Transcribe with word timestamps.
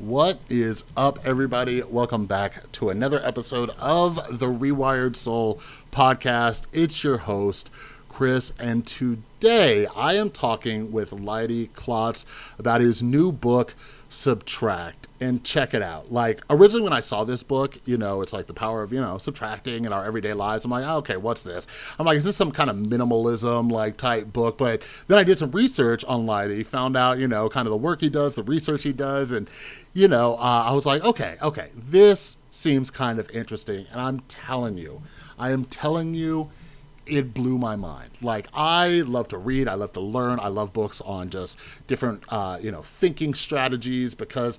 What 0.00 0.40
is 0.48 0.86
up, 0.96 1.18
everybody? 1.26 1.82
Welcome 1.82 2.24
back 2.24 2.72
to 2.72 2.88
another 2.88 3.20
episode 3.22 3.68
of 3.78 4.38
the 4.38 4.46
Rewired 4.46 5.14
Soul 5.14 5.60
podcast. 5.92 6.66
It's 6.72 7.04
your 7.04 7.18
host, 7.18 7.70
Chris, 8.08 8.54
and 8.58 8.86
today 8.86 9.86
I 9.94 10.14
am 10.14 10.30
talking 10.30 10.90
with 10.90 11.12
Leidy 11.12 11.66
Klotz 11.74 12.24
about 12.58 12.80
his 12.80 13.02
new 13.02 13.30
book, 13.30 13.74
Subtract 14.10 15.06
and 15.20 15.44
check 15.44 15.72
it 15.72 15.82
out. 15.82 16.12
Like 16.12 16.42
originally 16.50 16.82
when 16.82 16.92
I 16.92 17.00
saw 17.00 17.24
this 17.24 17.42
book, 17.42 17.78
you 17.84 17.96
know, 17.96 18.22
it's 18.22 18.32
like 18.32 18.46
the 18.46 18.54
power 18.54 18.82
of, 18.82 18.92
you 18.92 19.00
know, 19.00 19.18
subtracting 19.18 19.84
in 19.84 19.92
our 19.92 20.04
everyday 20.04 20.32
lives. 20.32 20.64
I'm 20.64 20.70
like, 20.70 20.84
oh, 20.84 20.96
okay, 20.96 21.16
what's 21.16 21.42
this? 21.42 21.66
I'm 21.98 22.06
like, 22.06 22.16
is 22.16 22.24
this 22.24 22.36
some 22.36 22.50
kind 22.50 22.70
of 22.70 22.76
minimalism 22.76 23.70
like 23.70 23.96
type 23.96 24.32
book? 24.32 24.58
But 24.58 24.82
then 25.08 25.18
I 25.18 25.22
did 25.22 25.38
some 25.38 25.52
research 25.52 26.04
on 26.06 26.26
Leidy, 26.26 26.64
found 26.64 26.96
out, 26.96 27.18
you 27.18 27.28
know, 27.28 27.48
kind 27.48 27.66
of 27.66 27.70
the 27.70 27.76
work 27.76 28.00
he 28.00 28.08
does, 28.08 28.34
the 28.34 28.42
research 28.42 28.82
he 28.82 28.92
does, 28.92 29.30
and 29.30 29.48
you 29.92 30.08
know, 30.08 30.34
uh, 30.34 30.64
I 30.66 30.72
was 30.72 30.86
like, 30.86 31.04
okay, 31.04 31.36
okay, 31.42 31.70
this 31.74 32.36
seems 32.50 32.90
kind 32.90 33.18
of 33.18 33.30
interesting. 33.30 33.86
And 33.90 34.00
I'm 34.00 34.20
telling 34.20 34.76
you, 34.76 35.02
I 35.38 35.50
am 35.52 35.64
telling 35.64 36.14
you, 36.14 36.50
it 37.10 37.34
blew 37.34 37.58
my 37.58 37.76
mind. 37.76 38.10
Like 38.22 38.48
I 38.54 39.02
love 39.06 39.28
to 39.28 39.38
read, 39.38 39.68
I 39.68 39.74
love 39.74 39.92
to 39.94 40.00
learn, 40.00 40.38
I 40.40 40.48
love 40.48 40.72
books 40.72 41.00
on 41.00 41.30
just 41.30 41.58
different, 41.86 42.22
uh, 42.28 42.58
you 42.62 42.70
know, 42.70 42.82
thinking 42.82 43.34
strategies 43.34 44.14
because 44.14 44.58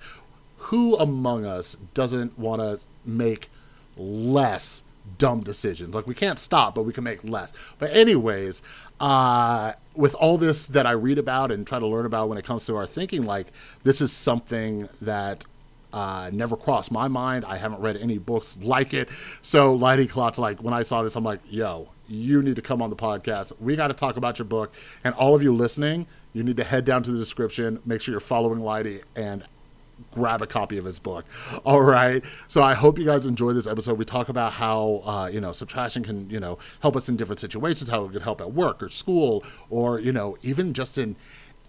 who 0.57 0.95
among 0.97 1.45
us 1.45 1.77
doesn't 1.93 2.37
want 2.37 2.61
to 2.61 2.79
make 3.05 3.49
less 3.97 4.83
dumb 5.17 5.41
decisions? 5.41 5.95
Like 5.95 6.07
we 6.07 6.15
can't 6.15 6.37
stop, 6.37 6.75
but 6.75 6.83
we 6.83 6.93
can 6.93 7.03
make 7.03 7.23
less. 7.23 7.53
But 7.79 7.91
anyways, 7.91 8.61
uh, 8.99 9.73
with 9.95 10.13
all 10.15 10.37
this 10.37 10.67
that 10.67 10.85
I 10.85 10.91
read 10.91 11.17
about 11.17 11.51
and 11.51 11.65
try 11.65 11.79
to 11.79 11.87
learn 11.87 12.05
about 12.05 12.29
when 12.29 12.37
it 12.37 12.45
comes 12.45 12.65
to 12.65 12.75
our 12.75 12.85
thinking, 12.85 13.23
like 13.23 13.47
this 13.83 14.01
is 14.01 14.11
something 14.11 14.87
that 15.01 15.45
uh, 15.93 16.29
never 16.31 16.55
crossed 16.55 16.91
my 16.91 17.07
mind. 17.07 17.45
I 17.45 17.57
haven't 17.57 17.81
read 17.81 17.97
any 17.97 18.17
books 18.17 18.57
like 18.61 18.93
it. 18.93 19.09
So 19.41 19.73
Leidy 19.73 20.07
Klotz, 20.07 20.37
like 20.37 20.61
when 20.61 20.73
I 20.73 20.83
saw 20.83 21.03
this, 21.03 21.15
I'm 21.15 21.23
like, 21.23 21.39
yo, 21.49 21.89
you 22.11 22.43
need 22.43 22.57
to 22.57 22.61
come 22.61 22.81
on 22.81 22.89
the 22.89 22.95
podcast. 22.95 23.53
We 23.59 23.75
got 23.75 23.87
to 23.87 23.93
talk 23.93 24.17
about 24.17 24.37
your 24.37 24.45
book. 24.45 24.73
And 25.03 25.15
all 25.15 25.33
of 25.33 25.41
you 25.41 25.53
listening, 25.55 26.07
you 26.33 26.43
need 26.43 26.57
to 26.57 26.63
head 26.63 26.85
down 26.85 27.03
to 27.03 27.11
the 27.11 27.17
description, 27.17 27.79
make 27.85 28.01
sure 28.01 28.11
you're 28.11 28.19
following 28.19 28.59
Leidy, 28.59 29.01
and 29.15 29.43
grab 30.11 30.41
a 30.41 30.47
copy 30.47 30.77
of 30.77 30.85
his 30.85 30.99
book. 30.99 31.25
All 31.65 31.81
right. 31.81 32.23
So 32.47 32.63
I 32.63 32.73
hope 32.73 32.97
you 32.97 33.05
guys 33.05 33.25
enjoy 33.25 33.53
this 33.53 33.67
episode. 33.67 33.97
We 33.97 34.05
talk 34.05 34.29
about 34.29 34.53
how 34.53 35.01
uh, 35.05 35.29
you 35.31 35.39
know 35.39 35.51
subtraction 35.51 36.03
can 36.03 36.29
you 36.29 36.39
know 36.39 36.57
help 36.81 36.95
us 36.95 37.07
in 37.07 37.17
different 37.17 37.39
situations, 37.39 37.89
how 37.89 38.05
it 38.05 38.11
could 38.11 38.23
help 38.23 38.41
at 38.41 38.51
work 38.51 38.81
or 38.81 38.89
school, 38.89 39.43
or 39.69 39.99
you 39.99 40.11
know 40.11 40.37
even 40.41 40.73
just 40.73 40.97
in 40.97 41.15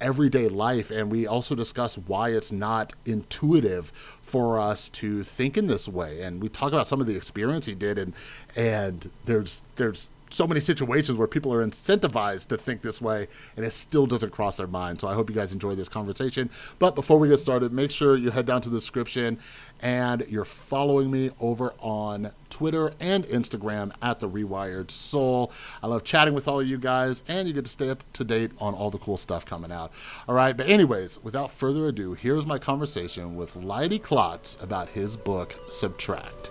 everyday 0.01 0.49
life. 0.49 0.91
And 0.91 1.11
we 1.11 1.27
also 1.27 1.55
discuss 1.55 1.97
why 1.97 2.31
it's 2.31 2.51
not 2.51 2.93
intuitive 3.05 3.93
for 4.33 4.59
us 4.59 4.89
to 4.89 5.23
think 5.23 5.59
in 5.59 5.67
this 5.67 5.87
way. 5.87 6.23
And 6.23 6.43
we 6.43 6.49
talk 6.49 6.69
about 6.73 6.89
some 6.89 7.03
of 7.03 7.07
the 7.07 7.15
experience 7.15 7.67
he 7.67 7.75
did, 7.75 7.99
and 7.99 8.15
and 8.57 9.11
there's 9.27 9.61
there's 9.77 10.09
so 10.33 10.47
many 10.47 10.61
situations 10.61 11.19
where 11.19 11.29
people 11.29 11.53
are 11.53 11.65
incentivized 11.65 12.49
to 12.49 12.57
think 12.57 12.83
this 12.83 13.01
way 13.01 13.29
and 13.57 13.67
it 13.67 13.71
still 13.71 14.07
doesn't 14.07 14.31
cross 14.31 14.57
their 14.57 14.67
mind. 14.67 15.01
So 15.01 15.09
I 15.09 15.15
hope 15.15 15.29
you 15.29 15.37
guys 15.37 15.53
enjoy 15.53 15.75
this 15.75 15.89
conversation. 15.89 16.51
But 16.79 16.95
before 16.95 17.19
we 17.19 17.29
get 17.29 17.41
started, 17.41 17.73
make 17.73 17.91
sure 17.91 18.17
you 18.17 18.31
head 18.31 18.47
down 18.47 18.63
to 18.63 18.71
the 18.71 18.79
description 18.79 19.39
and 19.81 20.25
you're 20.29 20.45
following 20.45 21.11
me 21.11 21.31
over 21.41 21.75
on 21.81 22.31
Twitter 22.49 22.93
and 23.01 23.25
Instagram 23.25 23.93
at 24.01 24.21
The 24.21 24.29
Rewired 24.29 24.91
Soul. 24.91 25.53
I 25.83 25.89
love 25.89 26.05
chatting 26.05 26.35
with 26.35 26.47
all 26.47 26.61
of 26.61 26.67
you 26.67 26.79
guys 26.79 27.23
and 27.29 27.49
you 27.49 27.55
get 27.55 27.65
to 27.65 27.71
stay 27.71 27.91
up 27.91 28.05
to 28.15 28.25
date 28.25 28.53
on 28.59 28.75
all 28.75 28.91
the 28.91 28.99
cool 28.99 29.17
stuff 29.17 29.45
coming 29.45 29.73
out. 29.73 29.93
All 30.29 30.35
right, 30.35 30.57
but 30.57 30.69
anyways, 30.69 31.23
without 31.23 31.51
further 31.51 31.87
ado, 31.87 32.15
here's 32.15 32.47
my 32.47 32.59
conversation 32.59 33.37
with 33.37 33.57
Leidy 33.57 33.99
Klotz 34.23 34.57
about 34.63 34.89
his 34.91 35.17
book, 35.17 35.53
Subtract. 35.67 36.51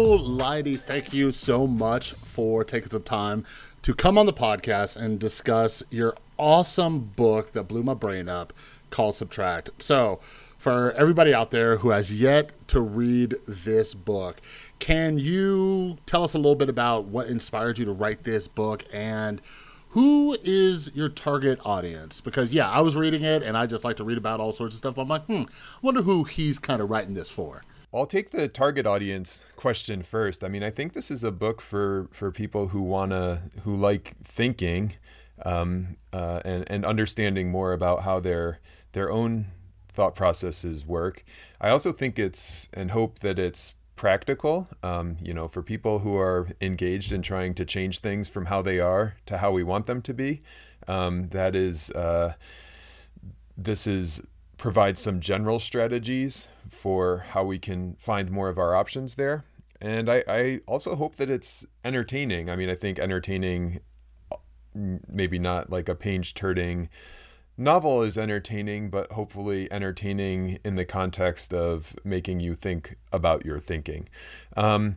Leidy. 0.00 0.76
Thank 0.76 1.12
you 1.12 1.32
so 1.32 1.66
much 1.66 2.12
for 2.12 2.64
taking 2.64 2.88
some 2.88 3.02
time 3.02 3.44
to 3.82 3.94
come 3.94 4.16
on 4.16 4.26
the 4.26 4.32
podcast 4.32 4.96
and 4.96 5.18
discuss 5.18 5.82
your 5.90 6.16
awesome 6.38 7.00
book 7.00 7.52
that 7.52 7.64
blew 7.64 7.82
my 7.82 7.94
brain 7.94 8.28
up 8.28 8.52
called 8.90 9.16
Subtract. 9.16 9.70
So, 9.78 10.20
for 10.56 10.92
everybody 10.92 11.34
out 11.34 11.50
there 11.50 11.78
who 11.78 11.90
has 11.90 12.12
yet 12.12 12.50
to 12.68 12.80
read 12.80 13.34
this 13.46 13.92
book, 13.92 14.40
can 14.78 15.18
you 15.18 15.98
tell 16.06 16.24
us 16.24 16.34
a 16.34 16.38
little 16.38 16.54
bit 16.54 16.68
about 16.68 17.04
what 17.04 17.26
inspired 17.26 17.78
you 17.78 17.84
to 17.84 17.92
write 17.92 18.24
this 18.24 18.48
book 18.48 18.84
and 18.92 19.42
who 19.90 20.38
is 20.42 20.90
your 20.94 21.10
target 21.10 21.58
audience? 21.66 22.22
Because 22.22 22.54
yeah, 22.54 22.70
I 22.70 22.80
was 22.80 22.96
reading 22.96 23.24
it 23.24 23.42
and 23.42 23.58
I 23.58 23.66
just 23.66 23.84
like 23.84 23.98
to 23.98 24.04
read 24.04 24.16
about 24.16 24.40
all 24.40 24.54
sorts 24.54 24.74
of 24.74 24.78
stuff. 24.78 24.96
I'm 24.96 25.08
like, 25.08 25.26
hmm, 25.26 25.42
I 25.42 25.78
wonder 25.82 26.02
who 26.02 26.24
he's 26.24 26.58
kind 26.58 26.80
of 26.80 26.88
writing 26.88 27.12
this 27.12 27.30
for. 27.30 27.62
I'll 27.94 28.06
take 28.06 28.30
the 28.30 28.48
target 28.48 28.86
audience 28.86 29.44
question 29.54 30.02
first. 30.02 30.42
I 30.42 30.48
mean, 30.48 30.62
I 30.62 30.70
think 30.70 30.94
this 30.94 31.10
is 31.10 31.22
a 31.22 31.30
book 31.30 31.60
for 31.60 32.08
for 32.10 32.30
people 32.30 32.68
who 32.68 32.80
wanna 32.80 33.42
who 33.64 33.76
like 33.76 34.14
thinking, 34.24 34.94
um, 35.44 35.96
uh, 36.12 36.40
and 36.44 36.64
and 36.68 36.86
understanding 36.86 37.50
more 37.50 37.72
about 37.72 38.02
how 38.02 38.18
their 38.18 38.60
their 38.92 39.10
own 39.10 39.46
thought 39.92 40.14
processes 40.14 40.86
work. 40.86 41.22
I 41.60 41.68
also 41.68 41.92
think 41.92 42.18
it's 42.18 42.68
and 42.72 42.92
hope 42.92 43.18
that 43.18 43.38
it's 43.38 43.74
practical. 43.94 44.68
Um, 44.82 45.18
you 45.20 45.34
know, 45.34 45.48
for 45.48 45.62
people 45.62 45.98
who 45.98 46.16
are 46.16 46.48
engaged 46.62 47.12
in 47.12 47.20
trying 47.20 47.54
to 47.54 47.64
change 47.64 47.98
things 47.98 48.26
from 48.28 48.46
how 48.46 48.62
they 48.62 48.80
are 48.80 49.16
to 49.26 49.38
how 49.38 49.52
we 49.52 49.62
want 49.62 49.86
them 49.86 50.00
to 50.02 50.14
be. 50.14 50.40
Um, 50.88 51.28
that 51.28 51.54
is, 51.54 51.90
uh, 51.90 52.34
this 53.56 53.86
is 53.86 54.22
provide 54.58 54.98
some 54.98 55.20
general 55.20 55.58
strategies 55.58 56.48
for 56.68 57.18
how 57.30 57.44
we 57.44 57.58
can 57.58 57.96
find 57.98 58.30
more 58.30 58.48
of 58.48 58.58
our 58.58 58.74
options 58.74 59.16
there. 59.16 59.42
And 59.80 60.08
I, 60.08 60.22
I 60.28 60.60
also 60.66 60.94
hope 60.94 61.16
that 61.16 61.28
it's 61.28 61.66
entertaining. 61.84 62.48
I 62.48 62.56
mean, 62.56 62.70
I 62.70 62.76
think 62.76 62.98
entertaining, 62.98 63.80
maybe 64.74 65.38
not 65.38 65.70
like 65.70 65.88
a 65.88 65.94
page 65.94 66.34
turning 66.34 66.88
novel 67.56 68.02
is 68.02 68.16
entertaining, 68.16 68.90
but 68.90 69.12
hopefully 69.12 69.70
entertaining 69.70 70.58
in 70.64 70.76
the 70.76 70.84
context 70.84 71.52
of 71.52 71.94
making 72.04 72.40
you 72.40 72.54
think 72.54 72.96
about 73.12 73.44
your 73.44 73.58
thinking. 73.58 74.08
Um, 74.56 74.96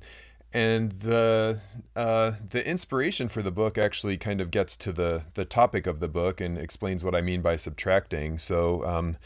and 0.54 0.94
the 1.02 1.60
uh, 1.98 2.34
the 2.50 2.66
inspiration 2.66 3.28
for 3.28 3.42
the 3.42 3.52
book 3.52 3.78
actually 3.78 4.18
kind 4.18 4.40
of 4.40 4.52
gets 4.52 4.78
to 4.78 4.94
the 4.94 5.24
the 5.34 5.44
topic 5.44 5.86
of 5.86 6.00
the 6.00 6.08
book 6.08 6.40
and 6.40 6.58
explains 6.58 7.04
what 7.04 7.14
I 7.14 7.22
mean 7.22 7.42
by 7.42 7.58
subtracting. 7.58 8.38
So 8.38 8.86
um, 8.86 9.18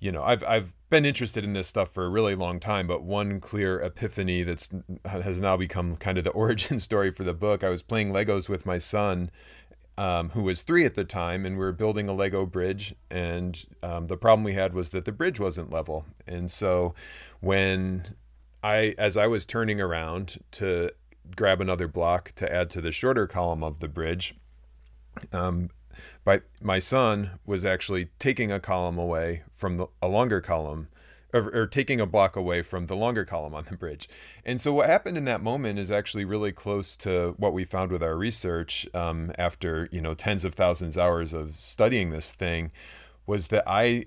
you 0.00 0.12
know, 0.12 0.22
I've 0.22 0.44
I've 0.44 0.74
been 0.90 1.04
interested 1.04 1.44
in 1.44 1.54
this 1.54 1.66
stuff 1.66 1.90
for 1.90 2.04
a 2.04 2.08
really 2.08 2.34
long 2.34 2.60
time, 2.60 2.86
but 2.86 3.02
one 3.02 3.40
clear 3.40 3.80
epiphany 3.80 4.42
that's 4.42 4.70
has 5.04 5.40
now 5.40 5.56
become 5.56 5.96
kind 5.96 6.18
of 6.18 6.24
the 6.24 6.30
origin 6.42 6.78
story 6.78 7.10
for 7.10 7.24
the 7.24 7.34
book. 7.34 7.64
I 7.64 7.68
was 7.68 7.82
playing 7.82 8.12
Legos 8.12 8.48
with 8.48 8.66
my 8.66 8.78
son, 8.78 9.30
um, 9.96 10.30
who 10.30 10.42
was 10.42 10.62
three 10.62 10.84
at 10.84 10.94
the 10.94 11.04
time, 11.04 11.46
and 11.46 11.56
we 11.56 11.64
were 11.64 11.72
building 11.72 12.08
a 12.08 12.12
Lego 12.12 12.46
bridge. 12.46 12.94
And 13.10 13.64
um, 13.82 14.06
the 14.08 14.16
problem 14.16 14.44
we 14.44 14.52
had 14.54 14.74
was 14.74 14.90
that 14.90 15.04
the 15.04 15.12
bridge 15.12 15.40
wasn't 15.40 15.70
level. 15.70 16.04
And 16.26 16.50
so, 16.50 16.94
when 17.40 18.14
I, 18.62 18.94
as 18.98 19.16
I 19.16 19.26
was 19.26 19.46
turning 19.46 19.80
around 19.80 20.38
to 20.52 20.90
grab 21.36 21.60
another 21.60 21.88
block 21.88 22.32
to 22.36 22.52
add 22.52 22.70
to 22.70 22.80
the 22.80 22.92
shorter 22.92 23.26
column 23.26 23.62
of 23.62 23.80
the 23.80 23.88
bridge, 23.88 24.34
um, 25.32 25.70
but 26.24 26.44
my 26.60 26.78
son 26.78 27.38
was 27.44 27.64
actually 27.64 28.08
taking 28.18 28.50
a 28.50 28.60
column 28.60 28.98
away 28.98 29.42
from 29.52 29.76
the, 29.76 29.86
a 30.02 30.08
longer 30.08 30.40
column 30.40 30.88
or, 31.32 31.50
or, 31.52 31.66
taking 31.66 32.00
a 32.00 32.06
block 32.06 32.36
away 32.36 32.62
from 32.62 32.86
the 32.86 32.94
longer 32.94 33.24
column 33.24 33.54
on 33.54 33.66
the 33.68 33.76
bridge. 33.76 34.08
And 34.44 34.60
so 34.60 34.72
what 34.72 34.88
happened 34.88 35.18
in 35.18 35.24
that 35.24 35.42
moment 35.42 35.80
is 35.80 35.90
actually 35.90 36.24
really 36.24 36.52
close 36.52 36.96
to 36.98 37.34
what 37.38 37.52
we 37.52 37.64
found 37.64 37.90
with 37.90 38.04
our 38.04 38.16
research 38.16 38.86
um, 38.94 39.32
after 39.36 39.88
you 39.90 40.00
know 40.00 40.14
tens 40.14 40.44
of 40.44 40.54
thousands 40.54 40.96
of 40.96 41.02
hours 41.02 41.32
of 41.32 41.56
studying 41.56 42.10
this 42.10 42.32
thing 42.32 42.70
was 43.26 43.48
that 43.48 43.64
I 43.66 44.06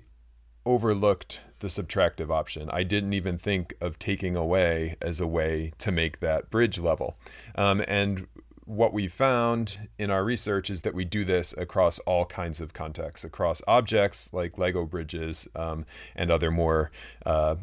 overlooked 0.64 1.40
the 1.60 1.68
subtractive 1.68 2.30
option. 2.30 2.70
I 2.70 2.82
didn't 2.82 3.12
even 3.12 3.38
think 3.38 3.74
of 3.80 3.98
taking 3.98 4.36
away 4.36 4.96
as 5.00 5.20
a 5.20 5.26
way 5.26 5.72
to 5.78 5.90
make 5.90 6.20
that 6.20 6.50
bridge 6.50 6.78
level. 6.78 7.16
Um, 7.56 7.82
and 7.88 8.26
what 8.68 8.92
we 8.92 9.08
found 9.08 9.88
in 9.98 10.10
our 10.10 10.22
research 10.22 10.68
is 10.68 10.82
that 10.82 10.92
we 10.92 11.02
do 11.02 11.24
this 11.24 11.54
across 11.56 11.98
all 12.00 12.26
kinds 12.26 12.60
of 12.60 12.74
contexts, 12.74 13.24
across 13.24 13.62
objects 13.66 14.28
like 14.34 14.58
Lego 14.58 14.84
bridges 14.84 15.48
um, 15.56 15.86
and 16.14 16.30
other 16.30 16.50
more 16.50 16.90
uh, 17.24 17.56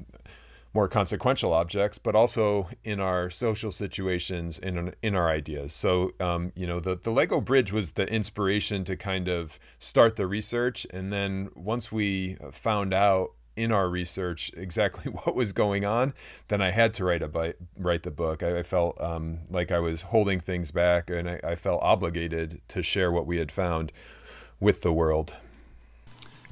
more 0.73 0.87
consequential 0.89 1.53
objects, 1.53 1.97
but 1.99 2.15
also 2.15 2.67
in 2.83 2.99
our 2.99 3.29
social 3.29 3.69
situations, 3.69 4.57
in 4.57 4.95
in 5.03 5.13
our 5.13 5.29
ideas. 5.29 5.73
So, 5.73 6.11
um, 6.19 6.51
you 6.55 6.65
know, 6.65 6.79
the 6.79 6.97
the 6.97 7.11
Lego 7.11 7.39
bridge 7.39 7.71
was 7.71 7.91
the 7.91 8.11
inspiration 8.11 8.83
to 8.85 8.97
kind 8.97 9.27
of 9.27 9.59
start 9.77 10.15
the 10.15 10.25
research, 10.25 10.87
and 10.89 11.13
then 11.13 11.49
once 11.53 11.91
we 11.91 12.37
found 12.51 12.95
out 12.95 13.34
in 13.55 13.71
our 13.71 13.89
research 13.89 14.51
exactly 14.55 15.11
what 15.23 15.35
was 15.35 15.53
going 15.53 15.85
on, 15.85 16.13
then 16.47 16.61
I 16.61 16.71
had 16.71 16.93
to 16.95 17.05
write 17.05 17.21
a 17.21 17.55
write 17.77 18.03
the 18.03 18.11
book. 18.11 18.43
I, 18.43 18.59
I 18.59 18.63
felt 18.63 18.99
um, 19.01 19.39
like 19.49 19.71
I 19.71 19.79
was 19.79 20.03
holding 20.03 20.39
things 20.39 20.71
back, 20.71 21.09
and 21.09 21.29
I, 21.29 21.39
I 21.43 21.55
felt 21.55 21.81
obligated 21.81 22.61
to 22.69 22.83
share 22.83 23.11
what 23.11 23.25
we 23.25 23.37
had 23.37 23.51
found 23.51 23.91
with 24.59 24.81
the 24.81 24.93
world. 24.93 25.33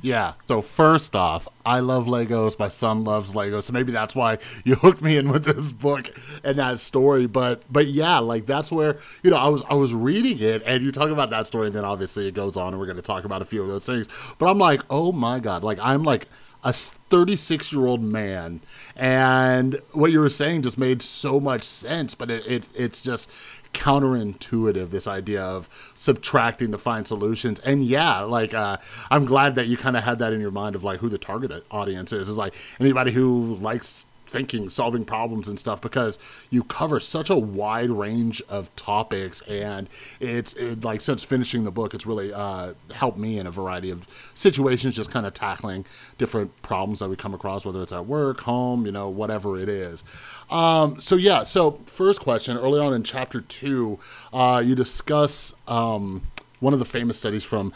Yeah. 0.04 0.34
So 0.50 0.62
first 0.62 1.16
off, 1.16 1.48
I 1.66 1.80
love 1.80 2.08
Legos. 2.08 2.60
My 2.60 2.68
son 2.68 3.06
loves 3.06 3.32
Legos, 3.32 3.64
so 3.64 3.74
maybe 3.74 3.94
that's 3.94 4.14
why 4.14 4.38
you 4.66 4.76
hooked 4.82 5.02
me 5.02 5.16
in 5.16 5.32
with 5.32 5.46
this 5.46 5.72
book 5.72 6.12
and 6.44 6.60
that 6.60 6.82
story. 6.82 7.26
But 7.26 7.64
but 7.72 7.88
yeah, 7.88 8.20
like 8.20 8.46
that's 8.46 8.70
where 8.70 8.98
you 9.24 9.32
know 9.32 9.38
I 9.38 9.48
was 9.48 9.64
I 9.70 9.76
was 9.76 9.94
reading 9.94 10.40
it, 10.40 10.62
and 10.66 10.84
you 10.84 10.92
talk 10.92 11.10
about 11.10 11.30
that 11.30 11.48
story, 11.48 11.68
and 11.68 11.76
then 11.76 11.86
obviously 11.86 12.28
it 12.28 12.34
goes 12.34 12.58
on, 12.58 12.74
and 12.74 12.80
we're 12.80 12.86
going 12.86 12.98
to 12.98 13.02
talk 13.02 13.24
about 13.24 13.42
a 13.42 13.46
few 13.46 13.62
of 13.62 13.70
those 13.70 13.86
things. 13.86 14.10
But 14.40 14.52
I'm 14.52 14.60
like, 14.60 14.82
oh 14.90 15.14
my 15.14 15.40
god, 15.40 15.64
like 15.64 15.80
I'm 15.82 16.04
like 16.04 16.28
a 16.64 16.74
36 16.74 17.72
year 17.72 17.86
old 17.86 18.02
man, 18.02 18.62
and 18.96 19.82
what 19.92 20.12
you 20.12 20.20
were 20.20 20.30
saying 20.30 20.62
just 20.64 20.78
made 20.78 21.02
so 21.02 21.40
much 21.40 21.64
sense. 21.64 22.16
But 22.16 22.32
it, 22.32 22.46
it 22.46 22.66
it's 22.76 23.02
just 23.02 23.30
counterintuitive 23.74 24.92
this 24.92 25.08
idea 25.08 25.42
of 25.42 25.68
subtracting 25.96 26.72
to 26.72 26.78
find 26.78 27.08
solutions 27.08 27.60
and 27.62 27.84
yeah 27.84 28.20
like 28.20 28.54
uh, 28.54 28.78
i'm 29.10 29.26
glad 29.26 29.56
that 29.56 29.66
you 29.66 29.76
kind 29.76 29.98
of 29.98 30.04
had 30.04 30.20
that 30.20 30.32
in 30.32 30.40
your 30.40 30.52
mind 30.52 30.76
of 30.76 30.84
like 30.84 31.00
who 31.00 31.10
the 31.10 31.18
target 31.18 31.66
audience 31.72 32.14
is 32.14 32.30
is 32.30 32.38
like 32.38 32.54
anybody 32.80 33.12
who 33.12 33.56
likes 33.56 34.06
thinking, 34.34 34.70
solving 34.70 35.06
problems 35.06 35.48
and 35.48 35.58
stuff 35.58 35.80
because 35.80 36.20
you 36.50 36.64
cover 36.64 37.00
such 37.00 37.30
a 37.30 37.38
wide 37.38 37.92
range 37.92 38.42
of 38.50 38.76
topics. 38.76 39.42
And 39.42 39.88
it's 40.20 40.54
it, 40.54 40.84
like 40.84 41.00
since 41.00 41.24
finishing 41.24 41.64
the 41.64 41.72
book, 41.72 41.94
it's 41.94 42.06
really 42.06 42.34
uh, 42.34 42.74
helped 42.94 43.18
me 43.18 43.38
in 43.38 43.48
a 43.48 43.52
variety 43.52 43.92
of 43.92 44.06
situations, 44.34 44.96
just 44.96 45.12
kind 45.12 45.26
of 45.26 45.34
tackling 45.34 45.86
different 46.18 46.62
problems 46.64 47.00
that 47.00 47.10
we 47.10 47.16
come 47.16 47.34
across, 47.34 47.64
whether 47.64 47.82
it's 47.82 47.94
at 47.94 48.08
work, 48.08 48.42
home, 48.42 48.86
you 48.86 48.92
know, 48.92 49.08
whatever 49.08 49.58
it 49.58 49.70
is. 49.70 50.04
Um, 50.50 51.00
so 51.00 51.16
yeah, 51.16 51.44
so 51.44 51.80
first 51.86 52.20
question, 52.20 52.58
early 52.58 52.80
on 52.80 52.94
in 52.94 53.04
chapter 53.04 53.40
two, 53.40 54.00
uh, 54.34 54.62
you 54.66 54.76
discuss 54.76 55.54
um, 55.68 56.24
one 56.60 56.74
of 56.74 56.80
the 56.80 56.86
famous 56.86 57.18
studies 57.18 57.44
from 57.44 57.72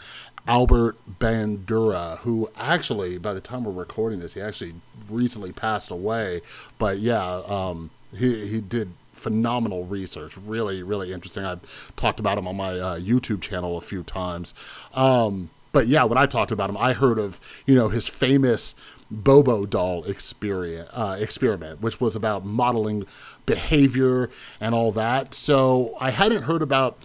Albert 0.48 0.96
Bandura, 1.20 2.18
who 2.20 2.50
actually, 2.56 3.18
by 3.18 3.34
the 3.34 3.40
time 3.40 3.64
we're 3.64 3.70
recording 3.70 4.18
this, 4.18 4.32
he 4.32 4.40
actually 4.40 4.72
recently 5.10 5.52
passed 5.52 5.90
away. 5.90 6.40
But 6.78 6.98
yeah, 6.98 7.42
um, 7.46 7.90
he 8.16 8.48
he 8.48 8.60
did 8.62 8.92
phenomenal 9.12 9.84
research. 9.84 10.38
Really, 10.38 10.82
really 10.82 11.12
interesting. 11.12 11.44
I've 11.44 11.94
talked 11.96 12.18
about 12.18 12.38
him 12.38 12.48
on 12.48 12.56
my 12.56 12.78
uh, 12.78 12.98
YouTube 12.98 13.42
channel 13.42 13.76
a 13.76 13.82
few 13.82 14.02
times. 14.02 14.54
Um, 14.94 15.50
but 15.72 15.86
yeah, 15.86 16.04
when 16.04 16.16
I 16.16 16.24
talked 16.24 16.50
about 16.50 16.70
him, 16.70 16.78
I 16.78 16.94
heard 16.94 17.18
of 17.18 17.38
you 17.66 17.74
know 17.74 17.90
his 17.90 18.08
famous 18.08 18.74
Bobo 19.10 19.66
doll 19.66 20.04
uh, 20.06 21.16
experiment, 21.20 21.82
which 21.82 22.00
was 22.00 22.16
about 22.16 22.46
modeling 22.46 23.06
behavior 23.44 24.30
and 24.60 24.74
all 24.74 24.92
that. 24.92 25.34
So 25.34 25.94
I 26.00 26.10
hadn't 26.10 26.44
heard 26.44 26.62
about 26.62 26.98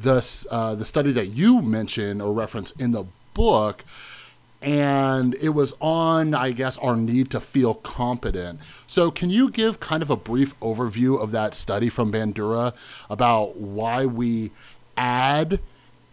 the 0.00 0.46
uh, 0.50 0.74
the 0.74 0.84
study 0.84 1.12
that 1.12 1.26
you 1.26 1.62
mentioned 1.62 2.22
or 2.22 2.32
reference 2.32 2.70
in 2.72 2.92
the 2.92 3.04
book, 3.34 3.84
and 4.62 5.34
it 5.36 5.50
was 5.50 5.74
on, 5.80 6.34
I 6.34 6.52
guess, 6.52 6.78
our 6.78 6.96
need 6.96 7.30
to 7.30 7.40
feel 7.40 7.74
competent. 7.74 8.60
So, 8.86 9.10
can 9.10 9.30
you 9.30 9.50
give 9.50 9.80
kind 9.80 10.02
of 10.02 10.10
a 10.10 10.16
brief 10.16 10.58
overview 10.60 11.20
of 11.20 11.32
that 11.32 11.54
study 11.54 11.88
from 11.88 12.12
Bandura 12.12 12.74
about 13.08 13.56
why 13.56 14.06
we 14.06 14.50
add 14.96 15.60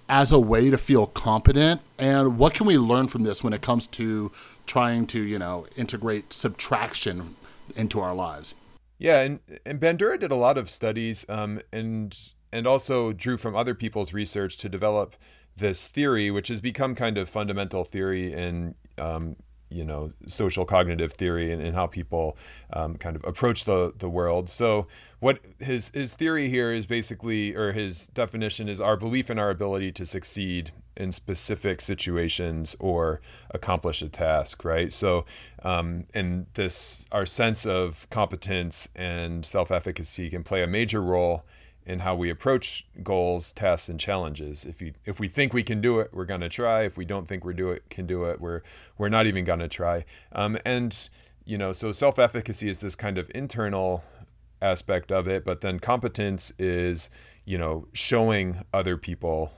as 0.10 0.32
a 0.32 0.40
way 0.40 0.70
to 0.70 0.78
feel 0.78 1.08
competent, 1.08 1.82
and 1.98 2.38
what 2.38 2.54
can 2.54 2.66
we 2.66 2.78
learn 2.78 3.08
from 3.08 3.24
this 3.24 3.44
when 3.44 3.54
it 3.54 3.62
comes 3.62 3.88
to 3.88 4.32
trying 4.66 5.06
to, 5.08 5.20
you 5.22 5.38
know, 5.38 5.68
integrate 5.76 6.32
subtraction 6.32 7.36
into 7.76 8.00
our 8.00 8.16
lives? 8.16 8.56
Yeah, 9.00 9.22
and, 9.22 9.40
and 9.66 9.80
Bandura 9.80 10.20
did 10.20 10.32
a 10.32 10.36
lot 10.36 10.58
of 10.58 10.70
studies, 10.70 11.26
um, 11.30 11.62
and 11.72 12.18
and 12.52 12.66
also 12.68 13.14
drew 13.14 13.38
from 13.38 13.56
other 13.56 13.76
people's 13.76 14.14
research 14.14 14.58
to 14.58 14.70
develop 14.70 15.16
this 15.56 15.88
theory, 15.88 16.30
which 16.32 16.48
has 16.50 16.62
become 16.62 16.96
kind 16.96 17.18
of 17.18 17.30
fundamental 17.30 17.84
theory 17.84 18.32
in 18.34 18.76
um, 18.98 19.36
you 19.70 19.84
know 19.84 20.12
social 20.28 20.66
cognitive 20.66 21.14
theory 21.14 21.52
and, 21.52 21.62
and 21.62 21.76
how 21.76 21.88
people 21.88 22.38
um, 22.74 22.96
kind 22.96 23.16
of 23.16 23.24
approach 23.26 23.66
the 23.66 23.94
the 23.98 24.10
world. 24.10 24.50
So 24.50 24.88
what 25.20 25.40
his 25.60 25.90
his 25.94 26.14
theory 26.14 26.48
here 26.50 26.72
is 26.72 26.86
basically, 26.86 27.56
or 27.56 27.74
his 27.74 28.08
definition 28.08 28.70
is 28.70 28.80
our 28.80 28.96
belief 28.96 29.30
in 29.30 29.40
our 29.40 29.50
ability 29.50 29.92
to 29.94 30.06
succeed 30.06 30.72
in 30.96 31.12
specific 31.12 31.80
situations 31.80 32.76
or 32.80 33.22
accomplish 33.52 34.02
a 34.02 34.10
task, 34.10 34.66
right? 34.66 34.92
So, 34.92 35.26
um, 35.64 36.06
and 36.14 36.48
this 36.54 37.06
our 37.12 37.26
sense 37.26 37.66
of 37.66 38.08
competence 38.10 38.90
and 38.96 39.46
self 39.46 39.72
efficacy 39.72 40.30
can 40.30 40.44
play 40.44 40.64
a 40.64 40.68
major 40.68 41.02
role 41.02 41.46
in 41.88 42.00
how 42.00 42.14
we 42.14 42.30
approach 42.30 42.86
goals, 43.02 43.54
tasks, 43.54 43.88
and 43.88 44.00
challenges. 44.00 44.66
If 44.66 44.82
you 44.82 44.94
if 45.06 45.20
we 45.20 45.30
think 45.30 45.54
we 45.54 45.64
can 45.64 45.82
do 45.82 46.00
it, 46.00 46.10
we're 46.14 46.26
going 46.26 46.42
to 46.42 46.50
try. 46.50 46.84
If 46.84 46.98
we 46.98 47.06
don't 47.06 47.28
think 47.28 47.46
we 47.46 47.54
do 47.54 47.72
it, 47.72 47.90
can 47.90 48.06
do 48.06 48.26
it, 48.26 48.40
we're 48.40 48.62
we're 48.98 49.10
not 49.10 49.26
even 49.26 49.46
going 49.46 49.60
to 49.60 49.70
try. 49.70 50.06
Um, 50.34 50.58
and 50.66 51.10
you 51.46 51.58
know, 51.58 51.72
so 51.72 51.94
self 51.94 52.20
efficacy 52.20 52.68
is 52.68 52.80
this 52.80 52.96
kind 52.96 53.18
of 53.18 53.32
internal 53.34 54.04
aspect 54.62 55.12
of 55.12 55.28
it, 55.28 55.46
but 55.46 55.62
then 55.62 55.80
competence 55.80 56.52
is 56.60 57.10
you 57.46 57.58
know 57.58 57.88
showing 57.94 58.64
other 58.74 58.98
people 58.98 59.52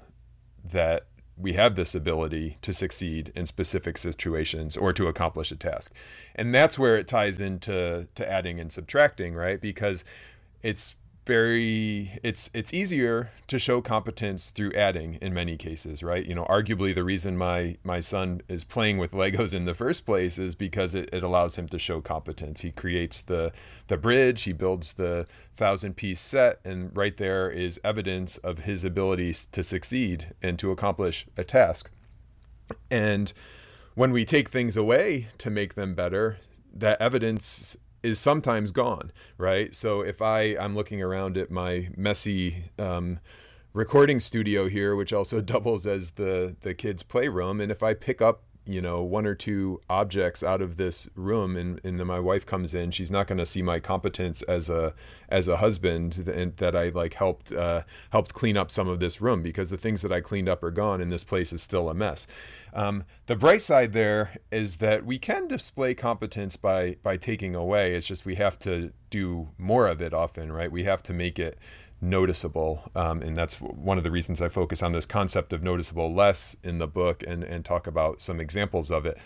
that 0.64 1.08
we 1.36 1.54
have 1.54 1.76
this 1.76 1.96
ability 1.96 2.58
to 2.62 2.74
succeed 2.74 3.32
in 3.34 3.46
specific 3.48 3.98
situations 3.98 4.78
or 4.78 4.94
to 4.94 5.08
accomplish 5.08 5.52
a 5.52 5.56
task. 5.56 5.94
And 6.36 6.54
that's 6.54 6.78
where 6.78 6.98
it 6.98 7.08
ties 7.08 7.40
into 7.42 8.08
to 8.14 8.32
adding 8.32 8.60
and 8.60 8.72
subtracting, 8.72 9.34
right? 9.34 9.60
Because 9.60 10.04
it's 10.62 10.96
very 11.30 12.20
it's 12.24 12.50
it's 12.56 12.74
easier 12.74 13.30
to 13.46 13.60
show 13.60 13.82
competence 13.82 14.50
through 14.50 14.74
adding 14.74 15.14
in 15.22 15.32
many 15.32 15.56
cases 15.56 16.02
right? 16.02 16.26
You 16.26 16.34
know 16.34 16.46
arguably 16.46 16.96
the 16.96 17.04
reason 17.04 17.38
my 17.38 17.78
my 17.84 18.00
son 18.00 18.42
is 18.48 18.64
playing 18.64 18.98
with 18.98 19.12
legos 19.12 19.54
in 19.54 19.66
the 19.66 19.76
first 19.76 20.08
place 20.08 20.40
is 20.40 20.56
because 20.56 20.96
it, 20.96 21.08
it 21.14 21.22
allows 21.22 21.56
him 21.56 21.68
to 21.68 21.78
show 21.78 22.02
competence. 22.02 22.62
He 22.62 22.72
creates 22.72 23.22
the 23.22 23.52
the 23.90 23.96
bridge 23.96 24.42
he 24.42 24.54
builds 24.54 24.94
the 24.94 25.28
thousand 25.56 25.96
piece 25.98 26.20
set 26.20 26.62
and 26.66 26.90
right 26.98 27.16
there 27.18 27.52
is 27.52 27.80
evidence 27.84 28.38
of 28.38 28.60
his 28.70 28.84
abilities 28.84 29.48
to 29.52 29.62
succeed 29.62 30.34
and 30.42 30.58
to 30.58 30.72
accomplish 30.72 31.28
a 31.38 31.44
task. 31.44 31.92
And 32.90 33.32
when 33.94 34.12
we 34.12 34.26
take 34.26 34.50
things 34.50 34.76
away 34.76 35.28
to 35.38 35.52
make 35.52 35.76
them 35.76 35.94
better 35.94 36.38
that 36.74 37.00
evidence 37.00 37.78
is 38.04 38.20
sometimes 38.20 38.72
gone, 38.72 39.12
right? 39.38 39.74
So 39.74 40.02
if 40.02 40.22
I 40.22 40.56
I'm 40.58 40.76
looking 40.76 41.02
around 41.02 41.38
at 41.38 41.52
my 41.52 41.90
messy 41.96 42.66
um, 42.78 43.20
recording 43.74 44.20
studio 44.20 44.68
here, 44.68 44.96
which 44.96 45.14
also 45.14 45.42
doubles 45.54 45.86
as 45.86 46.12
the 46.12 46.56
the 46.62 46.74
kids' 46.74 47.04
playroom, 47.04 47.62
and 47.62 47.72
if 47.72 47.84
I 47.84 47.94
pick 47.94 48.22
up 48.22 48.44
you 48.70 48.82
know 48.82 49.02
one 49.02 49.26
or 49.26 49.34
two 49.34 49.82
objects 49.90 50.44
out 50.44 50.62
of 50.62 50.78
this 50.78 51.10
room 51.16 51.58
and, 51.58 51.82
and 51.84 52.00
then 52.00 52.06
my 52.06 52.20
wife 52.20 52.46
comes 52.46 52.76
in 52.76 52.92
she's 52.92 53.10
not 53.10 53.28
going 53.28 53.38
to 53.38 53.46
see 53.46 53.62
my 53.64 53.80
competence 53.80 54.44
as 54.44 54.70
a 54.70 54.94
as 55.28 55.48
a 55.48 55.58
husband 55.58 56.18
and 56.28 56.56
that 56.58 56.76
i 56.76 56.90
like 56.90 57.16
helped 57.16 57.52
uh, 57.52 57.82
helped 58.12 58.34
clean 58.34 58.56
up 58.56 58.70
some 58.70 58.88
of 58.88 59.00
this 59.00 59.20
room 59.20 59.42
because 59.42 59.72
the 59.72 59.78
things 59.78 60.02
that 60.02 60.12
i 60.12 60.22
cleaned 60.22 60.48
up 60.48 60.62
are 60.64 60.72
gone 60.72 61.02
and 61.02 61.12
this 61.12 61.24
place 61.24 61.52
is 61.52 61.62
still 61.62 61.90
a 61.90 61.94
mess. 61.94 62.28
Um, 62.72 63.06
the 63.26 63.36
bright 63.36 63.64
side 63.64 63.94
there 63.94 64.38
is 64.52 64.78
that 64.78 65.04
we 65.04 65.18
can 65.18 65.48
display 65.48 65.96
competence 65.96 66.56
by 66.56 66.98
by 67.02 67.18
taking 67.18 67.56
away 67.56 67.96
it's 67.96 68.06
just 68.06 68.26
we 68.26 68.36
have 68.36 68.60
to 68.60 68.94
do 69.10 69.50
more 69.58 69.88
of 69.88 70.02
it 70.02 70.14
often 70.14 70.52
right? 70.52 70.72
We 70.72 70.84
have 70.84 71.02
to 71.04 71.14
make 71.14 71.40
it 71.40 71.58
noticeable. 72.02 72.90
Um, 72.96 73.22
and 73.22 73.38
that's 73.38 73.56
one 73.60 73.98
of 73.98 74.04
the 74.04 74.12
reasons 74.12 74.42
I 74.42 74.50
focus 74.50 74.82
on 74.82 74.92
this 74.92 75.06
concept 75.06 75.54
of 75.54 75.64
noticeable 75.64 76.14
less 76.14 76.56
in 76.64 76.78
the 76.78 76.88
book 76.88 77.24
and, 77.28 77.44
and 77.44 77.66
talk 77.66 77.88
about 77.88 78.22
some 78.22 78.40
examples 78.40 78.92
of 78.92 79.06
it. 79.06 79.18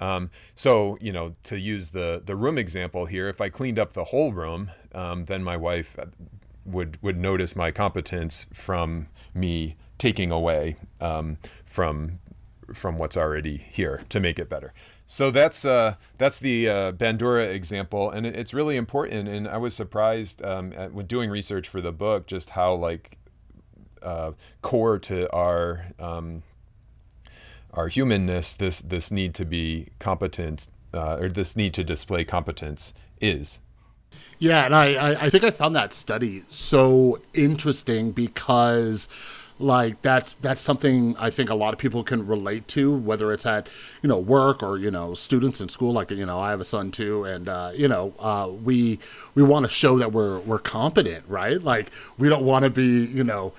Um, 0.00 0.30
so, 0.54 0.98
you 1.00 1.12
know, 1.12 1.32
to 1.44 1.58
use 1.58 1.90
the, 1.90 2.22
the 2.24 2.34
room 2.34 2.58
example 2.58 3.06
here, 3.06 3.28
if 3.28 3.40
I 3.40 3.48
cleaned 3.48 3.78
up 3.78 3.92
the 3.92 4.04
whole 4.04 4.32
room, 4.32 4.70
um, 4.94 5.24
then 5.26 5.44
my 5.44 5.56
wife 5.56 5.96
would, 6.64 6.98
would 7.02 7.18
notice 7.18 7.54
my 7.54 7.70
competence 7.70 8.46
from 8.52 9.08
me 9.34 9.76
taking 9.98 10.32
away 10.32 10.76
um, 11.00 11.38
from, 11.64 12.18
from 12.72 12.98
what's 12.98 13.16
already 13.16 13.58
here 13.70 14.00
to 14.08 14.18
make 14.18 14.38
it 14.38 14.48
better. 14.48 14.72
So 15.06 15.30
that's 15.30 15.64
uh, 15.64 15.96
that's 16.16 16.38
the 16.38 16.68
uh, 16.68 16.92
Bandura 16.92 17.48
example, 17.50 18.10
and 18.10 18.26
it's 18.26 18.54
really 18.54 18.76
important. 18.76 19.28
And 19.28 19.46
I 19.46 19.58
was 19.58 19.74
surprised 19.74 20.42
um, 20.42 20.72
at, 20.72 20.92
when 20.92 21.06
doing 21.06 21.28
research 21.28 21.68
for 21.68 21.80
the 21.80 21.92
book 21.92 22.26
just 22.26 22.50
how 22.50 22.74
like 22.74 23.18
uh, 24.02 24.32
core 24.62 24.98
to 25.00 25.30
our 25.32 25.86
um, 25.98 26.42
our 27.74 27.88
humanness 27.88 28.54
this 28.54 28.80
this 28.80 29.10
need 29.10 29.34
to 29.34 29.44
be 29.44 29.88
competent 29.98 30.68
uh, 30.94 31.18
or 31.20 31.28
this 31.28 31.56
need 31.56 31.74
to 31.74 31.84
display 31.84 32.24
competence 32.24 32.94
is. 33.20 33.60
Yeah, 34.38 34.66
and 34.66 34.74
I, 34.74 35.24
I 35.24 35.30
think 35.30 35.44
I 35.44 35.50
found 35.50 35.74
that 35.76 35.92
study 35.92 36.42
so 36.48 37.20
interesting 37.32 38.12
because 38.12 39.08
like 39.62 40.02
that's 40.02 40.34
that's 40.40 40.60
something 40.60 41.16
I 41.18 41.30
think 41.30 41.48
a 41.50 41.54
lot 41.54 41.72
of 41.72 41.78
people 41.78 42.02
can 42.04 42.26
relate 42.26 42.68
to, 42.68 42.94
whether 42.94 43.32
it's 43.32 43.46
at 43.46 43.68
you 44.02 44.08
know 44.08 44.18
work 44.18 44.62
or 44.62 44.78
you 44.78 44.90
know 44.90 45.14
students 45.14 45.60
in 45.60 45.68
school. 45.68 45.92
Like 45.92 46.10
you 46.10 46.26
know, 46.26 46.40
I 46.40 46.50
have 46.50 46.60
a 46.60 46.64
son 46.64 46.90
too, 46.90 47.24
and 47.24 47.48
uh, 47.48 47.72
you 47.74 47.88
know, 47.88 48.12
uh, 48.18 48.50
we 48.50 48.98
we 49.34 49.42
want 49.42 49.64
to 49.64 49.70
show 49.70 49.98
that 49.98 50.12
we're 50.12 50.40
we're 50.40 50.58
competent, 50.58 51.24
right? 51.28 51.62
Like 51.62 51.90
we 52.18 52.28
don't 52.28 52.44
want 52.44 52.64
to 52.64 52.70
be 52.70 53.04
you 53.06 53.24
know. 53.24 53.52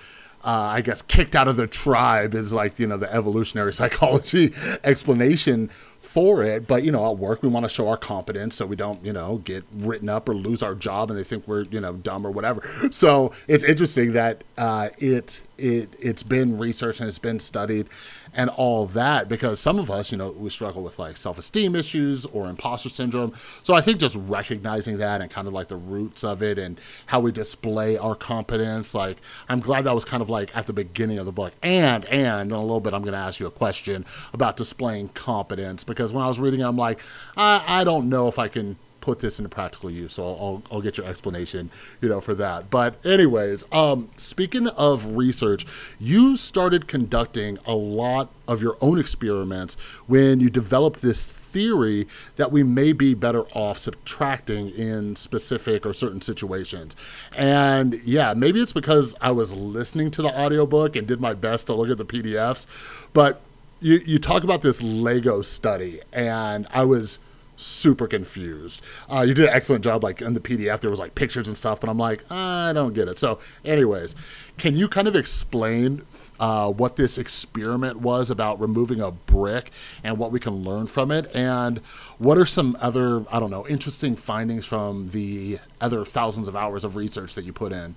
Uh, 0.46 0.76
I 0.76 0.82
guess 0.82 1.00
kicked 1.00 1.34
out 1.34 1.48
of 1.48 1.56
the 1.56 1.66
tribe 1.66 2.34
is 2.34 2.52
like 2.52 2.78
you 2.78 2.86
know 2.86 2.98
the 2.98 3.10
evolutionary 3.10 3.72
psychology 3.80 4.52
explanation 4.84 5.70
for 6.14 6.44
it. 6.44 6.68
But 6.68 6.84
you 6.84 6.92
know, 6.92 7.10
at 7.10 7.18
work 7.18 7.42
we 7.42 7.48
want 7.48 7.64
to 7.64 7.68
show 7.68 7.88
our 7.88 7.96
competence 7.96 8.54
so 8.54 8.66
we 8.66 8.76
don't 8.76 9.04
you 9.04 9.12
know 9.12 9.38
get 9.38 9.64
written 9.74 10.08
up 10.08 10.28
or 10.28 10.34
lose 10.34 10.62
our 10.62 10.76
job 10.76 11.10
and 11.10 11.18
they 11.18 11.24
think 11.24 11.48
we're 11.48 11.62
you 11.64 11.80
know 11.80 11.94
dumb 11.94 12.24
or 12.24 12.30
whatever. 12.30 12.62
So 12.92 13.32
it's 13.48 13.64
interesting 13.64 14.12
that 14.12 14.44
uh, 14.56 14.90
it 14.98 15.42
it 15.58 15.94
it's 15.98 16.22
been 16.22 16.56
researched 16.58 17.00
and 17.00 17.08
it's 17.08 17.18
been 17.18 17.40
studied 17.40 17.88
and 18.34 18.50
all 18.50 18.86
that 18.86 19.28
because 19.28 19.60
some 19.60 19.78
of 19.78 19.90
us 19.90 20.12
you 20.12 20.18
know 20.18 20.30
we 20.30 20.50
struggle 20.50 20.82
with 20.82 20.98
like 20.98 21.16
self-esteem 21.16 21.74
issues 21.74 22.26
or 22.26 22.48
imposter 22.48 22.88
syndrome. 22.88 23.32
So 23.62 23.74
i 23.74 23.80
think 23.80 23.98
just 23.98 24.16
recognizing 24.16 24.98
that 24.98 25.20
and 25.20 25.30
kind 25.30 25.46
of 25.46 25.54
like 25.54 25.68
the 25.68 25.76
roots 25.76 26.24
of 26.24 26.42
it 26.42 26.58
and 26.58 26.80
how 27.06 27.20
we 27.20 27.32
display 27.32 27.96
our 27.96 28.14
competence 28.14 28.94
like 28.94 29.18
i'm 29.48 29.60
glad 29.60 29.84
that 29.84 29.94
was 29.94 30.04
kind 30.04 30.22
of 30.22 30.28
like 30.28 30.54
at 30.56 30.66
the 30.66 30.72
beginning 30.72 31.18
of 31.18 31.26
the 31.26 31.32
book. 31.32 31.52
And 31.62 32.04
and 32.06 32.50
in 32.50 32.56
a 32.56 32.60
little 32.60 32.80
bit 32.80 32.92
i'm 32.92 33.02
going 33.02 33.12
to 33.12 33.18
ask 33.18 33.40
you 33.40 33.46
a 33.46 33.50
question 33.50 34.04
about 34.32 34.56
displaying 34.56 35.08
competence 35.08 35.84
because 35.84 36.12
when 36.12 36.24
i 36.24 36.28
was 36.28 36.38
reading 36.38 36.60
it 36.60 36.64
i'm 36.64 36.76
like 36.76 37.00
i, 37.36 37.62
I 37.66 37.84
don't 37.84 38.08
know 38.08 38.28
if 38.28 38.38
i 38.38 38.48
can 38.48 38.76
put 39.04 39.18
this 39.18 39.38
into 39.38 39.50
practical 39.50 39.90
use. 39.90 40.14
So 40.14 40.26
I'll, 40.26 40.62
I'll, 40.72 40.80
get 40.80 40.96
your 40.96 41.06
explanation, 41.06 41.70
you 42.00 42.08
know, 42.08 42.22
for 42.22 42.34
that. 42.36 42.70
But 42.70 43.04
anyways, 43.04 43.64
um, 43.70 44.08
speaking 44.16 44.66
of 44.68 45.14
research, 45.14 45.66
you 46.00 46.36
started 46.36 46.88
conducting 46.88 47.58
a 47.66 47.74
lot 47.74 48.30
of 48.48 48.62
your 48.62 48.78
own 48.80 48.98
experiments 48.98 49.74
when 50.06 50.40
you 50.40 50.48
developed 50.48 51.02
this 51.02 51.22
theory 51.26 52.06
that 52.36 52.50
we 52.50 52.62
may 52.62 52.94
be 52.94 53.12
better 53.12 53.42
off 53.52 53.76
subtracting 53.76 54.70
in 54.70 55.16
specific 55.16 55.84
or 55.84 55.92
certain 55.92 56.22
situations. 56.22 56.96
And 57.36 58.00
yeah, 58.04 58.32
maybe 58.32 58.62
it's 58.62 58.72
because 58.72 59.14
I 59.20 59.32
was 59.32 59.54
listening 59.54 60.10
to 60.12 60.22
the 60.22 60.28
audiobook 60.28 60.96
and 60.96 61.06
did 61.06 61.20
my 61.20 61.34
best 61.34 61.66
to 61.66 61.74
look 61.74 61.90
at 61.90 61.98
the 61.98 62.06
PDFs, 62.06 62.66
but 63.12 63.42
you, 63.80 64.00
you 64.06 64.18
talk 64.18 64.44
about 64.44 64.62
this 64.62 64.80
Lego 64.80 65.42
study, 65.42 66.00
and 66.10 66.66
I 66.70 66.84
was 66.84 67.18
super 67.56 68.06
confused. 68.06 68.82
Uh, 69.10 69.20
you 69.20 69.34
did 69.34 69.46
an 69.46 69.54
excellent 69.54 69.84
job, 69.84 70.02
like 70.02 70.20
in 70.20 70.34
the 70.34 70.40
PDF, 70.40 70.80
there 70.80 70.90
was 70.90 70.98
like 70.98 71.14
pictures 71.14 71.48
and 71.48 71.56
stuff, 71.56 71.80
but 71.80 71.88
I'm 71.88 71.98
like, 71.98 72.30
I 72.30 72.72
don't 72.72 72.94
get 72.94 73.08
it. 73.08 73.18
So, 73.18 73.38
anyways, 73.64 74.14
can 74.58 74.76
you 74.76 74.88
kind 74.88 75.08
of 75.08 75.16
explain 75.16 76.02
uh, 76.40 76.70
what 76.70 76.96
this 76.96 77.18
experiment 77.18 78.00
was 78.00 78.30
about 78.30 78.60
removing 78.60 79.00
a 79.00 79.10
brick 79.10 79.70
and 80.02 80.18
what 80.18 80.32
we 80.32 80.40
can 80.40 80.64
learn 80.64 80.86
from 80.86 81.10
it, 81.10 81.30
and 81.34 81.78
what 82.18 82.38
are 82.38 82.46
some 82.46 82.76
other, 82.80 83.24
I 83.30 83.38
don't 83.38 83.50
know, 83.50 83.66
interesting 83.66 84.16
findings 84.16 84.64
from 84.64 85.08
the 85.08 85.58
other 85.80 86.04
thousands 86.04 86.48
of 86.48 86.56
hours 86.56 86.84
of 86.84 86.96
research 86.96 87.34
that 87.34 87.44
you 87.44 87.52
put 87.52 87.72
in? 87.72 87.96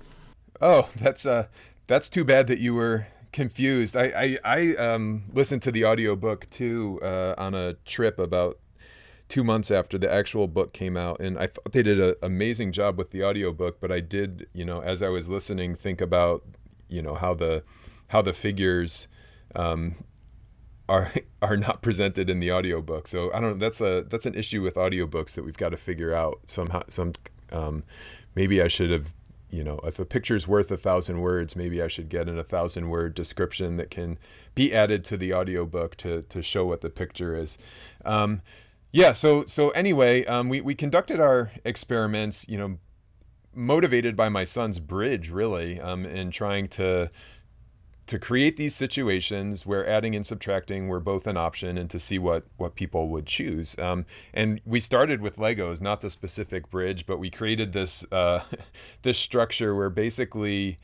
Oh, 0.60 0.88
that's 0.96 1.24
uh, 1.24 1.46
that's 1.86 2.08
too 2.08 2.24
bad 2.24 2.46
that 2.48 2.58
you 2.58 2.74
were 2.74 3.06
confused. 3.32 3.96
I 3.96 4.04
I, 4.04 4.38
I 4.44 4.74
um, 4.76 5.24
listened 5.32 5.62
to 5.62 5.72
the 5.72 5.84
audiobook 5.84 6.48
too 6.50 7.00
uh, 7.02 7.34
on 7.38 7.54
a 7.54 7.74
trip 7.84 8.18
about 8.18 8.58
two 9.28 9.44
months 9.44 9.70
after 9.70 9.98
the 9.98 10.10
actual 10.10 10.48
book 10.48 10.72
came 10.72 10.96
out 10.96 11.20
and 11.20 11.38
i 11.38 11.46
thought 11.46 11.72
they 11.72 11.82
did 11.82 12.00
an 12.00 12.14
amazing 12.22 12.72
job 12.72 12.96
with 12.96 13.10
the 13.10 13.22
audiobook 13.22 13.80
but 13.80 13.92
i 13.92 14.00
did 14.00 14.46
you 14.52 14.64
know 14.64 14.80
as 14.80 15.02
i 15.02 15.08
was 15.08 15.28
listening 15.28 15.74
think 15.74 16.00
about 16.00 16.42
you 16.88 17.02
know 17.02 17.14
how 17.14 17.34
the 17.34 17.62
how 18.08 18.22
the 18.22 18.32
figures 18.32 19.08
um, 19.54 19.94
are 20.88 21.12
are 21.42 21.56
not 21.56 21.82
presented 21.82 22.28
in 22.28 22.40
the 22.40 22.50
audiobook. 22.50 23.06
So 23.06 23.32
i 23.32 23.40
don't 23.40 23.58
know 23.58 23.64
that's 23.64 23.80
a 23.80 24.04
that's 24.08 24.26
an 24.26 24.34
issue 24.34 24.62
with 24.62 24.74
audiobooks 24.74 25.34
that 25.34 25.44
we've 25.44 25.56
got 25.56 25.70
to 25.70 25.76
figure 25.76 26.14
out 26.14 26.40
somehow 26.46 26.82
some 26.88 27.12
um, 27.52 27.84
maybe 28.34 28.60
i 28.60 28.68
should 28.68 28.90
have 28.90 29.12
you 29.50 29.64
know 29.64 29.78
if 29.84 29.98
a 29.98 30.04
picture's 30.04 30.46
worth 30.46 30.70
a 30.70 30.76
thousand 30.76 31.20
words 31.20 31.56
maybe 31.56 31.80
i 31.80 31.88
should 31.88 32.08
get 32.08 32.28
in 32.28 32.38
a 32.38 32.44
thousand 32.44 32.88
word 32.90 33.14
description 33.14 33.76
that 33.76 33.90
can 33.90 34.18
be 34.54 34.74
added 34.74 35.04
to 35.06 35.16
the 35.16 35.32
audiobook 35.32 35.96
to 35.96 36.22
to 36.22 36.42
show 36.42 36.66
what 36.66 36.80
the 36.80 36.90
picture 36.90 37.34
is. 37.36 37.58
Um, 38.04 38.42
yeah. 38.92 39.12
So 39.12 39.44
so 39.46 39.70
anyway, 39.70 40.24
um, 40.26 40.48
we 40.48 40.60
we 40.60 40.74
conducted 40.74 41.20
our 41.20 41.50
experiments. 41.64 42.46
You 42.48 42.58
know, 42.58 42.78
motivated 43.54 44.16
by 44.16 44.28
my 44.28 44.44
son's 44.44 44.80
bridge, 44.80 45.30
really, 45.30 45.80
um, 45.80 46.04
in 46.04 46.30
trying 46.30 46.68
to 46.68 47.10
to 48.08 48.18
create 48.18 48.56
these 48.56 48.74
situations 48.74 49.66
where 49.66 49.86
adding 49.86 50.16
and 50.16 50.24
subtracting 50.24 50.88
were 50.88 50.98
both 50.98 51.26
an 51.26 51.36
option 51.36 51.76
and 51.76 51.90
to 51.90 52.00
see 52.00 52.18
what 52.18 52.44
what 52.56 52.74
people 52.74 53.08
would 53.08 53.26
choose 53.26 53.78
um, 53.78 54.04
and 54.32 54.60
we 54.64 54.80
started 54.80 55.20
with 55.20 55.36
legos 55.36 55.80
not 55.80 56.00
the 56.00 56.08
specific 56.08 56.70
bridge 56.70 57.06
but 57.06 57.18
we 57.18 57.30
created 57.30 57.72
this 57.72 58.06
uh, 58.10 58.40
this 59.02 59.18
structure 59.18 59.74
where 59.74 59.90
basically 59.90 60.78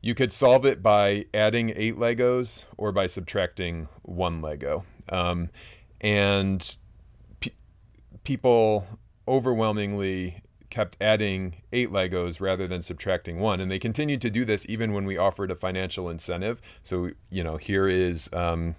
you 0.00 0.14
could 0.14 0.32
solve 0.32 0.64
it 0.64 0.82
by 0.82 1.26
adding 1.34 1.72
eight 1.76 1.96
legos 1.96 2.64
or 2.78 2.90
by 2.90 3.06
subtracting 3.06 3.86
one 4.02 4.40
lego 4.40 4.82
um, 5.10 5.50
and 6.00 6.78
people 8.26 8.84
overwhelmingly 9.28 10.42
kept 10.68 10.96
adding 11.00 11.62
eight 11.72 11.92
Legos 11.92 12.40
rather 12.40 12.66
than 12.66 12.82
subtracting 12.82 13.38
one. 13.38 13.60
And 13.60 13.70
they 13.70 13.78
continued 13.78 14.20
to 14.22 14.30
do 14.30 14.44
this 14.44 14.66
even 14.68 14.92
when 14.92 15.04
we 15.04 15.16
offered 15.16 15.52
a 15.52 15.54
financial 15.54 16.10
incentive. 16.10 16.60
So, 16.82 17.10
you 17.30 17.44
know, 17.44 17.56
here 17.56 17.86
is 17.86 18.28
um, 18.32 18.74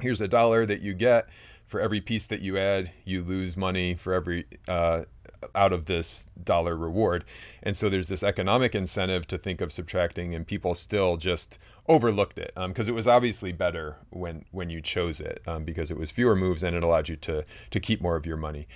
here's 0.00 0.22
a 0.22 0.28
dollar 0.28 0.64
that 0.64 0.80
you 0.80 0.94
get 0.94 1.28
for 1.66 1.78
every 1.78 2.00
piece 2.00 2.24
that 2.26 2.40
you 2.40 2.56
add, 2.56 2.90
you 3.04 3.22
lose 3.22 3.54
money 3.54 3.96
for 3.96 4.14
every 4.14 4.46
uh, 4.66 5.02
out 5.54 5.72
of 5.72 5.86
this 5.86 6.28
dollar 6.42 6.76
reward. 6.76 7.24
And 7.62 7.76
so 7.76 7.88
there's 7.88 8.08
this 8.08 8.22
economic 8.22 8.74
incentive 8.74 9.26
to 9.28 9.38
think 9.38 9.60
of 9.60 9.72
subtracting, 9.72 10.34
and 10.34 10.46
people 10.46 10.74
still 10.74 11.16
just 11.16 11.58
overlooked 11.88 12.38
it 12.38 12.52
because 12.54 12.88
um, 12.88 12.92
it 12.92 12.96
was 12.96 13.06
obviously 13.06 13.52
better 13.52 13.98
when 14.10 14.44
when 14.50 14.70
you 14.70 14.80
chose 14.80 15.20
it 15.20 15.42
um, 15.46 15.64
because 15.64 15.90
it 15.90 15.98
was 15.98 16.10
fewer 16.10 16.34
moves 16.34 16.62
and 16.62 16.74
it 16.74 16.82
allowed 16.82 17.08
you 17.08 17.16
to 17.16 17.44
to 17.70 17.80
keep 17.80 18.00
more 18.00 18.16
of 18.16 18.26
your 18.26 18.36
money. 18.36 18.66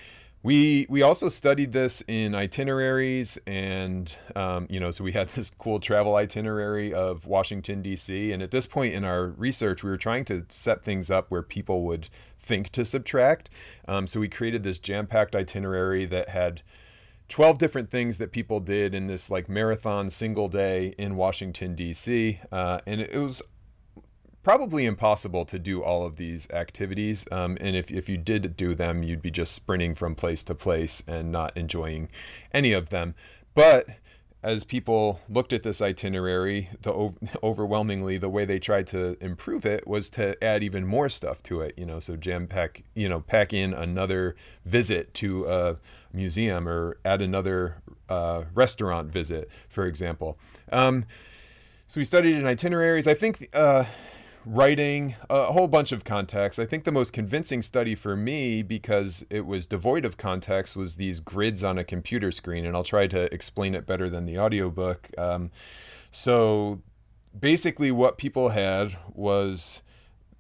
We 0.43 0.87
we 0.89 1.03
also 1.03 1.29
studied 1.29 1.73
this 1.73 2.03
in 2.07 2.35
itineraries, 2.35 3.39
and 3.47 4.15
um, 4.37 4.67
you 4.71 4.79
know, 4.79 4.91
so 4.93 5.03
we 5.03 5.13
had 5.13 5.29
this 5.35 5.51
cool 5.59 5.81
travel 5.81 6.15
itinerary 6.15 6.95
of 6.95 7.27
Washington 7.27 7.83
D.C. 7.83 8.33
And 8.33 8.43
at 8.43 8.51
this 8.51 8.67
point 8.67 8.95
in 8.95 9.05
our 9.05 9.27
research, 9.27 9.83
we 9.83 9.91
were 9.91 9.97
trying 9.97 10.25
to 10.27 10.45
set 10.49 10.85
things 10.85 11.11
up 11.11 11.31
where 11.31 11.43
people 11.43 11.83
would 11.83 12.09
think 12.49 12.71
to 12.71 12.85
subtract. 12.85 13.51
Um, 13.87 14.09
so 14.09 14.19
we 14.19 14.29
created 14.29 14.65
this 14.65 14.79
jam-packed 14.79 15.37
itinerary 15.37 16.07
that 16.07 16.31
had 16.31 16.63
12 17.29 17.59
different 17.59 17.91
things 17.91 18.19
that 18.19 18.33
people 18.33 18.59
did 18.59 18.95
in 18.95 19.07
this 19.07 19.31
like 19.31 19.49
marathon 19.49 20.09
single 20.11 20.49
day 20.49 20.95
in 20.99 21.15
Washington 21.15 21.75
D.C. 21.75 22.41
Uh, 22.51 22.81
and 22.87 23.01
it 23.01 23.15
was 23.15 23.43
probably 24.43 24.87
impossible 24.87 25.45
to 25.45 25.59
do 25.59 25.83
all 25.83 26.07
of 26.07 26.17
these 26.17 26.51
activities. 26.51 27.27
Um, 27.31 27.59
and 27.61 27.77
if, 27.77 27.91
if 27.91 28.09
you 28.09 28.17
did 28.17 28.57
do 28.57 28.75
them, 28.75 29.03
you'd 29.03 29.21
be 29.21 29.31
just 29.31 29.53
sprinting 29.53 29.95
from 29.95 30.15
place 30.15 30.43
to 30.45 30.55
place 30.55 31.03
and 31.07 31.31
not 31.31 31.55
enjoying 31.55 32.09
any 32.53 32.73
of 32.73 32.89
them. 32.89 33.15
But 33.55 33.87
as 34.49 34.65
people 34.65 35.21
looked 35.29 35.53
at 35.53 35.63
this 35.63 35.83
itinerary, 35.83 36.71
the 36.81 37.13
overwhelmingly 37.43 38.17
the 38.17 38.31
way 38.31 38.47
they 38.47 38.59
tried 38.59 38.87
to 38.87 39.23
improve 39.23 39.67
it 39.67 39.87
was 39.87 40.09
to 40.09 40.43
add 40.43 40.63
even 40.63 40.87
more 40.87 41.11
stuff 41.11 41.43
to 41.43 41.61
it. 41.61 41.75
You 41.77 41.85
know, 41.85 42.01
so 42.01 42.17
jam 42.17 42.47
pack, 42.47 42.83
you 42.95 43.11
know, 43.11 43.21
pack 43.21 43.53
in 43.53 43.75
another 43.75 44.37
visit 44.65 45.13
to 45.15 45.45
a 45.45 45.77
museum 46.15 46.67
or 46.67 46.97
add 47.05 47.21
another 47.21 47.83
uh, 48.09 48.45
restaurant 48.55 49.13
visit, 49.13 49.51
for 49.69 49.85
example. 49.85 50.39
Um, 50.73 51.05
so 51.87 52.01
we 52.01 52.05
studied 52.05 52.35
in 52.35 52.47
itineraries. 52.47 53.07
I 53.07 53.13
think 53.13 53.51
uh, 53.53 53.85
writing, 54.49 55.15
a 55.29 55.53
whole 55.53 55.69
bunch 55.69 55.93
of 55.93 56.05
context. 56.05 56.59
I 56.59 56.65
think 56.65 56.85
the 56.85 56.93
most 56.93 57.13
convincing 57.13 57.61
study 57.61 57.95
for 57.95 58.17
me, 58.17 58.63
because 58.63 59.25
it 59.29 59.45
was 59.45 59.67
devoid 59.67 60.05
of 60.05 60.17
context, 60.17 60.75
was 60.77 60.95
these 60.95 61.21
grids 61.21 61.63
on 61.63 61.77
a 61.77 61.85
computer 61.85 62.33
screen. 62.33 62.65
And 62.65 62.75
I'll 62.75 62.83
try 62.83 63.07
to 63.09 63.33
explain 63.33 63.75
it 63.75 63.87
better 63.87 64.09
than 64.09 64.25
the 64.25 64.39
audiobook. 64.39 65.11
Um, 65.19 65.51
so 66.11 66.81
basically, 67.39 67.91
what 67.91 68.17
people 68.17 68.49
had 68.49 68.97
was 69.13 69.83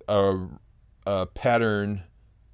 a, 0.09 0.47
a 1.07 1.27
pattern 1.27 2.03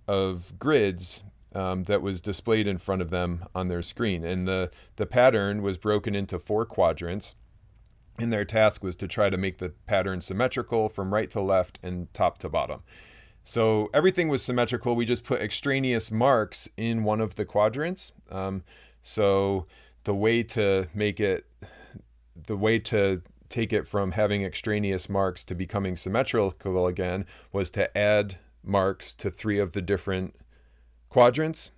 of 0.08 0.58
grids 0.58 1.23
um, 1.54 1.84
that 1.84 2.02
was 2.02 2.20
displayed 2.20 2.66
in 2.66 2.78
front 2.78 3.00
of 3.00 3.11
them 3.11 3.44
on 3.54 3.68
their 3.68 3.82
screen. 3.82 4.25
And 4.25 4.49
the, 4.49 4.70
the 4.96 5.06
pattern 5.06 5.62
was 5.62 5.76
broken 5.76 6.16
into 6.16 6.40
four 6.40 6.66
quadrants 6.66 7.37
and 8.18 8.33
their 8.33 8.44
task 8.44 8.83
was 8.83 8.97
to 8.97 9.09
try 9.09 9.30
to 9.30 9.37
make 9.37 9.59
the 9.59 9.71
pattern 9.87 10.21
symmetrical 10.21 10.88
from 10.88 11.12
right 11.12 11.30
to 11.30 11.40
left 11.40 11.78
and 11.83 12.12
top 12.14 12.38
to 12.38 12.49
bottom. 12.49 12.83
So 13.42 13.90
everything 13.92 14.28
was 14.28 14.42
symmetrical. 14.42 14.97
We 14.97 15.04
just 15.04 15.25
put 15.25 15.40
extraneous 15.40 16.11
marks 16.11 16.68
in 16.76 17.04
one 17.04 17.21
of 17.21 17.35
the 17.35 17.44
quadrants. 17.44 18.12
Um, 18.30 18.62
so 19.02 19.66
the 20.04 20.14
way 20.14 20.42
to 20.44 20.88
make 20.94 21.21
it, 21.21 21.47
the 22.47 22.56
way 22.56 22.78
to 22.78 23.23
take 23.50 23.73
it 23.73 23.87
from 23.87 24.12
having 24.12 24.42
extraneous 24.42 25.09
marks 25.09 25.44
to 25.44 25.54
becoming 25.54 25.97
symmetrical 25.97 26.87
again 26.87 27.26
was 27.52 27.71
to 27.73 27.97
add 27.97 28.37
marks 28.62 29.12
to 29.14 29.30
three 29.30 29.59
of 29.59 29.75
the 29.75 29.83
different 29.83 30.35
quadrants 31.11 31.71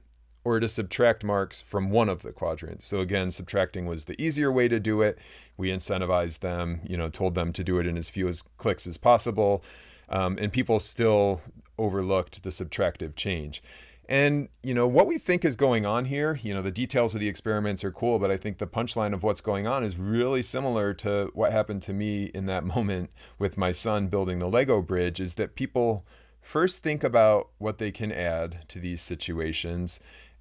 or 0.46 0.60
to 0.60 0.68
subtract 0.68 1.24
marks 1.24 1.60
from 1.60 1.90
one 1.90 2.08
of 2.08 2.22
the 2.22 2.30
quadrants. 2.30 2.86
So 2.86 3.00
again, 3.00 3.32
subtracting 3.32 3.84
was 3.84 4.04
the 4.04 4.14
easier 4.22 4.52
way 4.52 4.68
to 4.68 4.78
do 4.78 5.02
it. 5.02 5.18
We 5.56 5.70
incentivized 5.70 6.38
them, 6.38 6.82
you 6.86 6.96
know, 6.96 7.10
told 7.10 7.34
them 7.34 7.52
to 7.54 7.64
do 7.64 7.80
it 7.80 7.86
in 7.86 7.96
as 7.96 8.10
few 8.10 8.28
as 8.28 8.42
clicks 8.56 8.86
as 8.86 8.96
possible. 8.96 9.64
Um, 10.08 10.38
and 10.40 10.52
people 10.52 10.78
still 10.78 11.40
overlooked 11.78 12.44
the 12.44 12.50
subtractive 12.50 13.16
change. 13.16 13.60
And, 14.08 14.48
you 14.62 14.72
know, 14.72 14.86
what 14.86 15.08
we 15.08 15.18
think 15.18 15.44
is 15.44 15.56
going 15.56 15.84
on 15.84 16.04
here, 16.04 16.38
you 16.40 16.54
know, 16.54 16.62
the 16.62 16.70
details 16.70 17.16
of 17.16 17.20
the 17.20 17.28
experiments 17.28 17.82
are 17.82 17.90
cool, 17.90 18.20
but 18.20 18.30
I 18.30 18.36
think 18.36 18.58
the 18.58 18.68
punchline 18.68 19.14
of 19.14 19.24
what's 19.24 19.40
going 19.40 19.66
on 19.66 19.82
is 19.82 19.98
really 19.98 20.44
similar 20.44 20.94
to 20.94 21.28
what 21.34 21.50
happened 21.50 21.82
to 21.82 21.92
me 21.92 22.26
in 22.26 22.46
that 22.46 22.62
moment 22.76 23.10
with 23.36 23.58
my 23.58 23.72
son 23.72 24.06
building 24.06 24.38
the 24.38 24.46
Lego 24.46 24.80
bridge 24.80 25.18
is 25.18 25.34
that 25.34 25.56
people 25.56 26.04
first 26.46 26.84
think 26.84 27.02
about 27.02 27.48
what 27.58 27.78
they 27.78 27.90
can 27.90 28.12
add 28.12 28.60
to 28.68 28.78
these 28.78 29.02
situations 29.02 29.98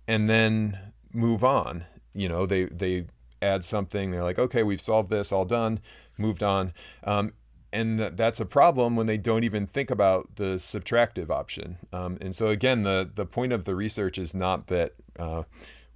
and 0.07 0.29
then 0.29 0.77
move 1.13 1.43
on. 1.43 1.85
You 2.13 2.29
know, 2.29 2.45
they 2.45 2.65
they 2.65 3.07
add 3.41 3.65
something. 3.65 4.11
They're 4.11 4.23
like, 4.23 4.39
okay, 4.39 4.63
we've 4.63 4.81
solved 4.81 5.09
this, 5.09 5.31
all 5.31 5.45
done, 5.45 5.79
moved 6.17 6.43
on. 6.43 6.73
Um, 7.03 7.33
and 7.71 7.97
th- 7.97 8.13
that's 8.15 8.39
a 8.39 8.45
problem 8.45 8.95
when 8.95 9.05
they 9.05 9.17
don't 9.17 9.43
even 9.43 9.67
think 9.67 9.91
about 9.91 10.35
the 10.35 10.55
subtractive 10.55 11.29
option. 11.29 11.77
Um, 11.91 12.17
and 12.21 12.35
so 12.35 12.47
again, 12.47 12.83
the 12.83 13.09
the 13.13 13.25
point 13.25 13.53
of 13.53 13.65
the 13.65 13.75
research 13.75 14.17
is 14.17 14.33
not 14.33 14.67
that 14.67 14.93
uh, 15.19 15.43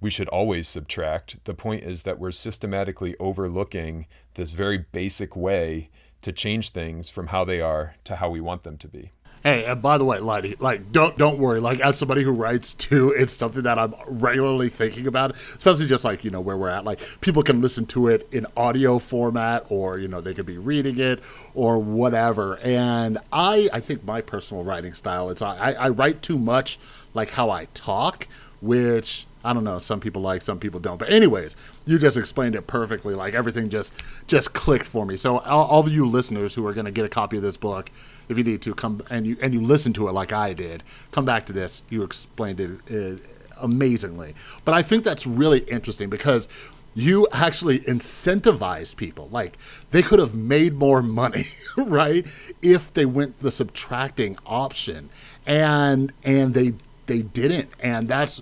we 0.00 0.10
should 0.10 0.28
always 0.28 0.68
subtract. 0.68 1.44
The 1.44 1.54
point 1.54 1.84
is 1.84 2.02
that 2.02 2.18
we're 2.18 2.32
systematically 2.32 3.16
overlooking 3.18 4.06
this 4.34 4.50
very 4.50 4.78
basic 4.78 5.34
way 5.34 5.90
to 6.22 6.32
change 6.32 6.70
things 6.70 7.08
from 7.08 7.28
how 7.28 7.44
they 7.44 7.60
are 7.60 7.94
to 8.04 8.16
how 8.16 8.28
we 8.28 8.40
want 8.40 8.62
them 8.62 8.76
to 8.78 8.88
be. 8.88 9.10
Hey, 9.42 9.64
and 9.64 9.80
by 9.80 9.96
the 9.96 10.04
way, 10.04 10.18
Leidy, 10.18 10.56
like 10.60 10.92
don't 10.92 11.16
don't 11.16 11.38
worry. 11.38 11.60
Like 11.60 11.80
as 11.80 11.98
somebody 11.98 12.22
who 12.22 12.30
writes 12.30 12.74
too, 12.74 13.10
it's 13.10 13.32
something 13.32 13.62
that 13.62 13.78
I'm 13.78 13.94
regularly 14.06 14.68
thinking 14.68 15.06
about, 15.06 15.34
especially 15.34 15.86
just 15.86 16.04
like 16.04 16.24
you 16.24 16.30
know 16.30 16.42
where 16.42 16.58
we're 16.58 16.68
at. 16.68 16.84
Like 16.84 17.00
people 17.22 17.42
can 17.42 17.62
listen 17.62 17.86
to 17.86 18.08
it 18.08 18.28
in 18.32 18.46
audio 18.54 18.98
format, 18.98 19.64
or 19.70 19.98
you 19.98 20.08
know 20.08 20.20
they 20.20 20.34
could 20.34 20.44
be 20.44 20.58
reading 20.58 20.98
it, 20.98 21.22
or 21.54 21.78
whatever. 21.78 22.58
And 22.58 23.16
I, 23.32 23.70
I 23.72 23.80
think 23.80 24.04
my 24.04 24.20
personal 24.20 24.62
writing 24.62 24.92
style 24.92 25.30
is 25.30 25.40
I, 25.40 25.72
I 25.72 25.88
write 25.88 26.20
too 26.20 26.38
much 26.38 26.78
like 27.14 27.30
how 27.30 27.48
I 27.48 27.64
talk, 27.72 28.28
which 28.60 29.26
I 29.42 29.54
don't 29.54 29.64
know. 29.64 29.78
Some 29.78 30.00
people 30.00 30.20
like, 30.20 30.42
some 30.42 30.58
people 30.58 30.80
don't. 30.80 30.98
But 30.98 31.10
anyways, 31.10 31.56
you 31.86 31.98
just 31.98 32.18
explained 32.18 32.54
it 32.54 32.66
perfectly. 32.66 33.14
Like 33.14 33.32
everything 33.32 33.70
just 33.70 33.94
just 34.26 34.52
clicked 34.52 34.86
for 34.86 35.06
me. 35.06 35.16
So 35.16 35.38
all, 35.38 35.64
all 35.64 35.80
of 35.80 35.90
you 35.90 36.06
listeners 36.06 36.54
who 36.54 36.66
are 36.66 36.74
going 36.74 36.84
to 36.84 36.92
get 36.92 37.06
a 37.06 37.08
copy 37.08 37.38
of 37.38 37.42
this 37.42 37.56
book 37.56 37.90
if 38.30 38.38
you 38.38 38.44
need 38.44 38.62
to 38.62 38.74
come 38.74 39.02
and 39.10 39.26
you 39.26 39.36
and 39.42 39.52
you 39.52 39.60
listen 39.60 39.92
to 39.94 40.08
it 40.08 40.12
like 40.12 40.32
I 40.32 40.54
did, 40.54 40.82
come 41.10 41.24
back 41.24 41.44
to 41.46 41.52
this. 41.52 41.82
You 41.90 42.02
explained 42.04 42.60
it 42.60 42.70
uh, 42.90 43.20
amazingly. 43.60 44.34
But 44.64 44.74
I 44.74 44.82
think 44.82 45.04
that's 45.04 45.26
really 45.26 45.60
interesting 45.60 46.08
because 46.08 46.48
you 46.94 47.26
actually 47.32 47.80
incentivized 47.80 48.96
people. 48.96 49.28
Like 49.30 49.58
they 49.90 50.02
could 50.02 50.20
have 50.20 50.34
made 50.34 50.74
more 50.74 51.02
money, 51.02 51.46
right, 51.76 52.26
if 52.62 52.92
they 52.92 53.04
went 53.04 53.40
the 53.42 53.50
subtracting 53.50 54.38
option, 54.46 55.10
and 55.46 56.12
and 56.24 56.54
they 56.54 56.74
they 57.06 57.22
didn't, 57.22 57.70
and 57.80 58.08
that's 58.08 58.40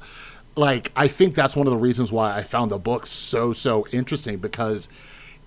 like 0.55 0.93
I 0.95 1.09
think 1.09 1.35
that's 1.35 1.57
one 1.57 1.67
of 1.67 1.73
the 1.73 1.79
reasons 1.79 2.13
why 2.13 2.37
I 2.37 2.43
found 2.43 2.71
the 2.71 2.79
book 2.79 3.07
so 3.07 3.53
so 3.55 3.87
interesting 3.91 4.37
because 4.39 4.89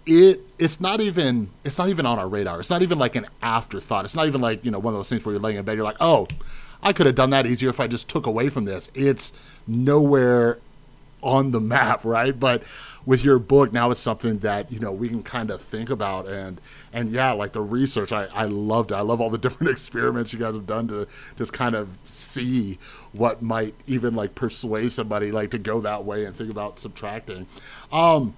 it 0.05 0.41
it's 0.58 0.79
not 0.79 1.01
even 1.01 1.50
it's 1.63 1.77
not 1.77 1.89
even 1.89 2.05
on 2.05 2.20
our 2.20 2.27
radar. 2.27 2.60
It's 2.60 2.70
not 2.70 2.81
even 2.81 3.00
like 3.00 3.15
an 3.15 3.27
afterthought. 3.41 4.05
It's 4.05 4.15
not 4.15 4.27
even 4.27 4.41
like, 4.41 4.63
you 4.65 4.71
know, 4.71 4.80
one 4.80 4.93
of 4.93 4.99
those 4.99 5.10
things 5.10 5.23
where 5.26 5.34
you're 5.34 5.41
laying 5.41 5.58
in 5.58 5.65
bed, 5.65 5.76
you're 5.76 5.86
like, 5.86 5.97
oh, 5.99 6.28
I 6.82 6.93
could 6.93 7.06
have 7.06 7.15
done 7.15 7.30
that 7.32 7.45
easier 7.45 7.69
if 7.69 7.80
I 7.80 7.88
just 7.88 8.10
took 8.10 8.26
away 8.26 8.49
from 8.49 8.65
this. 8.65 8.89
It's 8.93 9.34
nowhere 9.67 10.60
on 11.21 11.52
the 11.52 11.62
map, 11.62 12.04
right? 12.06 12.38
But 12.38 12.63
with 13.06 13.23
your 13.23 13.39
book 13.39 13.73
now 13.73 13.89
it's 13.89 13.99
something 13.99 14.39
that 14.39 14.71
you 14.71 14.80
know 14.80 14.91
we 14.91 15.10
can 15.10 15.23
kind 15.23 15.49
of 15.49 15.62
think 15.62 15.89
about 15.89 16.28
and 16.28 16.62
and 16.93 17.12
yeah 17.12 17.32
like 17.32 17.52
the 17.52 17.62
research 17.62 18.12
i 18.12 18.26
i 18.26 18.45
loved 18.45 18.91
it 18.91 18.95
i 18.95 19.02
love 19.02 19.19
all 19.19 19.30
the 19.30 19.38
different 19.39 19.71
experiments 19.71 20.32
you 20.32 20.39
guys 20.39 20.54
have 20.54 20.67
done 20.67 20.88
to 20.88 21.08
just 21.38 21.52
kind 21.54 21.76
of 21.76 21.89
see 22.04 22.78
what 23.12 23.41
might 23.41 23.73
even 23.88 24.15
like 24.15 24.36
persuade 24.36 24.91
somebody 24.91 25.32
like 25.32 25.49
to 25.52 25.58
go 25.58 25.82
that 25.82 26.06
way 26.06 26.26
and 26.26 26.36
think 26.36 26.52
about 26.52 26.80
subtracting 26.80 27.45
um 27.91 28.36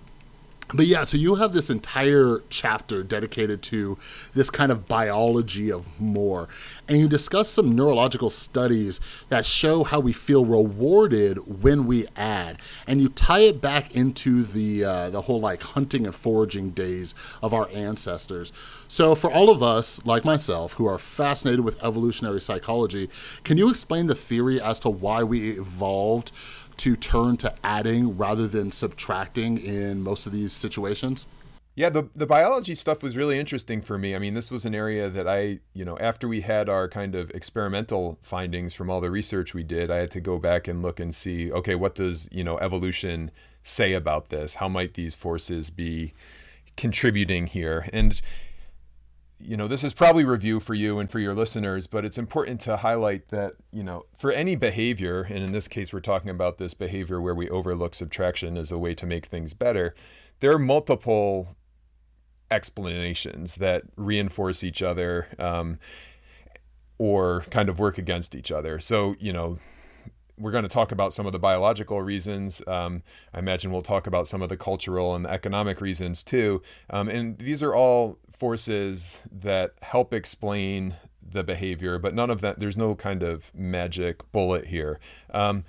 but 0.74 0.88
yeah, 0.88 1.04
so 1.04 1.18
you 1.18 1.36
have 1.36 1.54
this 1.54 1.70
entire 1.70 2.42
chapter 2.50 3.04
dedicated 3.04 3.62
to 3.64 3.98
this 4.34 4.50
kind 4.50 4.72
of 4.72 4.88
biology 4.88 5.72
of 5.72 5.88
more. 6.00 6.48
And 6.88 6.98
you 6.98 7.08
discuss 7.08 7.50
some 7.50 7.76
neurological 7.76 8.30
studies 8.30 9.00
that 9.30 9.46
show 9.46 9.84
how 9.84 10.00
we 10.00 10.14
feel 10.14 10.46
rewarded 10.46 11.62
when 11.62 11.86
we 11.86 12.08
add. 12.16 12.58
And 12.88 13.02
you 13.02 13.10
tie 13.10 13.42
it 13.42 13.62
back 13.62 13.96
into 13.96 14.44
the, 14.44 14.84
uh, 14.84 15.10
the 15.10 15.22
whole 15.22 15.40
like 15.40 15.62
hunting 15.62 16.06
and 16.06 16.16
foraging 16.16 16.72
days 16.72 17.14
of 17.42 17.54
our 17.54 17.70
ancestors. 17.70 18.52
So, 18.88 19.16
for 19.16 19.32
all 19.32 19.50
of 19.50 19.64
us, 19.64 20.06
like 20.06 20.24
myself, 20.24 20.74
who 20.74 20.86
are 20.86 20.98
fascinated 20.98 21.62
with 21.62 21.84
evolutionary 21.84 22.42
psychology, 22.42 23.10
can 23.44 23.58
you 23.58 23.70
explain 23.70 24.08
the 24.08 24.16
theory 24.16 24.62
as 24.62 24.80
to 24.82 24.90
why 24.90 25.24
we 25.24 25.52
evolved? 25.52 26.32
To 26.78 26.96
turn 26.96 27.38
to 27.38 27.54
adding 27.64 28.18
rather 28.18 28.48
than 28.48 28.72
subtracting 28.72 29.58
in 29.58 30.02
most 30.02 30.26
of 30.26 30.32
these 30.32 30.52
situations? 30.52 31.28
Yeah, 31.76 31.90
the 31.90 32.08
the 32.16 32.28
biology 32.28 32.76
stuff 32.76 33.02
was 33.02 33.18
really 33.18 33.40
interesting 33.40 33.82
for 33.82 33.98
me. 33.98 34.16
I 34.16 34.20
mean, 34.20 34.36
this 34.36 34.52
was 34.52 34.64
an 34.64 34.76
area 34.76 35.10
that 35.10 35.28
I, 35.28 35.60
you 35.74 35.84
know, 35.84 35.98
after 35.98 36.28
we 36.28 36.42
had 36.42 36.70
our 36.70 36.88
kind 36.88 37.16
of 37.16 37.32
experimental 37.32 38.20
findings 38.22 38.76
from 38.76 38.92
all 38.92 39.02
the 39.02 39.10
research 39.10 39.56
we 39.56 39.64
did, 39.64 39.90
I 39.90 39.98
had 39.98 40.12
to 40.12 40.22
go 40.22 40.38
back 40.38 40.68
and 40.68 40.84
look 40.84 41.00
and 41.00 41.16
see, 41.16 41.52
okay, 41.52 41.74
what 41.74 41.96
does, 41.96 42.30
you 42.32 42.44
know, 42.44 42.60
evolution 42.60 43.32
say 43.64 43.94
about 43.94 44.30
this? 44.30 44.56
How 44.56 44.68
might 44.68 44.94
these 44.94 45.16
forces 45.16 45.72
be 45.72 46.14
contributing 46.78 47.48
here? 47.48 47.90
And 47.92 48.22
you 49.46 49.58
know, 49.58 49.68
this 49.68 49.84
is 49.84 49.94
probably 49.94 50.24
review 50.24 50.60
for 50.60 50.74
you 50.74 51.00
and 51.00 51.10
for 51.10 51.20
your 51.20 51.34
listeners, 51.34 51.88
but 51.88 52.06
it's 52.06 52.18
important 52.18 52.62
to 52.62 52.78
highlight 52.78 53.30
that, 53.30 53.54
you 53.72 53.84
know, 53.84 54.06
for 54.18 54.32
any 54.32 54.56
behavior, 54.56 55.24
and 55.24 55.44
in 55.44 55.52
this 55.52 55.68
case, 55.68 55.92
we're 55.92 56.00
talking 56.00 56.30
about 56.30 56.58
this 56.58 56.74
behavior 56.74 57.22
where 57.22 57.36
we 57.36 57.50
overlook 57.50 57.94
subtraction 57.94 58.58
as 58.58 58.72
a 58.72 58.78
way 58.78 58.96
to 58.96 59.06
make 59.06 59.26
things 59.26 59.54
better, 59.54 59.94
there 60.40 60.52
are 60.52 60.60
multiple 60.60 61.56
explanations 62.50 63.56
that 63.56 63.84
reinforce 63.96 64.64
each 64.64 64.82
other 64.82 65.28
um, 65.40 65.80
or 66.98 67.44
kind 67.50 67.70
of 67.70 67.80
work 67.80 67.98
against 67.98 68.36
each 68.36 68.52
other. 68.52 68.80
So, 68.80 69.16
you 69.20 69.34
know, 69.34 69.58
we're 70.38 70.52
going 70.52 70.64
to 70.64 70.70
talk 70.70 70.92
about 70.92 71.14
some 71.14 71.26
of 71.26 71.32
the 71.32 71.40
biological 71.40 72.02
reasons. 72.02 72.62
Um, 72.68 73.02
I 73.34 73.40
imagine 73.40 73.72
we'll 73.72 73.82
talk 73.82 74.08
about 74.08 74.28
some 74.28 74.42
of 74.42 74.50
the 74.50 74.58
cultural 74.58 75.16
and 75.16 75.26
the 75.26 75.32
economic 75.32 75.80
reasons 75.80 76.24
too. 76.24 76.62
Um, 76.90 77.08
and 77.08 77.38
these 77.38 77.62
are 77.62 77.76
all 77.76 78.18
forces 78.38 79.22
that 79.32 79.74
help 79.82 80.14
explain 80.14 80.96
the 81.22 81.44
behavior, 81.44 81.98
but 81.98 82.14
none 82.14 82.30
of 82.30 82.42
that. 82.42 82.60
There's 82.60 82.78
no 82.78 82.96
kind 82.96 83.24
of 83.24 83.54
magic 83.56 84.32
bullet 84.32 84.68
here. 84.68 85.00
Um, 85.32 85.66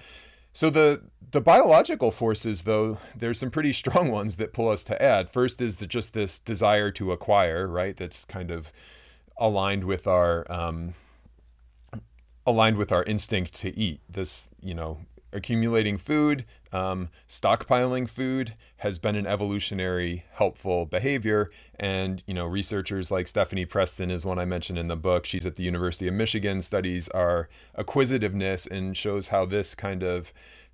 so 0.53 0.71
the 0.71 1.03
the 1.33 1.41
biological 1.41 2.11
forces, 2.13 2.63
though, 2.63 2.99
there's 3.17 3.41
some 3.41 3.51
pretty 3.51 3.73
strong 3.73 4.11
ones 4.11 4.37
that 4.37 4.53
pull 4.53 4.69
us 4.69 4.85
to 4.85 5.03
add. 5.03 5.31
First 5.31 5.61
is 5.61 5.77
the, 5.77 5.87
just 5.87 6.15
this 6.15 6.39
desire 6.39 6.91
to 6.93 7.13
acquire, 7.13 7.67
right? 7.67 7.97
That's 7.97 8.25
kind 8.25 8.51
of 8.51 8.73
aligned 9.37 9.85
with 9.85 10.07
our 10.07 10.51
um, 10.51 10.95
aligned 12.47 12.77
with 12.77 12.93
our 12.93 13.03
instinct 13.05 13.55
to 13.55 13.77
eat. 13.77 14.01
This, 14.09 14.49
you 14.61 14.75
know, 14.75 15.01
accumulating 15.33 15.99
food, 15.99 16.45
um, 16.75 17.09
stockpiling 17.29 18.09
food 18.09 18.55
has 18.79 18.99
been 18.99 19.15
an 19.15 19.27
evolutionary 19.27 20.25
helpful 20.33 20.85
behavior. 20.85 21.51
And, 21.79 22.23
you 22.27 22.35
know, 22.35 22.45
researchers 22.45 23.11
like 23.11 23.29
Stephanie 23.29 23.65
Preston 23.65 24.11
is 24.11 24.27
one 24.27 24.41
I 24.41 24.45
mentioned 24.45 24.79
in 24.79 24.89
the 24.89 24.97
book. 24.97 25.25
She's 25.25 25.47
at 25.47 25.55
the 25.55 25.63
University 25.63 26.09
of 26.09 26.15
Michigan, 26.15 26.61
studies 26.61 27.09
our 27.11 27.49
acquisitiveness 27.79 28.67
and 28.67 28.97
shows 28.97 29.29
how 29.29 29.47
this 29.47 29.75
kind 29.75 30.03
of 30.03 30.33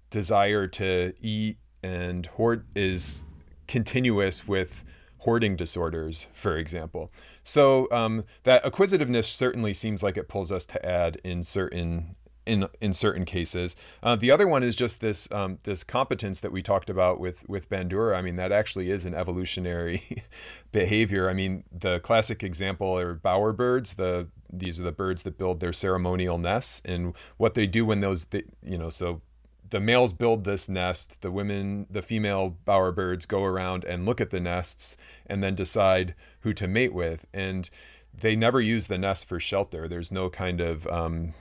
desire 0.08 0.66
to 0.66 1.12
eat 1.20 1.58
and 1.82 2.26
hoard 2.26 2.66
is 2.74 3.24
continuous 3.68 4.48
with 4.48 4.84
hoarding 5.18 5.54
disorders, 5.54 6.26
for 6.32 6.56
example. 6.56 7.12
So 7.42 7.88
um, 7.92 8.24
that 8.44 8.64
acquisitiveness 8.64 9.28
certainly 9.28 9.74
seems 9.74 10.02
like 10.02 10.16
it 10.16 10.28
pulls 10.28 10.50
us 10.50 10.64
to 10.64 10.84
add 10.84 11.20
in 11.22 11.44
certain 11.44 12.16
in 12.46 12.68
in 12.80 12.92
certain 12.92 13.24
cases. 13.24 13.76
Uh, 14.02 14.16
the 14.16 14.30
other 14.30 14.48
one 14.48 14.62
is 14.62 14.74
just 14.76 15.00
this 15.00 15.30
um, 15.32 15.58
this 15.64 15.84
competence 15.84 16.40
that 16.40 16.52
we 16.52 16.62
talked 16.62 16.90
about 16.90 17.20
with 17.20 17.48
with 17.48 17.68
Bandura. 17.68 18.16
I 18.16 18.22
mean, 18.22 18.36
that 18.36 18.52
actually 18.52 18.90
is 18.90 19.04
an 19.04 19.14
evolutionary 19.14 20.24
behavior. 20.72 21.28
I 21.28 21.32
mean, 21.32 21.64
the 21.72 22.00
classic 22.00 22.42
example 22.42 22.98
are 22.98 23.14
bowerbirds, 23.14 23.96
the 23.96 24.28
these 24.52 24.80
are 24.80 24.82
the 24.82 24.92
birds 24.92 25.22
that 25.22 25.38
build 25.38 25.60
their 25.60 25.72
ceremonial 25.72 26.38
nests, 26.38 26.82
and 26.84 27.14
what 27.36 27.54
they 27.54 27.66
do 27.66 27.84
when 27.84 28.00
those, 28.00 28.24
they, 28.26 28.42
you 28.62 28.76
know, 28.76 28.90
so 28.90 29.20
the 29.68 29.80
males 29.80 30.12
build 30.12 30.44
this 30.44 30.68
nest 30.68 31.20
the 31.22 31.30
women 31.30 31.86
the 31.88 32.02
female 32.02 32.56
bowerbirds, 32.66 33.26
go 33.26 33.44
around 33.44 33.84
and 33.84 34.04
look 34.04 34.20
at 34.20 34.30
the 34.30 34.40
nests 34.40 34.96
and 35.26 35.42
then 35.42 35.54
decide 35.54 36.14
who 36.40 36.52
to 36.52 36.66
mate 36.66 36.92
with 36.92 37.24
and 37.32 37.70
they 38.12 38.34
never 38.34 38.60
use 38.60 38.88
the 38.88 38.98
nest 38.98 39.24
for 39.24 39.38
shelter 39.38 39.86
there's 39.86 40.10
no 40.10 40.28
kind 40.28 40.60
of 40.60 40.86
um, 40.88 41.32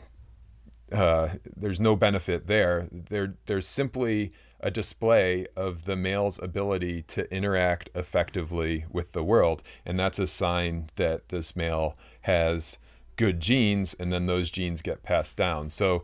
uh, 0.91 1.30
there's 1.56 1.80
no 1.80 1.95
benefit 1.95 2.47
there. 2.47 2.88
There 2.91 3.36
there's 3.45 3.67
simply 3.67 4.32
a 4.62 4.69
display 4.69 5.47
of 5.56 5.86
the 5.86 5.95
male's 5.95 6.38
ability 6.39 7.02
to 7.04 7.34
interact 7.34 7.89
effectively 7.95 8.86
with 8.89 9.13
the 9.13 9.23
world. 9.23 9.63
And 9.86 9.97
that's 9.97 10.19
a 10.19 10.28
sign 10.28 10.89
that 10.97 11.30
this 11.30 11.56
male 11.56 11.95
has 12.21 12.78
good 13.15 13.39
genes 13.39 13.93
and 13.93 14.12
then 14.12 14.25
those 14.25 14.52
genes 14.52 14.82
get 14.82 15.04
passed 15.04 15.38
down. 15.38 15.69
So 15.69 16.04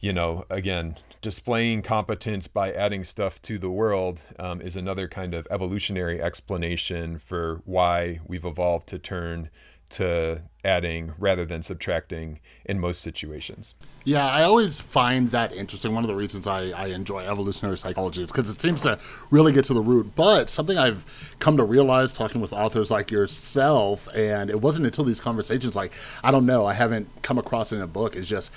you 0.00 0.12
know 0.14 0.46
again 0.48 0.96
displaying 1.20 1.82
competence 1.82 2.46
by 2.46 2.72
adding 2.72 3.04
stuff 3.04 3.40
to 3.42 3.58
the 3.58 3.70
world 3.70 4.22
um, 4.38 4.60
is 4.62 4.74
another 4.74 5.06
kind 5.06 5.34
of 5.34 5.46
evolutionary 5.50 6.20
explanation 6.22 7.18
for 7.18 7.60
why 7.66 8.18
we've 8.26 8.46
evolved 8.46 8.86
to 8.86 8.98
turn 8.98 9.50
to 9.90 10.42
adding 10.64 11.12
rather 11.18 11.44
than 11.44 11.62
subtracting 11.62 12.38
in 12.64 12.78
most 12.78 13.00
situations. 13.00 13.74
Yeah, 14.04 14.26
I 14.26 14.42
always 14.42 14.80
find 14.80 15.30
that 15.30 15.54
interesting. 15.54 15.94
One 15.94 16.04
of 16.04 16.08
the 16.08 16.14
reasons 16.14 16.46
I, 16.46 16.70
I 16.70 16.86
enjoy 16.86 17.20
evolutionary 17.20 17.76
psychology 17.76 18.22
is 18.22 18.30
because 18.30 18.48
it 18.48 18.60
seems 18.60 18.82
to 18.82 18.98
really 19.30 19.52
get 19.52 19.64
to 19.66 19.74
the 19.74 19.82
root. 19.82 20.14
But 20.14 20.48
something 20.48 20.78
I've 20.78 21.04
come 21.38 21.56
to 21.58 21.64
realize 21.64 22.12
talking 22.12 22.40
with 22.40 22.52
authors 22.52 22.90
like 22.90 23.10
yourself, 23.10 24.08
and 24.14 24.48
it 24.48 24.60
wasn't 24.60 24.86
until 24.86 25.04
these 25.04 25.20
conversations, 25.20 25.76
like, 25.76 25.92
I 26.24 26.30
don't 26.30 26.46
know, 26.46 26.64
I 26.64 26.72
haven't 26.72 27.08
come 27.22 27.38
across 27.38 27.72
it 27.72 27.76
in 27.76 27.82
a 27.82 27.86
book, 27.86 28.16
is 28.16 28.26
just 28.26 28.50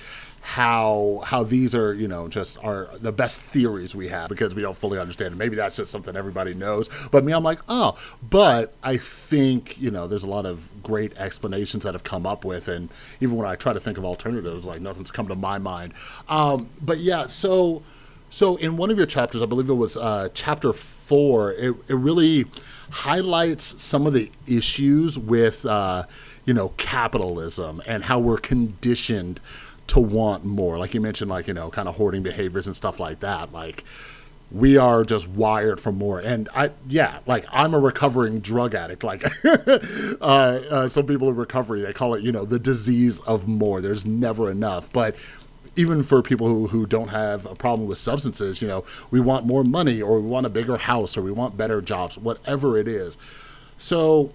how 0.46 1.22
how 1.26 1.42
these 1.42 1.74
are 1.74 1.94
you 1.94 2.06
know 2.06 2.28
just 2.28 2.62
are 2.62 2.90
the 3.00 3.14
best 3.14 3.42
theories 3.42 3.96
we 3.96 4.10
have 4.10 4.28
because 4.28 4.54
we 4.54 4.62
don't 4.62 4.76
fully 4.76 5.00
understand 5.00 5.34
it. 5.34 5.38
Maybe 5.38 5.56
that's 5.56 5.78
just 5.78 5.90
something 5.90 6.18
everybody 6.18 6.54
knows. 6.54 6.90
But 7.12 7.24
me, 7.24 7.32
I'm 7.32 7.44
like, 7.44 7.60
oh, 7.70 7.98
but 8.30 8.74
I 8.84 8.98
think 8.98 9.80
you 9.80 9.90
know 9.90 10.06
there's 10.06 10.26
a 10.26 10.30
lot 10.30 10.46
of 10.46 10.84
great 10.84 11.18
explanations 11.18 11.86
that 11.86 11.94
have 11.94 12.04
come 12.04 12.26
up 12.26 12.44
with, 12.44 12.68
and 12.68 12.90
even 13.22 13.38
when 13.38 13.48
I 13.48 13.56
try 13.56 13.72
to 13.72 13.80
think 13.80 13.98
of 13.98 14.04
alternatives, 14.04 14.66
like 14.66 14.82
nothing's 14.82 15.12
come 15.12 15.30
to 15.30 15.36
my 15.36 15.60
mind. 15.60 15.94
Um, 16.28 16.70
but 16.82 16.98
yeah, 16.98 17.28
so 17.28 17.82
so 18.30 18.58
in 18.58 18.76
one 18.76 18.92
of 18.92 18.98
your 18.98 19.08
chapters, 19.08 19.42
I 19.42 19.46
believe 19.46 19.70
it 19.70 19.76
was 19.76 19.96
uh, 19.96 20.28
chapter 20.34 20.74
four, 20.74 21.54
it, 21.54 21.74
it 21.88 21.96
really 21.96 22.48
highlights 22.90 23.82
some 23.82 24.06
of 24.06 24.12
the 24.12 24.30
issues 24.46 25.18
with 25.18 25.66
uh, 25.66 26.04
you 26.44 26.54
know 26.54 26.70
capitalism 26.76 27.82
and 27.88 28.04
how 28.04 28.20
we're 28.20 28.38
conditioned 28.38 29.40
to 29.88 30.00
want 30.00 30.46
more. 30.46 30.78
Like 30.78 30.94
you 30.94 31.02
mentioned, 31.02 31.30
like, 31.30 31.48
you 31.48 31.54
know, 31.54 31.70
kind 31.70 31.88
of 31.88 31.96
hoarding 31.96 32.24
behaviors 32.24 32.68
and 32.68 32.76
stuff 32.76 33.00
like 33.00 33.20
that. 33.22 33.52
Like, 33.52 33.84
we 34.54 34.78
are 34.78 35.04
just 35.04 35.28
wired 35.28 35.80
for 35.80 35.92
more. 35.92 36.20
And 36.20 36.48
I, 36.56 36.70
yeah, 36.88 37.20
like 37.26 37.46
I'm 37.52 37.74
a 37.74 37.80
recovering 37.80 38.40
drug 38.40 38.76
addict. 38.76 39.04
Like 39.04 39.26
uh, 39.46 40.24
uh, 40.24 40.90
some 40.90 41.08
people 41.08 41.28
in 41.30 41.36
recovery, 41.36 41.82
they 41.82 41.92
call 41.92 42.14
it, 42.14 42.24
you 42.24 42.32
know, 42.32 42.46
the 42.46 42.60
disease 42.60 43.20
of 43.20 43.48
more. 43.48 43.82
There's 43.82 44.06
never 44.06 44.52
enough. 44.52 44.92
But 44.94 45.16
even 45.76 46.04
for 46.04 46.22
people 46.22 46.48
who, 46.48 46.68
who 46.68 46.86
don't 46.86 47.08
have 47.08 47.48
a 47.48 47.56
problem 47.56 47.88
with 47.88 47.98
substances, 47.98 48.62
you 48.62 48.68
know, 48.68 48.86
we 49.10 49.20
want 49.20 49.48
more 49.48 49.64
money 49.64 50.02
or 50.04 50.20
we 50.20 50.28
want 50.28 50.46
a 50.46 50.50
bigger 50.50 50.78
house 50.78 51.18
or 51.18 51.24
we 51.24 51.32
want 51.32 51.58
better 51.58 51.82
jobs, 51.82 52.18
whatever 52.18 52.78
it 52.78 52.88
is. 52.88 53.18
So 53.80 54.32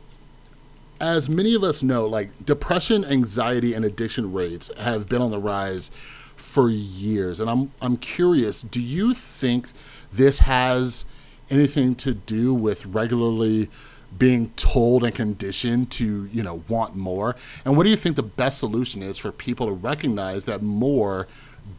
as 1.01 1.29
many 1.29 1.55
of 1.55 1.63
us 1.63 1.83
know, 1.83 2.07
like 2.07 2.45
depression, 2.45 3.05
anxiety, 3.05 3.75
and 3.75 3.85
addiction 3.85 4.33
rates 4.33 4.71
have 4.79 5.09
been 5.09 5.23
on 5.23 5.31
the 5.31 5.39
rise 5.39 5.91
for 6.37 6.71
years. 6.71 7.41
And 7.41 7.51
I'm 7.51 7.73
I'm 7.81 7.97
curious, 7.97 8.63
do 8.63 8.81
you 8.81 9.15
think 9.15 9.69
this 10.13 10.41
has 10.41 11.05
anything 11.51 11.95
to 11.97 12.15
do 12.15 12.53
with 12.55 12.87
regularly 12.87 13.71
being 14.17 14.51
told 14.51 15.05
and 15.05 15.15
conditioned 15.15 15.91
to, 15.93 16.27
you 16.27 16.43
know, 16.43 16.63
want 16.69 16.97
more? 16.97 17.37
And 17.65 17.77
what 17.77 17.85
do 17.85 17.91
you 17.91 17.97
think 17.97 18.17
the 18.17 18.23
best 18.23 18.59
solution 18.59 19.03
is 19.03 19.19
for 19.19 19.31
people 19.31 19.67
to 19.67 19.73
recognize 19.73 20.45
that 20.45 20.63
more 20.63 21.29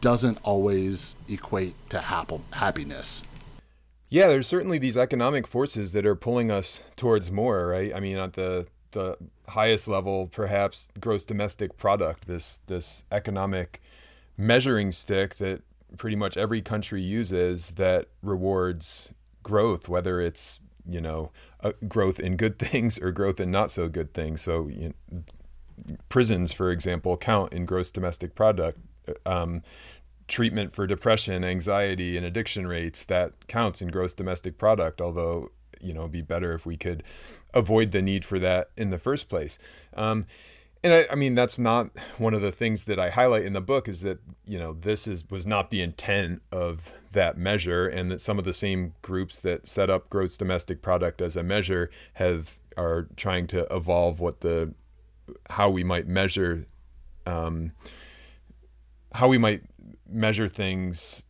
doesn't 0.00 0.38
always 0.42 1.16
equate 1.28 1.74
to 1.90 1.98
happiness? 2.52 3.22
Yeah, 4.08 4.26
there's 4.28 4.48
certainly 4.48 4.78
these 4.78 4.96
economic 4.96 5.46
forces 5.46 5.92
that 5.92 6.04
are 6.04 6.16
pulling 6.16 6.50
us 6.50 6.82
towards 6.96 7.30
more, 7.30 7.66
right? 7.66 7.94
I 7.94 8.00
mean, 8.00 8.16
at 8.16 8.32
the 8.32 8.66
the 8.92 9.16
highest 9.48 9.88
level, 9.88 10.28
perhaps 10.28 10.88
gross 11.00 11.24
domestic 11.24 11.76
product, 11.76 12.26
this 12.26 12.60
this 12.66 13.04
economic 13.10 13.80
measuring 14.36 14.92
stick 14.92 15.36
that 15.36 15.62
pretty 15.96 16.16
much 16.16 16.36
every 16.36 16.62
country 16.62 17.02
uses 17.02 17.72
that 17.72 18.08
rewards 18.22 19.12
growth, 19.42 19.88
whether 19.88 20.20
it's 20.20 20.60
you 20.88 21.00
know 21.00 21.30
growth 21.88 22.18
in 22.18 22.36
good 22.36 22.58
things 22.70 22.98
or 22.98 23.10
growth 23.12 23.40
in 23.40 23.50
not 23.50 23.70
so 23.70 23.88
good 23.88 24.14
things. 24.14 24.42
So 24.42 24.68
you 24.68 24.94
know, 25.10 25.22
prisons, 26.08 26.52
for 26.52 26.70
example, 26.70 27.16
count 27.16 27.52
in 27.52 27.66
gross 27.66 27.90
domestic 27.90 28.34
product. 28.34 28.78
Um, 29.26 29.62
treatment 30.28 30.72
for 30.72 30.86
depression, 30.86 31.42
anxiety, 31.42 32.16
and 32.16 32.24
addiction 32.24 32.66
rates 32.66 33.02
that 33.04 33.48
counts 33.48 33.82
in 33.82 33.88
gross 33.88 34.14
domestic 34.14 34.56
product. 34.56 35.00
Although 35.00 35.50
you 35.80 35.92
know 35.92 36.08
be 36.08 36.22
better 36.22 36.52
if 36.52 36.66
we 36.66 36.76
could 36.76 37.02
avoid 37.54 37.90
the 37.90 38.02
need 38.02 38.24
for 38.24 38.38
that 38.38 38.70
in 38.76 38.90
the 38.90 38.98
first 38.98 39.28
place. 39.28 39.58
Um, 39.94 40.26
and 40.82 40.94
I, 40.94 41.06
I, 41.10 41.14
mean 41.14 41.34
that's 41.34 41.58
not 41.58 41.90
one 42.16 42.32
of 42.32 42.40
the 42.40 42.52
things 42.52 42.84
that 42.84 42.98
I 42.98 43.10
highlight 43.10 43.44
in 43.44 43.52
the 43.52 43.60
book 43.60 43.86
is 43.86 44.00
that 44.00 44.18
you 44.46 44.58
know 44.58 44.72
this 44.72 45.06
is 45.06 45.28
was 45.30 45.46
not 45.46 45.70
the 45.70 45.82
intent 45.82 46.42
of 46.50 46.92
that 47.12 47.36
measure, 47.36 47.86
and 47.86 48.10
that 48.10 48.20
some 48.20 48.38
of 48.38 48.44
the 48.44 48.54
same 48.54 48.94
groups 49.02 49.38
that 49.38 49.68
set 49.68 49.90
up 49.90 50.08
gross 50.08 50.36
domestic 50.36 50.80
product 50.80 51.20
as 51.20 51.36
a 51.36 51.42
measure 51.42 51.90
have 52.14 52.58
are 52.76 53.08
trying 53.16 53.46
to 53.48 53.66
evolve 53.74 54.20
what 54.20 54.40
the 54.40 54.74
how 55.50 55.68
we 55.68 55.84
might 55.84 56.06
measure 56.06 56.66
um, 57.26 57.72
how 59.12 59.28
we 59.28 59.38
might 59.38 59.62
measure 60.08 60.48
things 60.48 61.24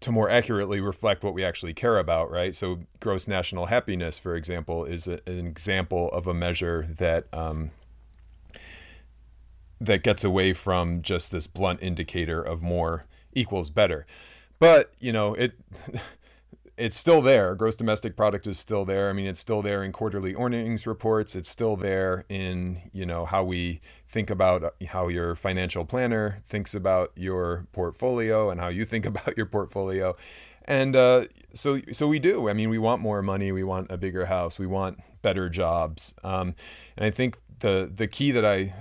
to 0.00 0.12
more 0.12 0.28
accurately 0.28 0.80
reflect 0.80 1.24
what 1.24 1.34
we 1.34 1.44
actually 1.44 1.74
care 1.74 1.98
about, 1.98 2.30
right? 2.30 2.54
So, 2.54 2.80
gross 3.00 3.26
national 3.26 3.66
happiness, 3.66 4.18
for 4.18 4.36
example, 4.36 4.84
is 4.84 5.06
a, 5.06 5.20
an 5.26 5.46
example 5.46 6.10
of 6.12 6.26
a 6.26 6.34
measure 6.34 6.86
that 6.98 7.26
um, 7.32 7.70
that 9.80 10.02
gets 10.02 10.24
away 10.24 10.52
from 10.52 11.02
just 11.02 11.30
this 11.30 11.46
blunt 11.46 11.82
indicator 11.82 12.42
of 12.42 12.62
more 12.62 13.04
equals 13.32 13.70
better. 13.70 14.06
But 14.58 14.92
you 14.98 15.12
know, 15.12 15.34
it 15.34 15.52
it's 16.76 16.96
still 16.96 17.22
there. 17.22 17.54
Gross 17.54 17.76
domestic 17.76 18.16
product 18.16 18.46
is 18.46 18.58
still 18.58 18.84
there. 18.84 19.08
I 19.08 19.12
mean, 19.12 19.26
it's 19.26 19.40
still 19.40 19.62
there 19.62 19.82
in 19.82 19.92
quarterly 19.92 20.34
earnings 20.34 20.86
reports. 20.86 21.34
It's 21.34 21.48
still 21.48 21.76
there 21.76 22.24
in 22.28 22.90
you 22.92 23.06
know 23.06 23.24
how 23.24 23.44
we 23.44 23.80
think 24.08 24.30
about 24.30 24.62
uh, 24.62 24.70
how 24.88 25.08
your 25.08 25.34
financial 25.34 25.84
planner 25.84 26.42
thinks 26.48 26.74
about 26.74 27.12
your 27.16 27.66
portfolio 27.72 28.50
and 28.50 28.60
how 28.60 28.68
you 28.68 28.84
think 28.84 29.06
about 29.12 29.36
your 29.36 29.46
portfolio. 29.46 30.16
And 30.64 30.96
uh, 30.96 31.26
so, 31.54 31.80
so 31.92 32.08
we 32.08 32.18
do. 32.18 32.48
I 32.48 32.52
mean, 32.52 32.70
we 32.70 32.78
want 32.78 33.00
more 33.00 33.22
money. 33.22 33.52
We 33.52 33.62
want 33.62 33.90
a 33.90 33.96
bigger 33.96 34.26
house. 34.26 34.58
We 34.58 34.66
want 34.66 34.98
better 35.22 35.48
jobs. 35.48 36.12
Um, 36.24 36.54
and 36.96 37.06
I 37.06 37.10
think 37.10 37.38
the 37.60 37.90
the 37.92 38.06
key 38.06 38.32
that 38.32 38.44
I 38.44 38.74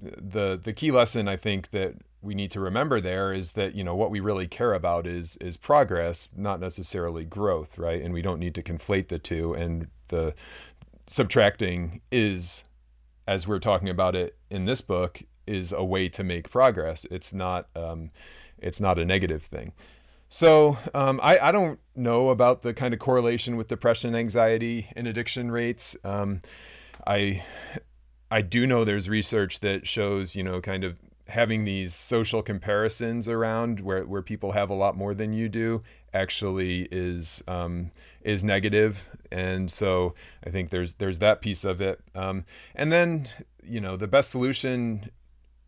the 0.00 0.58
the 0.62 0.72
key 0.72 0.90
lesson 0.90 1.28
I 1.28 1.36
think 1.36 1.70
that 1.70 1.94
we 2.22 2.34
need 2.34 2.50
to 2.50 2.60
remember 2.60 3.00
there 3.00 3.32
is 3.32 3.52
that 3.52 3.74
you 3.74 3.84
know 3.84 3.94
what 3.94 4.10
we 4.10 4.20
really 4.20 4.46
care 4.46 4.74
about 4.74 5.06
is 5.06 5.36
is 5.40 5.56
progress 5.56 6.28
not 6.36 6.60
necessarily 6.60 7.24
growth 7.24 7.78
right? 7.78 8.02
And 8.02 8.12
we 8.12 8.22
don't 8.22 8.40
need 8.40 8.54
to 8.56 8.62
conflate 8.62 9.08
the 9.08 9.18
two. 9.18 9.54
And 9.54 9.88
the 10.08 10.34
subtracting 11.06 12.00
is 12.10 12.64
as 13.26 13.46
we're 13.46 13.58
talking 13.58 13.88
about 13.88 14.14
it 14.14 14.36
in 14.50 14.64
this 14.64 14.80
book 14.80 15.22
is 15.46 15.72
a 15.72 15.84
way 15.84 16.08
to 16.08 16.24
make 16.24 16.50
progress. 16.50 17.06
It's 17.10 17.32
not 17.32 17.68
um, 17.74 18.10
it's 18.58 18.80
not 18.80 18.98
a 18.98 19.04
negative 19.04 19.44
thing. 19.44 19.72
So 20.28 20.76
um, 20.92 21.20
I, 21.22 21.38
I 21.38 21.52
don't 21.52 21.78
know 21.94 22.30
about 22.30 22.62
the 22.62 22.74
kind 22.74 22.92
of 22.92 23.00
correlation 23.00 23.56
with 23.56 23.68
depression 23.68 24.14
anxiety 24.14 24.88
and 24.96 25.06
addiction 25.06 25.52
rates. 25.52 25.96
Um, 26.04 26.42
i 27.06 27.44
I 28.30 28.42
do 28.42 28.66
know 28.66 28.84
there's 28.84 29.08
research 29.08 29.60
that 29.60 29.86
shows, 29.86 30.34
you 30.34 30.42
know, 30.42 30.60
kind 30.60 30.84
of 30.84 30.98
having 31.28 31.64
these 31.64 31.94
social 31.94 32.42
comparisons 32.42 33.28
around 33.28 33.80
where, 33.80 34.04
where 34.04 34.22
people 34.22 34.52
have 34.52 34.70
a 34.70 34.74
lot 34.74 34.96
more 34.96 35.14
than 35.14 35.32
you 35.32 35.48
do 35.48 35.82
actually 36.14 36.88
is 36.90 37.42
um, 37.46 37.90
is 38.22 38.42
negative. 38.42 39.04
And 39.30 39.70
so 39.70 40.14
I 40.44 40.50
think 40.50 40.70
there's 40.70 40.94
there's 40.94 41.18
that 41.20 41.40
piece 41.40 41.64
of 41.64 41.80
it. 41.80 42.00
Um, 42.14 42.44
and 42.74 42.90
then 42.92 43.28
you 43.62 43.80
know 43.80 43.96
the 43.96 44.06
best 44.06 44.30
solution 44.30 45.10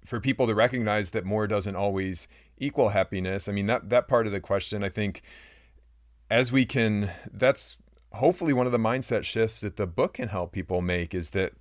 for 0.05 0.21
people 0.21 0.47
to 0.47 0.55
recognize 0.55 1.11
that 1.11 1.25
more 1.25 1.47
doesn't 1.47 1.77
always 1.77 2.29
equal 2.57 2.91
happiness 2.91 3.49
I 3.49 3.53
mean 3.53 3.67
that 3.67 3.91
that 3.91 4.09
part 4.09 4.27
of 4.27 4.33
the 4.33 4.41
question 4.41 4.83
I 4.83 4.89
think 4.89 5.23
as 6.31 6.51
we 6.51 6.65
can 6.65 7.11
that's 7.33 7.77
hopefully 8.13 8.53
one 8.53 8.67
of 8.67 8.73
the 8.73 8.79
mindset 8.79 9.25
shifts 9.25 9.61
that 9.61 9.77
the 9.77 9.87
book 9.87 10.15
can 10.15 10.29
help 10.29 10.53
people 10.53 10.81
make 10.81 11.15
is 11.15 11.31
that 11.31 11.53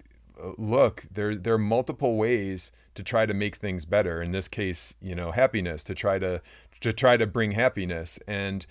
look, 0.57 1.05
there 1.11 1.35
there 1.35 1.53
are 1.53 1.59
multiple 1.59 2.15
ways 2.15 2.71
to 2.95 3.03
try 3.03 3.25
to 3.25 3.33
make 3.33 3.55
things 3.55 3.85
better. 3.85 4.21
In 4.21 4.31
this 4.31 4.47
case, 4.47 4.95
you 5.01 5.15
know, 5.15 5.31
happiness 5.31 5.83
to 5.85 5.95
try 5.95 6.19
to 6.19 6.41
to 6.81 6.93
try 6.93 7.17
to 7.17 7.27
bring 7.27 7.51
happiness 7.51 8.19
and 8.27 8.65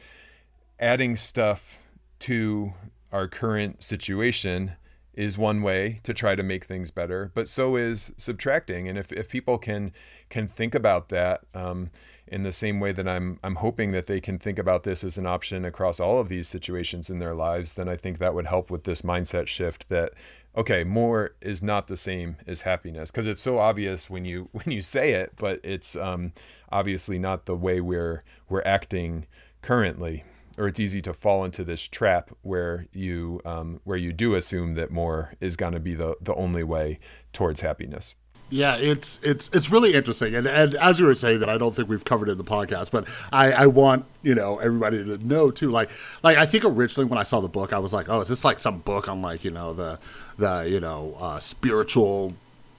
adding 0.78 1.16
stuff 1.16 1.78
to 2.20 2.72
our 3.12 3.28
current 3.28 3.82
situation 3.82 4.72
is 5.14 5.38
one 5.38 5.62
way 5.62 6.00
to 6.02 6.12
try 6.12 6.34
to 6.34 6.42
make 6.42 6.66
things 6.66 6.90
better, 6.90 7.30
but 7.34 7.48
so 7.48 7.76
is 7.76 8.12
subtracting. 8.18 8.86
And 8.86 8.98
if, 8.98 9.10
if 9.12 9.30
people 9.30 9.56
can 9.56 9.92
can 10.28 10.46
think 10.46 10.74
about 10.74 11.08
that 11.08 11.40
um, 11.54 11.88
in 12.26 12.42
the 12.42 12.52
same 12.52 12.80
way 12.80 12.92
that 12.92 13.08
I'm 13.08 13.40
I'm 13.42 13.56
hoping 13.56 13.92
that 13.92 14.06
they 14.06 14.20
can 14.20 14.38
think 14.38 14.58
about 14.58 14.82
this 14.82 15.02
as 15.02 15.16
an 15.16 15.26
option 15.26 15.64
across 15.64 16.00
all 16.00 16.18
of 16.18 16.28
these 16.28 16.48
situations 16.48 17.08
in 17.08 17.18
their 17.18 17.34
lives, 17.34 17.72
then 17.72 17.88
I 17.88 17.96
think 17.96 18.18
that 18.18 18.34
would 18.34 18.46
help 18.46 18.70
with 18.70 18.84
this 18.84 19.02
mindset 19.02 19.46
shift 19.46 19.88
that 19.88 20.12
okay, 20.56 20.84
more 20.84 21.34
is 21.40 21.62
not 21.62 21.88
the 21.88 21.96
same 21.96 22.36
as 22.46 22.62
happiness 22.62 23.10
because 23.10 23.26
it's 23.26 23.42
so 23.42 23.58
obvious 23.58 24.08
when 24.08 24.24
you 24.24 24.48
when 24.52 24.70
you 24.70 24.80
say 24.80 25.12
it, 25.12 25.32
but 25.36 25.60
it's 25.62 25.96
um, 25.96 26.32
obviously 26.70 27.18
not 27.18 27.46
the 27.46 27.56
way 27.56 27.80
we're 27.80 28.22
we're 28.48 28.62
acting 28.64 29.26
currently 29.62 30.22
or 30.58 30.68
it's 30.68 30.80
easy 30.80 31.02
to 31.02 31.12
fall 31.12 31.44
into 31.44 31.64
this 31.64 31.82
trap 31.82 32.30
where 32.42 32.86
you 32.92 33.40
um, 33.44 33.80
where 33.84 33.96
you 33.96 34.12
do 34.12 34.34
assume 34.34 34.74
that 34.74 34.90
more 34.90 35.34
is 35.40 35.56
going 35.56 35.72
to 35.72 35.80
be 35.80 35.94
the 35.94 36.16
the 36.20 36.34
only 36.34 36.62
way 36.62 36.98
towards 37.32 37.60
happiness. 37.60 38.14
Yeah, 38.48 38.76
it's 38.76 39.18
it's 39.24 39.48
it's 39.52 39.70
really 39.72 39.94
interesting, 39.94 40.36
and 40.36 40.46
and 40.46 40.76
as 40.76 41.00
you 41.00 41.06
were 41.06 41.16
saying 41.16 41.40
that, 41.40 41.48
I 41.48 41.58
don't 41.58 41.74
think 41.74 41.88
we've 41.88 42.04
covered 42.04 42.28
it 42.28 42.32
in 42.32 42.38
the 42.38 42.44
podcast, 42.44 42.92
but 42.92 43.08
I 43.32 43.50
I 43.50 43.66
want 43.66 44.04
you 44.22 44.36
know 44.36 44.58
everybody 44.58 45.02
to 45.02 45.18
know 45.26 45.50
too. 45.50 45.72
Like 45.72 45.90
like 46.22 46.36
I 46.36 46.46
think 46.46 46.64
originally 46.64 47.10
when 47.10 47.18
I 47.18 47.24
saw 47.24 47.40
the 47.40 47.48
book, 47.48 47.72
I 47.72 47.80
was 47.80 47.92
like, 47.92 48.08
oh, 48.08 48.20
is 48.20 48.28
this 48.28 48.44
like 48.44 48.60
some 48.60 48.78
book 48.78 49.08
on 49.08 49.20
like 49.20 49.44
you 49.44 49.50
know 49.50 49.74
the 49.74 49.98
the 50.38 50.62
you 50.68 50.78
know 50.78 51.16
uh, 51.18 51.40
spiritual 51.40 52.34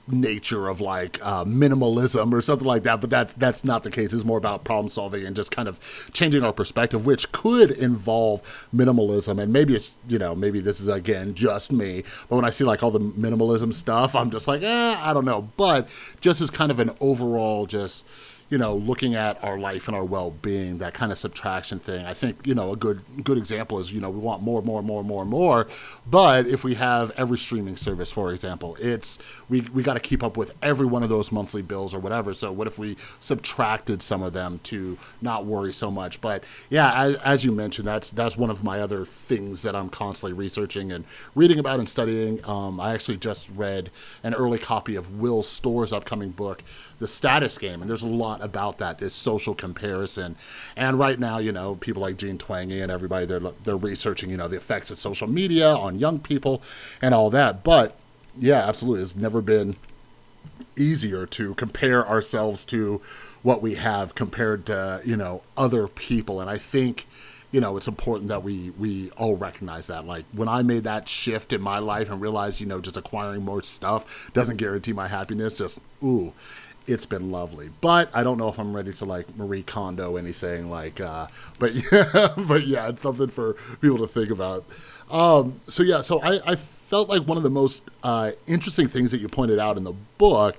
nature 0.07 0.67
of 0.67 0.81
like 0.81 1.19
uh, 1.21 1.43
minimalism 1.45 2.31
or 2.33 2.41
something 2.41 2.67
like 2.67 2.83
that, 2.83 3.01
but 3.01 3.09
that's 3.09 3.33
that's 3.33 3.63
not 3.63 3.83
the 3.83 3.91
case. 3.91 4.13
It's 4.13 4.23
more 4.23 4.37
about 4.37 4.63
problem 4.63 4.89
solving 4.89 5.25
and 5.25 5.35
just 5.35 5.51
kind 5.51 5.67
of 5.67 5.79
changing 6.13 6.43
our 6.43 6.53
perspective, 6.53 7.05
which 7.05 7.31
could 7.31 7.71
involve 7.71 8.67
minimalism. 8.73 9.41
And 9.41 9.51
maybe 9.51 9.75
it's 9.75 9.97
you 10.07 10.17
know 10.17 10.35
maybe 10.35 10.59
this 10.59 10.79
is 10.79 10.87
again 10.87 11.33
just 11.33 11.71
me, 11.71 12.03
but 12.29 12.35
when 12.35 12.45
I 12.45 12.49
see 12.49 12.63
like 12.63 12.83
all 12.83 12.91
the 12.91 12.99
minimalism 12.99 13.73
stuff, 13.73 14.15
I'm 14.15 14.31
just 14.31 14.47
like, 14.47 14.63
eh, 14.63 14.95
I 14.99 15.13
don't 15.13 15.25
know. 15.25 15.49
But 15.57 15.89
just 16.21 16.41
as 16.41 16.49
kind 16.49 16.71
of 16.71 16.79
an 16.79 16.91
overall 16.99 17.65
just 17.65 18.05
you 18.49 18.57
know, 18.57 18.75
looking 18.75 19.15
at 19.15 19.43
our 19.43 19.59
life 19.59 19.87
and 19.87 19.95
our 19.95 20.05
well-being, 20.05 20.77
that 20.77 20.93
kind 20.93 21.11
of 21.11 21.17
subtraction 21.17 21.79
thing. 21.79 22.05
I 22.05 22.13
think 22.13 22.47
you 22.47 22.55
know 22.55 22.71
a 22.71 22.75
good 22.77 23.01
good 23.23 23.37
example 23.37 23.79
is 23.79 23.91
you 23.91 23.99
know 23.99 24.09
we 24.09 24.19
want 24.19 24.41
more, 24.41 24.61
more, 24.61 24.81
more, 24.81 25.03
more, 25.03 25.25
more, 25.25 25.67
but 26.09 26.47
if 26.47 26.63
we 26.63 26.75
have 26.75 27.11
every 27.11 27.37
streaming 27.37 27.75
service, 27.75 28.11
for 28.11 28.31
example, 28.31 28.77
it's 28.79 29.19
we 29.49 29.61
we 29.61 29.83
got 29.83 29.95
to 29.95 29.99
keep 29.99 30.23
up 30.23 30.37
with 30.37 30.53
every 30.61 30.85
one 30.85 31.03
of 31.03 31.09
those 31.09 31.31
monthly 31.31 31.61
bills 31.61 31.93
or 31.93 31.99
whatever. 31.99 32.33
So 32.33 32.51
what 32.51 32.67
if 32.67 32.79
we 32.79 32.95
subtracted 33.19 34.01
some 34.01 34.21
of 34.21 34.33
them 34.33 34.59
to 34.63 34.97
not 35.21 35.45
worry 35.45 35.73
so 35.73 35.91
much? 35.91 36.21
But 36.21 36.43
yeah, 36.69 37.03
as, 37.03 37.15
as 37.17 37.43
you 37.43 37.51
mentioned, 37.51 37.87
that's 37.87 38.09
that's 38.09 38.37
one 38.37 38.49
of 38.49 38.63
my 38.63 38.79
other 38.79 39.05
things 39.05 39.63
that 39.63 39.75
I'm 39.75 39.89
constantly 39.89 40.37
researching 40.37 40.91
and 40.91 41.03
reading 41.35 41.59
about 41.59 41.79
and 41.79 41.89
studying. 41.89 42.39
Um, 42.47 42.79
I 42.79 42.93
actually 42.93 43.17
just 43.17 43.49
read 43.53 43.89
an 44.23 44.33
early 44.33 44.57
copy 44.57 44.95
of 44.95 45.19
Will 45.19 45.43
Storr's 45.43 45.91
upcoming 45.91 46.29
book, 46.29 46.63
The 46.99 47.07
Status 47.07 47.57
Game, 47.57 47.81
and 47.81 47.89
there's 47.89 48.01
a 48.01 48.07
lot 48.07 48.41
about 48.41 48.79
that, 48.79 48.97
this 48.97 49.13
social 49.13 49.53
comparison. 49.53 50.35
And 50.75 50.97
right 50.97 51.19
now, 51.19 51.37
you 51.37 51.51
know, 51.51 51.75
people 51.75 52.01
like 52.01 52.17
Jean 52.17 52.37
Twenge 52.37 52.81
and 52.81 52.91
everybody, 52.91 53.25
they're, 53.25 53.39
they're 53.39 53.77
researching, 53.77 54.29
you 54.29 54.37
know, 54.37 54.47
the 54.47 54.57
effects 54.57 54.89
of 54.89 54.99
social 54.99 55.27
media 55.27 55.69
on 55.69 55.99
young 55.99 56.19
people 56.19 56.61
and 57.01 57.13
all 57.13 57.29
that. 57.29 57.63
But 57.63 57.95
yeah, 58.39 58.67
absolutely. 58.67 59.03
It's 59.03 59.15
never 59.15 59.41
been 59.41 59.75
easier 60.75 61.25
to 61.25 61.53
compare 61.55 62.07
ourselves 62.07 62.65
to 62.65 63.01
what 63.43 63.61
we 63.61 63.75
have 63.75 64.15
compared 64.15 64.65
to, 64.67 65.01
you 65.05 65.15
know, 65.15 65.41
other 65.55 65.87
people. 65.87 66.41
And 66.41 66.49
I 66.49 66.57
think, 66.57 67.07
you 67.51 67.61
know, 67.61 67.77
it's 67.77 67.87
important 67.87 68.27
that 68.29 68.43
we 68.43 68.71
we 68.71 69.09
all 69.11 69.37
recognize 69.37 69.87
that. 69.87 70.05
Like 70.05 70.25
when 70.33 70.47
I 70.49 70.63
made 70.63 70.83
that 70.83 71.07
shift 71.07 71.53
in 71.53 71.61
my 71.61 71.79
life 71.79 72.09
and 72.09 72.19
realized, 72.21 72.59
you 72.59 72.65
know, 72.65 72.81
just 72.81 72.97
acquiring 72.97 73.43
more 73.43 73.63
stuff 73.63 74.31
doesn't 74.33 74.57
guarantee 74.57 74.93
my 74.93 75.07
happiness. 75.07 75.53
Just 75.53 75.79
ooh, 76.03 76.33
it's 76.87 77.05
been 77.05 77.31
lovely. 77.31 77.69
But 77.81 78.09
I 78.13 78.23
don't 78.23 78.37
know 78.37 78.47
if 78.47 78.57
I'm 78.57 78.75
ready 78.75 78.93
to 78.93 79.05
like 79.05 79.35
Marie 79.35 79.63
Kondo 79.63 80.15
anything 80.15 80.69
like. 80.69 80.99
Uh, 80.99 81.27
but 81.59 81.73
yeah, 81.73 82.33
but 82.35 82.65
yeah, 82.65 82.89
it's 82.89 83.01
something 83.01 83.29
for 83.29 83.53
people 83.81 83.97
to 83.99 84.07
think 84.07 84.31
about. 84.31 84.65
Um, 85.11 85.59
so 85.67 85.83
yeah, 85.83 86.01
so 86.01 86.21
I, 86.21 86.39
I 86.51 86.55
felt 86.55 87.09
like 87.09 87.23
one 87.23 87.37
of 87.37 87.43
the 87.43 87.49
most 87.49 87.83
uh, 88.03 88.31
interesting 88.47 88.87
things 88.87 89.11
that 89.11 89.19
you 89.19 89.27
pointed 89.27 89.59
out 89.59 89.77
in 89.77 89.83
the 89.83 89.93
book 90.17 90.57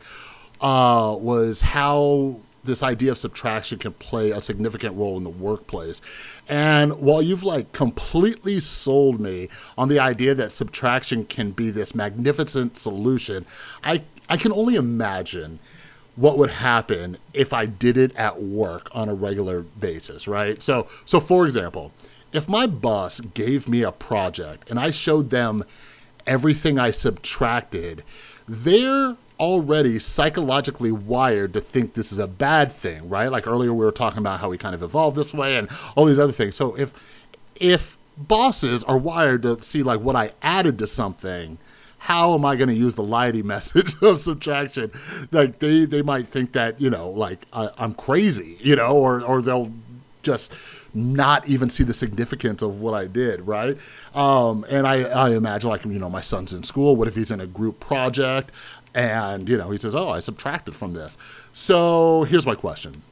uh, 0.60 1.16
was 1.18 1.60
how 1.60 2.40
this 2.64 2.82
idea 2.82 3.10
of 3.10 3.18
subtraction 3.18 3.78
can 3.78 3.92
play 3.94 4.30
a 4.30 4.40
significant 4.40 4.94
role 4.96 5.16
in 5.16 5.24
the 5.24 5.30
workplace. 5.30 6.00
And 6.48 7.00
while 7.00 7.22
you've 7.22 7.42
like 7.42 7.72
completely 7.72 8.60
sold 8.60 9.20
me 9.20 9.48
on 9.76 9.88
the 9.88 9.98
idea 9.98 10.34
that 10.34 10.52
subtraction 10.52 11.24
can 11.24 11.52
be 11.52 11.70
this 11.70 11.94
magnificent 11.94 12.76
solution, 12.76 13.46
I 13.82 14.02
I 14.28 14.36
can 14.36 14.52
only 14.52 14.74
imagine 14.74 15.58
what 16.18 16.36
would 16.36 16.50
happen 16.50 17.16
if 17.32 17.52
I 17.52 17.66
did 17.66 17.96
it 17.96 18.14
at 18.16 18.42
work 18.42 18.88
on 18.92 19.08
a 19.08 19.14
regular 19.14 19.60
basis, 19.60 20.26
right? 20.26 20.60
So, 20.60 20.88
so 21.04 21.20
for 21.20 21.46
example, 21.46 21.92
if 22.32 22.48
my 22.48 22.66
boss 22.66 23.20
gave 23.20 23.68
me 23.68 23.82
a 23.82 23.92
project 23.92 24.68
and 24.68 24.80
I 24.80 24.90
showed 24.90 25.30
them 25.30 25.64
everything 26.26 26.76
I 26.76 26.90
subtracted, 26.90 28.02
they're 28.48 29.16
already 29.38 30.00
psychologically 30.00 30.90
wired 30.90 31.54
to 31.54 31.60
think 31.60 31.94
this 31.94 32.10
is 32.10 32.18
a 32.18 32.26
bad 32.26 32.72
thing, 32.72 33.08
right? 33.08 33.30
Like 33.30 33.46
earlier 33.46 33.72
we 33.72 33.84
were 33.84 33.92
talking 33.92 34.18
about 34.18 34.40
how 34.40 34.48
we 34.48 34.58
kind 34.58 34.74
of 34.74 34.82
evolved 34.82 35.16
this 35.16 35.32
way 35.32 35.56
and 35.56 35.68
all 35.94 36.04
these 36.04 36.18
other 36.18 36.32
things. 36.32 36.56
So 36.56 36.76
if 36.76 36.92
if 37.60 37.96
bosses 38.16 38.82
are 38.84 38.98
wired 38.98 39.42
to 39.42 39.62
see 39.62 39.84
like 39.84 40.00
what 40.00 40.16
I 40.16 40.32
added 40.42 40.80
to 40.80 40.86
something 40.88 41.58
how 41.98 42.34
am 42.34 42.44
I 42.44 42.56
going 42.56 42.68
to 42.68 42.74
use 42.74 42.94
the 42.94 43.02
Leidy 43.02 43.42
message 43.42 43.94
of 44.02 44.20
subtraction? 44.20 44.90
Like 45.30 45.58
they, 45.58 45.84
they 45.84 46.02
might 46.02 46.28
think 46.28 46.52
that, 46.52 46.80
you 46.80 46.90
know, 46.90 47.10
like 47.10 47.46
I, 47.52 47.68
I'm 47.78 47.94
crazy, 47.94 48.56
you 48.60 48.76
know, 48.76 48.96
or, 48.96 49.22
or 49.22 49.42
they'll 49.42 49.72
just 50.22 50.52
not 50.94 51.48
even 51.48 51.70
see 51.70 51.84
the 51.84 51.94
significance 51.94 52.62
of 52.62 52.80
what 52.80 52.94
I 52.94 53.06
did, 53.06 53.42
right? 53.42 53.76
Um, 54.14 54.64
and 54.70 54.86
I, 54.86 55.02
I 55.02 55.30
imagine, 55.30 55.70
like, 55.70 55.84
you 55.84 55.98
know, 55.98 56.08
my 56.10 56.20
son's 56.20 56.52
in 56.52 56.62
school. 56.62 56.96
What 56.96 57.08
if 57.08 57.14
he's 57.14 57.30
in 57.30 57.40
a 57.40 57.46
group 57.46 57.78
project 57.78 58.52
and, 58.94 59.48
you 59.48 59.56
know, 59.56 59.70
he 59.70 59.78
says, 59.78 59.94
oh, 59.94 60.08
I 60.08 60.20
subtracted 60.20 60.74
from 60.74 60.94
this. 60.94 61.18
So 61.52 62.24
here's 62.24 62.46
my 62.46 62.54
question. 62.54 63.02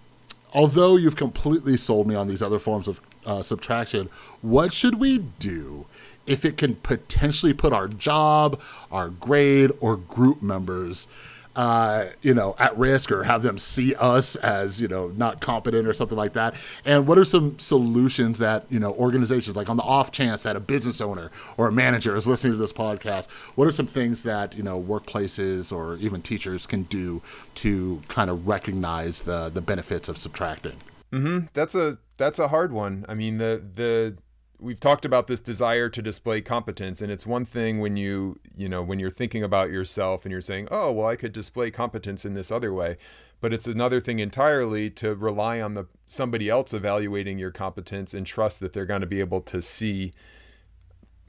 Although 0.54 0.96
you've 0.96 1.16
completely 1.16 1.76
sold 1.76 2.06
me 2.06 2.14
on 2.14 2.28
these 2.28 2.42
other 2.42 2.58
forms 2.58 2.88
of 2.88 3.00
uh, 3.26 3.42
subtraction, 3.42 4.08
what 4.40 4.72
should 4.72 4.98
we 4.98 5.18
do 5.38 5.86
if 6.26 6.44
it 6.44 6.56
can 6.56 6.76
potentially 6.76 7.54
put 7.54 7.72
our 7.72 7.88
job, 7.88 8.60
our 8.90 9.08
grade, 9.08 9.70
or 9.80 9.96
group 9.96 10.42
members, 10.42 11.08
uh, 11.56 12.06
you 12.20 12.34
know, 12.34 12.54
at 12.58 12.76
risk 12.76 13.10
or 13.10 13.24
have 13.24 13.42
them 13.42 13.56
see 13.56 13.94
us 13.94 14.36
as, 14.36 14.80
you 14.80 14.86
know, 14.86 15.08
not 15.16 15.40
competent 15.40 15.88
or 15.88 15.94
something 15.94 16.18
like 16.18 16.34
that? 16.34 16.54
And 16.84 17.06
what 17.06 17.16
are 17.16 17.24
some 17.24 17.58
solutions 17.58 18.38
that, 18.38 18.66
you 18.68 18.78
know, 18.78 18.92
organizations, 18.92 19.56
like 19.56 19.70
on 19.70 19.78
the 19.78 19.82
off 19.82 20.12
chance 20.12 20.42
that 20.42 20.54
a 20.54 20.60
business 20.60 21.00
owner 21.00 21.30
or 21.56 21.68
a 21.68 21.72
manager 21.72 22.14
is 22.14 22.28
listening 22.28 22.52
to 22.52 22.58
this 22.58 22.74
podcast, 22.74 23.30
what 23.54 23.66
are 23.66 23.72
some 23.72 23.86
things 23.86 24.22
that, 24.24 24.54
you 24.54 24.62
know, 24.62 24.80
workplaces 24.80 25.72
or 25.72 25.96
even 25.96 26.20
teachers 26.20 26.66
can 26.66 26.82
do 26.84 27.22
to 27.54 28.02
kind 28.08 28.28
of 28.28 28.46
recognize 28.46 29.22
the, 29.22 29.48
the 29.48 29.62
benefits 29.62 30.10
of 30.10 30.18
subtracting? 30.18 30.76
Mm-hmm. 31.12 31.46
That's 31.54 31.74
a 31.74 31.98
that's 32.18 32.38
a 32.38 32.48
hard 32.48 32.72
one. 32.72 33.06
I 33.08 33.14
mean, 33.14 33.38
the 33.38 33.62
the 33.74 34.16
we've 34.58 34.80
talked 34.80 35.04
about 35.04 35.26
this 35.26 35.40
desire 35.40 35.88
to 35.88 36.00
display 36.00 36.40
competence 36.40 37.02
and 37.02 37.12
it's 37.12 37.26
one 37.26 37.44
thing 37.44 37.78
when 37.78 37.96
you 37.96 38.38
you 38.56 38.68
know 38.68 38.82
when 38.82 38.98
you're 38.98 39.10
thinking 39.10 39.42
about 39.42 39.70
yourself 39.70 40.24
and 40.24 40.32
you're 40.32 40.40
saying 40.40 40.66
oh 40.70 40.90
well 40.92 41.06
i 41.06 41.16
could 41.16 41.32
display 41.32 41.70
competence 41.70 42.24
in 42.24 42.34
this 42.34 42.50
other 42.50 42.72
way 42.72 42.96
but 43.40 43.52
it's 43.52 43.66
another 43.66 44.00
thing 44.00 44.18
entirely 44.18 44.88
to 44.88 45.14
rely 45.14 45.60
on 45.60 45.74
the 45.74 45.86
somebody 46.06 46.48
else 46.48 46.72
evaluating 46.72 47.38
your 47.38 47.50
competence 47.50 48.14
and 48.14 48.26
trust 48.26 48.60
that 48.60 48.72
they're 48.72 48.86
going 48.86 49.02
to 49.02 49.06
be 49.06 49.20
able 49.20 49.40
to 49.42 49.60
see 49.60 50.10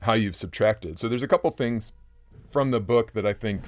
how 0.02 0.14
you've 0.14 0.36
subtracted. 0.36 1.00
So 1.00 1.10
there's 1.10 1.24
a 1.24 1.28
couple 1.28 1.50
things 1.52 1.92
from 2.52 2.72
the 2.72 2.80
book 2.80 3.14
that 3.14 3.26
i 3.26 3.34
think 3.34 3.64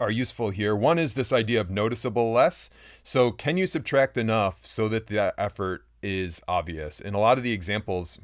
are 0.00 0.10
useful 0.10 0.50
here. 0.50 0.74
One 0.74 0.98
is 0.98 1.14
this 1.14 1.32
idea 1.32 1.60
of 1.60 1.70
noticeable 1.70 2.32
less. 2.32 2.68
So 3.04 3.30
can 3.30 3.56
you 3.56 3.66
subtract 3.66 4.16
enough 4.16 4.66
so 4.66 4.88
that 4.88 5.06
the 5.06 5.32
effort 5.38 5.84
is 6.02 6.42
obvious? 6.48 7.00
And 7.00 7.14
a 7.14 7.20
lot 7.20 7.38
of 7.38 7.44
the 7.44 7.52
examples 7.52 8.18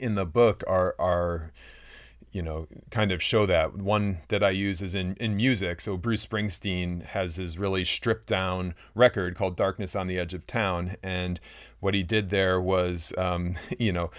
in 0.00 0.14
the 0.14 0.26
book 0.26 0.62
are 0.66 0.94
are 0.98 1.52
you 2.32 2.42
know 2.42 2.66
kind 2.90 3.12
of 3.12 3.22
show 3.22 3.46
that. 3.46 3.76
One 3.76 4.18
that 4.28 4.42
i 4.42 4.50
use 4.50 4.82
is 4.82 4.94
in 4.94 5.16
in 5.16 5.36
music. 5.36 5.80
So 5.80 5.96
bruce 5.96 6.24
springsteen 6.24 7.04
has 7.04 7.36
his 7.36 7.58
really 7.58 7.84
stripped 7.84 8.26
down 8.26 8.74
record 8.94 9.36
called 9.36 9.56
darkness 9.56 9.96
on 9.96 10.06
the 10.06 10.18
edge 10.18 10.34
of 10.34 10.46
town. 10.46 10.96
And 11.02 11.40
what 11.80 11.94
he 11.94 12.02
did 12.02 12.30
there 12.30 12.60
was 12.60 13.12
um, 13.16 13.54
you 13.78 13.92
know 13.92 14.10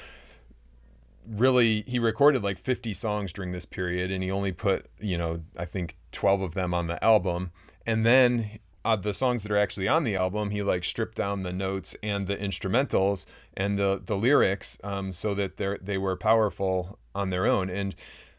really 1.30 1.84
he 1.86 2.00
recorded 2.00 2.42
like 2.42 2.58
50 2.58 2.94
songs 2.94 3.34
during 3.34 3.52
this 3.52 3.66
period 3.66 4.12
and 4.12 4.24
he 4.24 4.32
only 4.32 4.54
put 4.54 4.86
you 4.98 5.18
know 5.18 5.42
i 5.58 5.66
think 5.66 5.98
12 6.18 6.42
of 6.42 6.54
them 6.56 6.74
on 6.74 6.88
the 6.88 7.02
album. 7.04 7.52
And 7.86 8.06
then 8.06 8.60
uh, 8.88 8.96
the 8.96 9.14
songs 9.14 9.44
that 9.44 9.52
are 9.52 9.58
actually 9.58 9.88
on 9.88 10.06
the 10.06 10.16
album 10.16 10.50
he 10.50 10.64
like 10.64 10.84
stripped 10.84 11.18
down 11.18 11.44
the 11.44 11.52
notes 11.52 11.96
and 12.02 12.26
the 12.26 12.38
instrumentals 12.38 13.26
and 13.56 13.78
the 13.78 14.02
the 14.06 14.16
lyrics 14.16 14.78
um, 14.84 15.12
so 15.12 15.34
that 15.34 15.58
they 15.58 15.78
they 15.82 15.98
were 15.98 16.16
powerful 16.16 16.98
on 17.14 17.30
their 17.30 17.46
own. 17.46 17.70
And 17.70 17.96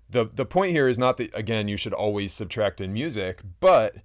the 0.09 0.25
the 0.25 0.47
point 0.47 0.73
here 0.73 0.89
is 0.89 0.99
not 0.99 1.19
that 1.19 1.35
again 1.35 1.69
you 1.69 1.77
should 1.77 1.93
always 1.93 2.33
subtract 2.33 2.81
in 2.81 2.95
music 2.95 3.43
but 3.61 3.97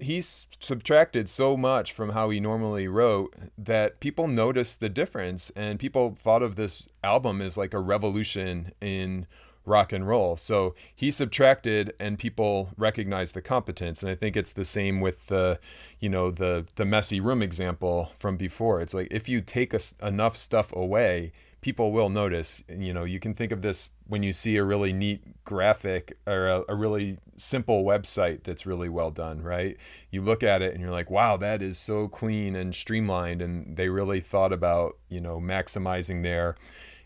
he 0.00 0.20
subtracted 0.20 1.28
so 1.28 1.56
much 1.56 1.92
from 1.92 2.10
how 2.10 2.30
he 2.30 2.40
normally 2.40 2.88
wrote 2.88 3.34
that 3.56 4.00
people 4.00 4.28
noticed 4.28 4.80
the 4.80 4.88
difference. 4.88 5.50
And 5.56 5.78
people 5.78 6.16
thought 6.20 6.42
of 6.42 6.56
this 6.56 6.88
album 7.02 7.40
as 7.40 7.56
like 7.56 7.74
a 7.74 7.78
revolution 7.80 8.72
in 8.80 9.26
rock 9.68 9.92
and 9.92 10.06
roll. 10.06 10.36
So 10.36 10.74
he 10.94 11.10
subtracted 11.10 11.94
and 12.00 12.18
people 12.18 12.70
recognized 12.76 13.34
the 13.34 13.42
competence 13.42 14.02
and 14.02 14.10
I 14.10 14.14
think 14.14 14.36
it's 14.36 14.52
the 14.52 14.64
same 14.64 15.00
with 15.00 15.26
the 15.26 15.58
you 16.00 16.08
know 16.08 16.30
the 16.30 16.66
the 16.76 16.84
messy 16.84 17.20
room 17.20 17.42
example 17.42 18.12
from 18.18 18.36
before. 18.36 18.80
It's 18.80 18.94
like 18.94 19.08
if 19.10 19.28
you 19.28 19.40
take 19.40 19.74
a, 19.74 19.80
enough 20.02 20.36
stuff 20.36 20.72
away, 20.74 21.32
people 21.60 21.92
will 21.92 22.08
notice. 22.08 22.62
You 22.68 22.94
know, 22.94 23.04
you 23.04 23.18
can 23.18 23.34
think 23.34 23.52
of 23.52 23.62
this 23.62 23.90
when 24.06 24.22
you 24.22 24.32
see 24.32 24.56
a 24.56 24.64
really 24.64 24.92
neat 24.92 25.22
graphic 25.44 26.16
or 26.26 26.46
a, 26.46 26.64
a, 26.68 26.74
really 26.74 27.18
simple 27.36 27.84
website 27.84 28.44
that's 28.44 28.66
really 28.66 28.88
well 28.88 29.10
done, 29.10 29.42
right? 29.42 29.76
You 30.10 30.22
look 30.22 30.42
at 30.42 30.62
it 30.62 30.72
and 30.72 30.80
you're 30.80 30.92
like, 30.92 31.10
wow, 31.10 31.36
that 31.38 31.62
is 31.62 31.78
so 31.78 32.08
clean 32.08 32.54
and 32.54 32.74
streamlined. 32.74 33.42
And 33.42 33.76
they 33.76 33.88
really 33.88 34.20
thought 34.20 34.52
about, 34.52 34.96
you 35.08 35.20
know, 35.20 35.40
maximizing 35.40 36.22
their 36.22 36.56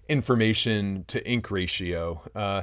information 0.08 1.04
to 1.08 1.26
ink 1.26 1.50
ratio. 1.50 2.22
Uh, 2.34 2.62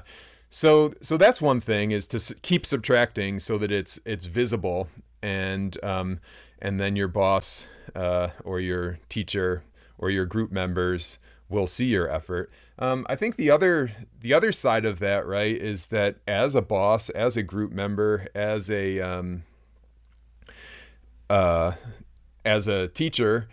so, 0.49 0.93
so 1.02 1.17
that's 1.17 1.41
one 1.41 1.62
thing 1.62 1.91
is 1.91 2.08
to 2.08 2.36
keep 2.41 2.65
subtracting 2.65 3.39
so 3.39 3.58
that 3.58 3.71
it's 3.71 3.99
it's 4.06 4.25
visible, 4.25 4.88
and 5.21 5.82
um, 5.84 6.19
and 6.60 6.80
then 6.80 6.95
your 6.95 7.08
boss 7.08 7.67
uh, 7.95 8.30
or 8.43 8.60
your 8.60 8.99
teacher 9.10 9.63
or 9.97 10.10
your 10.10 10.25
group 10.25 10.52
members 10.52 11.19
will 11.49 11.67
see 11.67 11.86
your 11.86 12.10
effort. 12.10 12.49
Um, 12.78 13.06
I 13.10 13.15
think 13.15 13.36
the 13.36 13.52
other 13.52 13.91
the 14.21 14.34
other 14.34 14.52
side 14.52 14.86
of 14.86 14.99
that, 14.99 15.28
right, 15.28 15.56
is 15.56 15.88
that 15.88 16.15
as 16.28 16.56
a 16.56 16.62
boss, 16.62 17.10
as 17.10 17.36
a 17.36 17.43
group 17.43 17.71
member, 17.71 18.28
as 18.34 18.71
a 18.71 18.99
um, 19.02 19.43
uh, 21.30 21.73
as 22.45 22.67
a 22.67 22.88
teacher, 22.88 23.47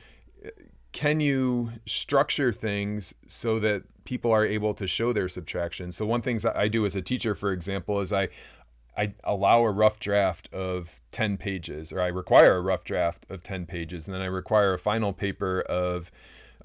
can 0.96 1.20
you 1.20 1.72
structure 1.84 2.54
things 2.54 3.12
so 3.26 3.58
that 3.60 3.82
people 4.04 4.32
are 4.32 4.46
able 4.46 4.72
to 4.72 4.88
show 4.88 5.12
their 5.12 5.28
subtraction? 5.28 5.92
So 5.92 6.06
one 6.06 6.22
things 6.22 6.46
I 6.46 6.68
do 6.68 6.86
as 6.86 6.96
a 6.96 7.02
teacher, 7.02 7.34
for 7.34 7.52
example, 7.52 8.00
is 8.00 8.14
I 8.14 8.30
I 8.96 9.12
allow 9.22 9.62
a 9.62 9.70
rough 9.70 10.00
draft 10.00 10.48
of 10.54 11.02
10 11.12 11.36
pages, 11.36 11.92
or 11.92 12.00
I 12.00 12.06
require 12.06 12.56
a 12.56 12.62
rough 12.62 12.82
draft 12.82 13.26
of 13.28 13.42
10 13.42 13.66
pages, 13.66 14.06
and 14.06 14.14
then 14.14 14.22
I 14.22 14.26
require 14.26 14.72
a 14.72 14.78
final 14.78 15.12
paper 15.12 15.60
of 15.68 16.10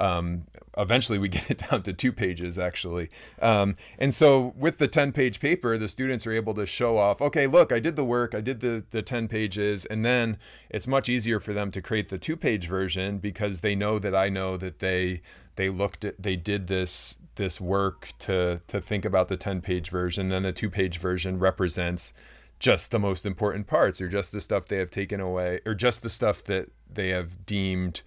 um, 0.01 0.45
eventually 0.77 1.17
we 1.19 1.29
get 1.37 1.49
it 1.51 1.63
down 1.69 1.83
to 1.83 1.93
two 1.93 2.11
pages 2.11 2.57
actually. 2.57 3.09
Um, 3.41 3.75
and 3.99 4.13
so 4.13 4.53
with 4.57 4.77
the 4.77 4.87
10 4.87 5.11
page 5.11 5.39
paper 5.39 5.77
the 5.77 5.89
students 5.89 6.25
are 6.25 6.33
able 6.33 6.53
to 6.55 6.65
show 6.65 6.97
off 6.97 7.21
okay 7.21 7.47
look 7.47 7.71
i 7.71 7.79
did 7.79 7.95
the 7.95 8.05
work 8.05 8.33
i 8.33 8.41
did 8.41 8.59
the, 8.59 8.83
the 8.91 9.01
10 9.01 9.27
pages 9.27 9.85
and 9.85 10.05
then 10.05 10.37
it's 10.69 10.87
much 10.87 11.09
easier 11.09 11.39
for 11.39 11.53
them 11.53 11.71
to 11.71 11.81
create 11.81 12.09
the 12.09 12.17
two 12.17 12.35
page 12.35 12.67
version 12.67 13.17
because 13.17 13.61
they 13.61 13.75
know 13.75 13.99
that 13.99 14.15
i 14.15 14.29
know 14.29 14.57
that 14.57 14.79
they 14.79 15.21
they 15.55 15.69
looked 15.69 16.05
at 16.05 16.21
they 16.21 16.35
did 16.35 16.67
this 16.67 17.17
this 17.35 17.59
work 17.61 18.09
to 18.19 18.61
to 18.67 18.81
think 18.81 19.05
about 19.05 19.27
the 19.27 19.37
10 19.37 19.61
page 19.61 19.89
version. 19.89 20.29
Then 20.29 20.43
the 20.43 20.51
two 20.51 20.69
page 20.69 20.97
version 20.97 21.39
represents 21.39 22.13
just 22.59 22.91
the 22.91 22.99
most 22.99 23.25
important 23.25 23.67
parts 23.67 23.99
or 23.99 24.07
just 24.07 24.31
the 24.31 24.41
stuff 24.41 24.67
they 24.67 24.77
have 24.77 24.91
taken 24.91 25.19
away 25.19 25.59
or 25.65 25.73
just 25.73 26.03
the 26.03 26.09
stuff 26.09 26.43
that 26.43 26.69
they 26.91 27.09
have 27.09 27.45
deemed 27.45 28.01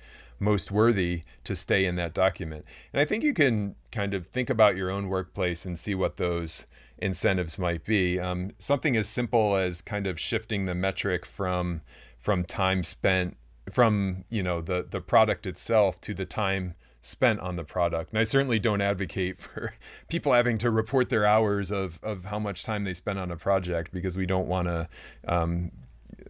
most 0.44 0.70
worthy 0.70 1.22
to 1.44 1.54
stay 1.54 1.84
in 1.84 1.96
that 1.96 2.14
document. 2.14 2.64
And 2.92 3.00
I 3.00 3.04
think 3.04 3.24
you 3.24 3.34
can 3.34 3.74
kind 3.90 4.14
of 4.14 4.26
think 4.26 4.50
about 4.50 4.76
your 4.76 4.90
own 4.90 5.08
workplace 5.08 5.64
and 5.64 5.78
see 5.78 5.94
what 5.94 6.18
those 6.18 6.66
incentives 6.98 7.58
might 7.58 7.84
be. 7.84 8.20
Um, 8.20 8.52
something 8.58 8.96
as 8.96 9.08
simple 9.08 9.56
as 9.56 9.80
kind 9.80 10.06
of 10.06 10.20
shifting 10.20 10.64
the 10.66 10.74
metric 10.74 11.26
from 11.26 11.80
from 12.18 12.44
time 12.44 12.84
spent 12.84 13.36
from 13.70 14.24
you 14.30 14.42
know 14.42 14.60
the 14.60 14.86
the 14.88 15.00
product 15.00 15.46
itself 15.46 16.00
to 16.02 16.14
the 16.14 16.26
time 16.26 16.74
spent 17.00 17.38
on 17.40 17.56
the 17.56 17.64
product. 17.64 18.10
And 18.10 18.18
I 18.18 18.24
certainly 18.24 18.58
don't 18.58 18.80
advocate 18.80 19.38
for 19.40 19.74
people 20.08 20.32
having 20.32 20.56
to 20.58 20.70
report 20.70 21.10
their 21.10 21.26
hours 21.26 21.70
of 21.70 21.98
of 22.02 22.24
how 22.26 22.38
much 22.38 22.64
time 22.64 22.84
they 22.84 22.94
spend 22.94 23.18
on 23.18 23.30
a 23.30 23.36
project 23.36 23.92
because 23.92 24.16
we 24.16 24.26
don't 24.26 24.48
want 24.48 24.68
to 24.68 24.88
um, 25.26 25.70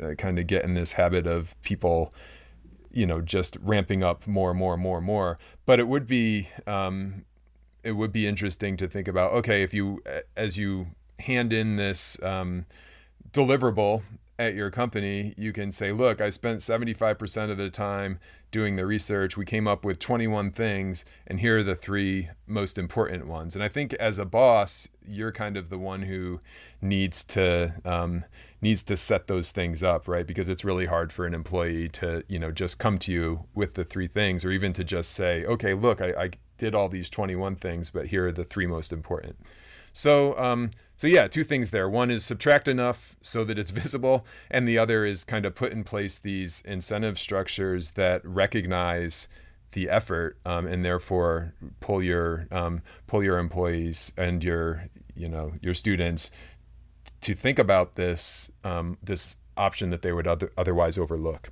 uh, 0.00 0.14
kind 0.14 0.38
of 0.38 0.46
get 0.46 0.64
in 0.64 0.74
this 0.74 0.92
habit 0.92 1.26
of 1.26 1.60
people 1.62 2.12
you 2.94 3.06
know 3.06 3.20
just 3.20 3.56
ramping 3.60 4.02
up 4.02 4.26
more 4.26 4.50
and 4.50 4.58
more 4.58 4.74
and 4.74 4.82
more 4.82 4.98
and 4.98 5.06
more. 5.06 5.38
But 5.66 5.80
it 5.80 5.88
would 5.88 6.06
be 6.06 6.48
um, 6.66 7.24
it 7.82 7.92
would 7.92 8.12
be 8.12 8.26
interesting 8.26 8.76
to 8.78 8.88
think 8.88 9.08
about 9.08 9.32
okay 9.32 9.62
if 9.62 9.74
you 9.74 10.02
as 10.36 10.56
you 10.56 10.88
hand 11.18 11.52
in 11.52 11.76
this 11.76 12.20
um, 12.22 12.66
deliverable 13.32 14.02
at 14.38 14.54
your 14.54 14.70
company 14.70 15.34
you 15.36 15.52
can 15.52 15.70
say 15.70 15.92
look 15.92 16.20
i 16.20 16.28
spent 16.28 16.60
75% 16.60 17.50
of 17.50 17.56
the 17.56 17.70
time 17.70 18.18
doing 18.50 18.76
the 18.76 18.86
research 18.86 19.36
we 19.36 19.44
came 19.44 19.66
up 19.66 19.84
with 19.84 19.98
21 19.98 20.50
things 20.50 21.04
and 21.26 21.40
here 21.40 21.58
are 21.58 21.62
the 21.62 21.74
three 21.74 22.28
most 22.46 22.78
important 22.78 23.26
ones 23.26 23.54
and 23.54 23.62
i 23.62 23.68
think 23.68 23.92
as 23.94 24.18
a 24.18 24.24
boss 24.24 24.88
you're 25.06 25.32
kind 25.32 25.56
of 25.56 25.68
the 25.70 25.78
one 25.78 26.02
who 26.02 26.40
needs 26.80 27.22
to 27.24 27.74
um, 27.84 28.24
needs 28.64 28.82
to 28.82 28.96
set 28.96 29.28
those 29.28 29.52
things 29.52 29.82
up, 29.82 30.08
right? 30.08 30.26
Because 30.26 30.48
it's 30.48 30.64
really 30.64 30.86
hard 30.86 31.12
for 31.12 31.26
an 31.26 31.34
employee 31.34 31.88
to, 31.90 32.24
you 32.26 32.38
know, 32.38 32.50
just 32.50 32.78
come 32.78 32.98
to 32.98 33.12
you 33.12 33.44
with 33.54 33.74
the 33.74 33.84
three 33.84 34.08
things 34.08 34.44
or 34.44 34.50
even 34.50 34.72
to 34.72 34.82
just 34.82 35.12
say, 35.12 35.44
okay, 35.44 35.74
look, 35.74 36.00
I, 36.00 36.08
I 36.18 36.30
did 36.58 36.74
all 36.74 36.88
these 36.88 37.10
21 37.10 37.56
things, 37.56 37.90
but 37.90 38.06
here 38.06 38.26
are 38.26 38.32
the 38.32 38.44
three 38.44 38.66
most 38.66 38.92
important. 38.92 39.36
So, 39.94 40.36
um, 40.38 40.72
so 40.96 41.06
yeah, 41.06 41.28
two 41.28 41.44
things 41.44 41.70
there. 41.70 41.88
One 41.88 42.10
is 42.10 42.24
subtract 42.24 42.68
enough 42.68 43.16
so 43.22 43.44
that 43.44 43.58
it's 43.58 43.70
visible, 43.82 44.26
and 44.50 44.68
the 44.68 44.76
other 44.76 45.06
is 45.06 45.24
kind 45.24 45.46
of 45.46 45.54
put 45.54 45.72
in 45.72 45.84
place 45.84 46.18
these 46.18 46.62
incentive 46.66 47.18
structures 47.18 47.92
that 47.92 48.22
recognize 48.26 49.28
the 49.72 49.88
effort 49.88 50.36
um, 50.44 50.66
and 50.66 50.84
therefore 50.84 51.54
pull 51.80 52.02
your 52.02 52.46
um, 52.50 52.82
pull 53.06 53.22
your 53.24 53.38
employees 53.38 54.12
and 54.16 54.44
your 54.44 54.88
you 55.16 55.28
know 55.28 55.52
your 55.60 55.74
students 55.74 56.30
to 57.20 57.34
think 57.34 57.58
about 57.58 57.94
this 57.94 58.50
um, 58.64 58.98
this 59.02 59.36
option 59.56 59.90
that 59.90 60.02
they 60.02 60.12
would 60.12 60.26
other, 60.26 60.52
otherwise 60.58 60.98
overlook. 60.98 61.50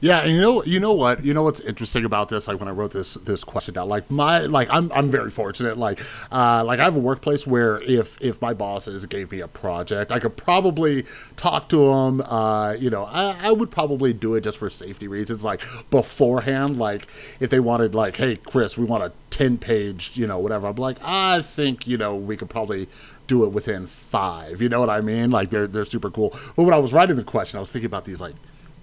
Yeah, 0.00 0.20
and 0.20 0.32
you 0.34 0.40
know, 0.40 0.64
you 0.64 0.80
know 0.80 0.92
what, 0.92 1.24
you 1.24 1.32
know 1.32 1.42
what's 1.42 1.60
interesting 1.60 2.04
about 2.04 2.28
this? 2.28 2.46
Like 2.46 2.58
when 2.58 2.68
I 2.68 2.72
wrote 2.72 2.92
this 2.92 3.14
this 3.14 3.42
question 3.44 3.74
down, 3.74 3.88
like 3.88 4.10
my, 4.10 4.40
like 4.40 4.68
I'm 4.70 4.92
I'm 4.92 5.10
very 5.10 5.30
fortunate. 5.30 5.78
Like, 5.78 6.00
uh, 6.30 6.62
like 6.64 6.78
I 6.80 6.84
have 6.84 6.96
a 6.96 7.00
workplace 7.00 7.46
where 7.46 7.80
if 7.82 8.20
if 8.20 8.40
my 8.42 8.52
bosses 8.52 9.06
gave 9.06 9.32
me 9.32 9.40
a 9.40 9.48
project, 9.48 10.12
I 10.12 10.18
could 10.18 10.36
probably 10.36 11.04
talk 11.36 11.68
to 11.70 11.76
them. 11.76 12.20
Uh, 12.22 12.72
you 12.78 12.90
know, 12.90 13.04
I, 13.04 13.36
I 13.48 13.52
would 13.52 13.70
probably 13.70 14.12
do 14.12 14.34
it 14.34 14.42
just 14.42 14.58
for 14.58 14.68
safety 14.68 15.08
reasons, 15.08 15.42
like 15.42 15.62
beforehand. 15.90 16.78
Like 16.78 17.06
if 17.40 17.50
they 17.50 17.60
wanted, 17.60 17.94
like, 17.94 18.16
hey, 18.16 18.36
Chris, 18.36 18.76
we 18.76 18.84
want 18.84 19.04
a 19.04 19.12
ten 19.30 19.58
page, 19.58 20.12
you 20.14 20.26
know, 20.26 20.38
whatever. 20.38 20.66
I'm 20.66 20.76
like, 20.76 20.98
I 21.02 21.42
think 21.42 21.86
you 21.86 21.96
know 21.96 22.14
we 22.14 22.36
could 22.36 22.50
probably 22.50 22.88
do 23.26 23.44
it 23.44 23.48
within 23.48 23.86
five. 23.86 24.60
You 24.60 24.68
know 24.68 24.80
what 24.80 24.90
I 24.90 25.00
mean? 25.00 25.30
Like 25.30 25.50
they're 25.50 25.66
they're 25.66 25.84
super 25.84 26.10
cool. 26.10 26.30
But 26.56 26.64
when 26.64 26.74
I 26.74 26.78
was 26.78 26.92
writing 26.92 27.16
the 27.16 27.24
question, 27.24 27.56
I 27.56 27.60
was 27.60 27.70
thinking 27.70 27.86
about 27.86 28.04
these 28.04 28.20
like 28.20 28.34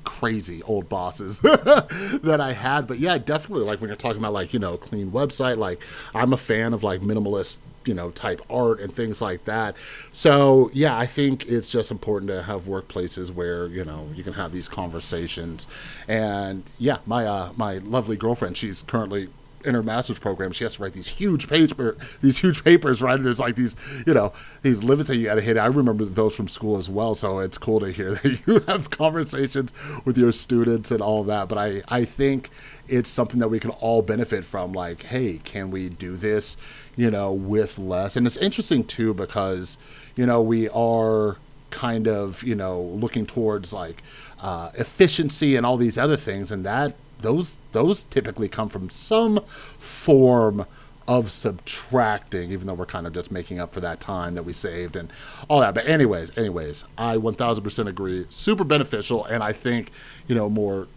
crazy 0.03 0.61
old 0.63 0.89
bosses 0.89 1.39
that 1.41 2.39
I 2.41 2.53
had. 2.53 2.87
But 2.87 2.99
yeah, 2.99 3.17
definitely 3.17 3.65
like 3.65 3.81
when 3.81 3.89
you're 3.89 3.97
talking 3.97 4.19
about 4.19 4.33
like, 4.33 4.53
you 4.53 4.59
know, 4.59 4.77
clean 4.77 5.11
website, 5.11 5.57
like 5.57 5.81
I'm 6.13 6.33
a 6.33 6.37
fan 6.37 6.73
of 6.73 6.83
like 6.83 7.01
minimalist, 7.01 7.57
you 7.85 7.93
know, 7.93 8.11
type 8.11 8.41
art 8.49 8.79
and 8.79 8.93
things 8.93 9.21
like 9.21 9.45
that. 9.45 9.75
So 10.11 10.69
yeah, 10.73 10.97
I 10.97 11.05
think 11.05 11.47
it's 11.47 11.69
just 11.69 11.91
important 11.91 12.29
to 12.29 12.43
have 12.43 12.63
workplaces 12.63 13.31
where, 13.31 13.67
you 13.67 13.83
know, 13.83 14.09
you 14.15 14.23
can 14.23 14.33
have 14.33 14.51
these 14.51 14.67
conversations. 14.67 15.67
And 16.07 16.63
yeah, 16.77 16.97
my 17.05 17.25
uh 17.25 17.51
my 17.55 17.78
lovely 17.78 18.15
girlfriend, 18.15 18.57
she's 18.57 18.84
currently 18.84 19.30
in 19.66 19.74
her 19.74 19.84
master's 19.84 20.20
program, 20.20 20.51
she 20.51 20.64
has 20.64 20.76
to 20.76 20.84
write 20.84 20.93
these 20.93 21.07
huge 21.07 21.47
paper, 21.47 21.97
these 22.22 22.39
huge 22.39 22.64
papers, 22.64 23.01
right? 23.01 23.16
And 23.16 23.26
there's 23.26 23.39
like 23.39 23.55
these, 23.55 23.76
you 24.05 24.14
know, 24.14 24.34
these 24.62 24.84
limits 24.84 25.09
that 25.09 25.18
you 25.18 25.26
got 25.26 25.36
to 25.36 25.41
hit. 25.41 25.57
I 25.57 25.66
remember 25.68 26.05
those 26.05 26.36
from 26.36 26.47
school 26.47 26.78
as 26.78 26.89
well, 26.89 27.16
so 27.16 27.39
it's 27.39 27.57
cool 27.57 27.80
to 27.80 27.91
hear 27.91 28.16
that 28.24 28.47
you 28.47 28.59
have 28.62 28.89
conversations 28.89 29.74
with 30.05 30.18
your 30.18 30.32
students 30.32 30.91
and 30.91 31.01
all 31.01 31.24
that. 31.24 31.47
But 31.47 31.57
I, 31.57 31.84
I 31.88 32.05
think 32.05 32.49
it's 32.88 33.09
something 33.09 33.39
that 33.39 33.49
we 33.49 33.59
can 33.59 33.72
all 33.72 34.01
benefit 34.01 34.45
from. 34.45 34.74
Like, 34.74 35.03
hey, 35.03 35.39
can 35.43 35.72
we 35.72 35.89
do 35.89 36.16
this, 36.16 36.57
you 36.95 37.09
know, 37.09 37.32
with 37.32 37.80
less? 37.80 38.16
And 38.16 38.28
it's 38.28 38.38
interesting 38.38 38.84
too 38.84 39.14
because, 39.14 39.78
you 40.16 40.26
know, 40.26 40.41
we 40.41 40.70
are 40.70 41.38
kind 41.70 42.07
of, 42.07 42.43
you 42.43 42.55
know, 42.55 42.82
looking 42.82 43.26
towards 43.26 43.72
like 43.72 44.03
uh, 44.41 44.72
efficiency 44.76 45.55
and 45.55 45.66
all 45.66 45.78
these 45.78 45.97
other 45.97 46.18
things, 46.18 46.51
and 46.51 46.66
that 46.66 46.95
those 47.22 47.55
those 47.72 48.03
typically 48.03 48.47
come 48.47 48.69
from 48.69 48.89
some 48.89 49.39
form 49.78 50.65
of 51.07 51.32
subtracting, 51.32 52.51
even 52.51 52.67
though 52.67 52.74
we're 52.74 52.86
kind 52.86 53.07
of 53.07 53.13
just 53.13 53.32
making 53.32 53.59
up 53.59 53.74
for 53.74 53.82
that 53.82 53.99
time 53.99 54.36
that 54.36 54.43
we 54.43 54.53
saved 54.53 54.95
and 54.95 55.11
all 55.49 55.59
that. 55.59 55.74
But 55.74 55.88
anyways, 55.88 56.38
anyways, 56.38 56.86
I 56.97 57.17
1000% 57.17 57.88
agree. 57.88 58.26
Super 58.30 58.63
beneficial, 58.63 59.26
and 59.26 59.43
I 59.43 59.51
think 59.53 59.91
you 60.28 60.36
know 60.36 60.49
more 60.49 60.88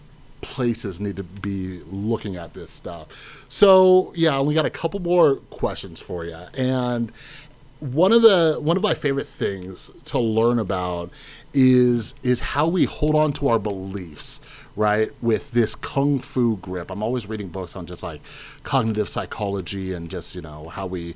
places 0.40 1.00
need 1.00 1.16
to 1.16 1.22
be 1.22 1.80
looking 1.90 2.36
at 2.36 2.52
this 2.52 2.70
stuff. 2.70 3.46
So 3.48 4.12
yeah, 4.14 4.40
we 4.40 4.54
got 4.54 4.66
a 4.66 4.70
couple 4.70 5.00
more 5.00 5.36
questions 5.50 6.00
for 6.00 6.24
you, 6.24 6.38
and 6.56 7.10
one 7.80 8.12
of 8.12 8.22
the 8.22 8.58
one 8.60 8.76
of 8.76 8.82
my 8.82 8.94
favorite 8.94 9.26
things 9.26 9.90
to 10.06 10.18
learn 10.18 10.58
about 10.58 11.10
is 11.52 12.14
is 12.22 12.40
how 12.40 12.66
we 12.66 12.84
hold 12.84 13.14
on 13.14 13.32
to 13.32 13.48
our 13.48 13.58
beliefs 13.58 14.40
right 14.76 15.10
with 15.22 15.52
this 15.52 15.74
kung 15.74 16.18
fu 16.18 16.56
grip. 16.56 16.90
I'm 16.90 17.02
always 17.02 17.28
reading 17.28 17.48
books 17.48 17.76
on 17.76 17.86
just 17.86 18.02
like 18.02 18.20
cognitive 18.62 19.08
psychology 19.08 19.92
and 19.92 20.10
just 20.10 20.34
you 20.34 20.42
know 20.42 20.68
how 20.68 20.86
we 20.86 21.14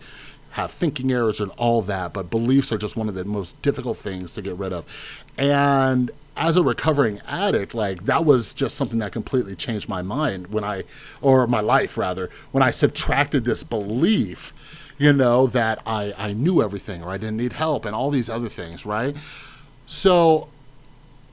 have 0.52 0.70
thinking 0.70 1.12
errors 1.12 1.40
and 1.40 1.50
all 1.52 1.82
that 1.82 2.12
but 2.12 2.30
beliefs 2.30 2.72
are 2.72 2.78
just 2.78 2.96
one 2.96 3.08
of 3.08 3.14
the 3.14 3.24
most 3.24 3.60
difficult 3.62 3.98
things 3.98 4.34
to 4.34 4.42
get 4.42 4.54
rid 4.56 4.72
of. 4.72 5.24
And 5.36 6.10
as 6.36 6.56
a 6.56 6.62
recovering 6.62 7.20
addict 7.26 7.74
like 7.74 8.04
that 8.04 8.24
was 8.24 8.54
just 8.54 8.76
something 8.76 9.00
that 9.00 9.12
completely 9.12 9.56
changed 9.56 9.88
my 9.88 10.00
mind 10.02 10.46
when 10.46 10.62
i 10.62 10.84
or 11.20 11.48
my 11.48 11.58
life 11.58 11.98
rather 11.98 12.30
when 12.52 12.62
i 12.62 12.70
subtracted 12.70 13.44
this 13.44 13.64
belief 13.64 14.54
you 14.98 15.12
know 15.12 15.48
that 15.48 15.82
i 15.84 16.14
i 16.16 16.32
knew 16.32 16.62
everything 16.62 17.02
or 17.02 17.10
i 17.10 17.16
didn't 17.16 17.36
need 17.36 17.54
help 17.54 17.84
and 17.84 17.92
all 17.92 18.08
these 18.08 18.30
other 18.30 18.48
things 18.48 18.86
right? 18.86 19.16
So 19.88 20.48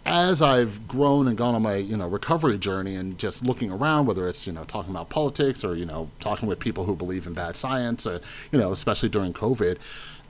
as 0.05 0.41
I've 0.41 0.87
grown 0.87 1.27
and 1.27 1.37
gone 1.37 1.55
on 1.55 1.63
my 1.63 1.75
you 1.75 1.97
know 1.97 2.07
recovery 2.07 2.57
journey 2.57 2.95
and 2.95 3.17
just 3.17 3.43
looking 3.43 3.71
around, 3.71 4.05
whether 4.05 4.27
it's 4.27 4.45
you 4.45 4.53
know 4.53 4.63
talking 4.65 4.91
about 4.91 5.09
politics 5.09 5.63
or 5.63 5.75
you 5.75 5.85
know 5.85 6.09
talking 6.19 6.47
with 6.47 6.59
people 6.59 6.85
who 6.85 6.95
believe 6.95 7.25
in 7.27 7.33
bad 7.33 7.55
science, 7.55 8.05
uh, 8.05 8.19
you 8.51 8.59
know 8.59 8.71
especially 8.71 9.09
during 9.09 9.33
COVID, 9.33 9.77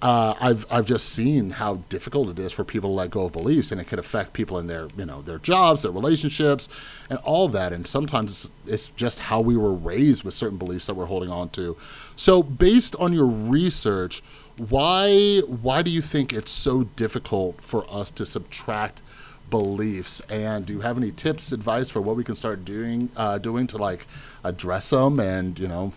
uh, 0.01 0.35
I've 0.39 0.65
I've 0.71 0.85
just 0.85 1.09
seen 1.09 1.51
how 1.51 1.75
difficult 1.89 2.29
it 2.29 2.39
is 2.39 2.51
for 2.51 2.63
people 2.63 2.91
to 2.91 2.93
let 2.93 3.09
go 3.09 3.25
of 3.25 3.33
beliefs, 3.33 3.71
and 3.71 3.81
it 3.81 3.87
can 3.87 3.99
affect 3.99 4.33
people 4.33 4.57
in 4.59 4.67
their 4.67 4.87
you 4.97 5.05
know 5.05 5.21
their 5.21 5.39
jobs, 5.39 5.81
their 5.81 5.91
relationships, 5.91 6.69
and 7.09 7.19
all 7.19 7.47
that. 7.49 7.73
And 7.73 7.85
sometimes 7.85 8.49
it's 8.65 8.89
just 8.91 9.19
how 9.19 9.41
we 9.41 9.57
were 9.57 9.73
raised 9.73 10.23
with 10.23 10.33
certain 10.33 10.57
beliefs 10.57 10.87
that 10.87 10.93
we're 10.93 11.05
holding 11.05 11.29
on 11.29 11.49
to. 11.49 11.75
So, 12.15 12.43
based 12.43 12.95
on 12.97 13.13
your 13.13 13.25
research, 13.25 14.21
why 14.57 15.39
why 15.47 15.81
do 15.81 15.91
you 15.91 16.01
think 16.01 16.31
it's 16.31 16.51
so 16.51 16.83
difficult 16.83 17.61
for 17.61 17.85
us 17.91 18.09
to 18.11 18.25
subtract 18.25 19.01
beliefs. 19.49 20.21
And 20.29 20.65
do 20.65 20.73
you 20.73 20.81
have 20.81 20.97
any 20.97 21.11
tips 21.11 21.51
advice 21.51 21.89
for 21.89 22.01
what 22.01 22.15
we 22.15 22.23
can 22.23 22.35
start 22.35 22.65
doing 22.65 23.09
uh, 23.15 23.37
doing 23.37 23.67
to 23.67 23.77
like 23.77 24.07
address 24.43 24.89
them 24.89 25.19
and 25.19 25.57
you 25.57 25.67
know 25.67 25.93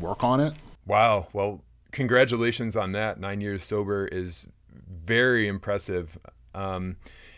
work 0.00 0.22
on 0.24 0.40
it? 0.40 0.54
Wow. 0.86 1.28
Well 1.32 1.62
congratulations 1.92 2.76
on 2.76 2.92
that. 2.92 3.18
Nine 3.20 3.40
years 3.40 3.64
sober 3.64 4.06
is 4.06 4.48
very 4.88 5.48
impressive. 5.48 6.18
Um, 6.54 6.96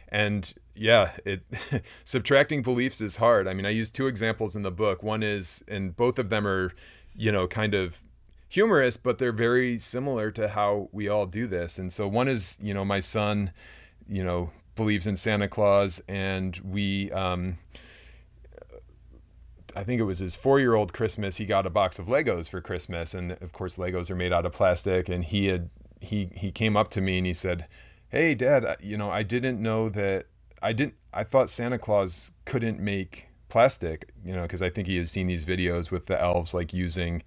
and 0.09 0.53
yeah 0.75 1.13
it 1.25 1.43
subtracting 2.05 2.63
beliefs 2.63 3.01
is 3.01 3.17
hard. 3.17 3.49
I 3.49 3.55
mean 3.55 3.67
i 3.67 3.71
use 3.71 3.91
two 3.91 4.07
examples 4.07 4.57
in 4.57 4.63
the 4.63 4.71
book. 4.71 5.03
One 5.03 5.23
is 5.23 5.65
and 5.69 5.97
both 5.97 6.19
of 6.19 6.29
them 6.29 6.47
are 6.47 6.73
you 7.15 7.33
know 7.33 7.47
kind 7.47 7.75
of 7.75 8.03
humorous 8.49 8.97
but 8.99 9.19
they're 9.19 9.33
very 9.33 9.79
similar 9.79 10.31
to 10.31 10.49
how 10.49 10.89
we 10.93 11.09
all 11.09 11.27
do 11.27 11.47
this. 11.47 11.79
And 11.79 11.93
so 11.93 12.07
one 12.07 12.29
is 12.29 12.57
you 12.61 12.75
know 12.75 12.85
my 12.85 13.01
son 13.01 13.53
you 14.09 14.25
know 14.25 14.51
believes 14.75 15.07
in 15.07 15.17
Santa 15.17 15.49
Claus, 15.49 16.03
and 16.09 16.57
we. 16.59 17.11
Um, 17.13 17.57
I 19.75 19.85
think 19.85 20.01
it 20.01 20.05
was 20.05 20.19
his 20.19 20.37
four-year-old 20.37 20.93
Christmas. 20.93 21.39
He 21.39 21.47
got 21.47 21.67
a 21.67 21.71
box 21.71 21.99
of 21.99 22.07
Legos 22.07 22.49
for 22.49 22.61
Christmas, 22.61 23.15
and 23.15 23.33
of 23.33 23.53
course, 23.53 23.79
Legos 23.79 24.11
are 24.11 24.15
made 24.15 24.33
out 24.33 24.45
of 24.45 24.53
plastic. 24.53 25.09
And 25.09 25.25
he 25.25 25.47
had 25.47 25.71
he 26.01 26.31
he 26.35 26.51
came 26.51 26.77
up 26.77 26.91
to 26.93 27.01
me 27.01 27.19
and 27.19 27.27
he 27.27 27.33
said, 27.35 27.67
"Hey, 28.09 28.35
Dad, 28.35 28.77
you 28.81 28.97
know, 28.97 29.11
I 29.11 29.23
didn't 29.23 29.61
know 29.61 29.89
that. 29.91 30.27
I 30.61 30.73
didn't. 30.73 30.95
I 31.13 31.25
thought 31.25 31.51
Santa 31.51 31.79
Claus 31.79 32.33
couldn't 32.45 32.81
make 32.81 33.29
plastic. 33.49 34.11
You 34.25 34.35
know, 34.35 34.43
because 34.43 34.63
I 34.63 34.71
think 34.71 34.89
he 34.89 34.97
has 34.99 35.11
seen 35.11 35.27
these 35.27 35.45
videos 35.45 35.91
with 35.91 36.07
the 36.07 36.21
elves 36.21 36.55
like 36.55 36.73
using." 36.73 37.23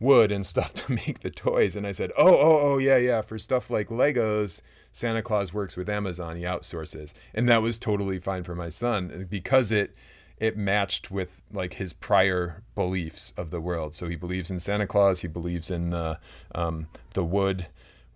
wood 0.00 0.32
and 0.32 0.44
stuff 0.52 0.74
to 0.74 0.90
make 0.90 1.20
the 1.20 1.30
toys 1.30 1.76
and 1.76 1.86
i 1.86 1.92
said 1.92 2.10
oh 2.18 2.34
oh 2.34 2.58
oh 2.60 2.78
yeah 2.78 2.96
yeah 2.96 3.22
for 3.22 3.38
stuff 3.38 3.70
like 3.70 3.86
legos 3.86 4.60
Santa 4.92 5.22
Claus 5.22 5.52
works 5.52 5.76
with 5.76 5.88
Amazon, 5.88 6.36
he 6.36 6.42
outsources. 6.42 7.14
And 7.34 7.48
that 7.48 7.62
was 7.62 7.78
totally 7.78 8.18
fine 8.18 8.44
for 8.44 8.54
my 8.54 8.68
son 8.68 9.26
because 9.30 9.72
it 9.72 9.94
it 10.38 10.56
matched 10.56 11.10
with 11.10 11.40
like 11.52 11.74
his 11.74 11.92
prior 11.92 12.62
beliefs 12.74 13.32
of 13.36 13.50
the 13.50 13.60
world. 13.60 13.94
So 13.94 14.08
he 14.08 14.16
believes 14.16 14.50
in 14.50 14.58
Santa 14.58 14.86
Claus, 14.86 15.20
he 15.20 15.28
believes 15.28 15.70
in 15.70 15.90
the 15.90 16.18
um, 16.54 16.88
the 17.14 17.24
wood 17.24 17.66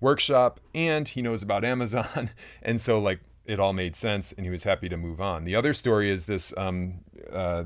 workshop, 0.01 0.61
and 0.75 1.09
he 1.09 1.23
knows 1.23 1.43
about 1.43 1.65
Amazon. 1.65 2.31
And 2.63 2.81
so 2.81 2.99
like 2.99 3.21
it 3.47 3.61
all 3.61 3.73
made 3.73 3.95
sense, 3.95 4.33
and 4.33 4.45
he 4.45 4.51
was 4.51 4.65
happy 4.65 4.89
to 4.89 4.97
move 4.97 5.21
on. 5.21 5.45
The 5.45 5.55
other 5.55 5.73
story 5.73 6.11
is 6.11 6.27
this 6.27 6.53
um, 6.57 6.95
uh, 7.33 7.65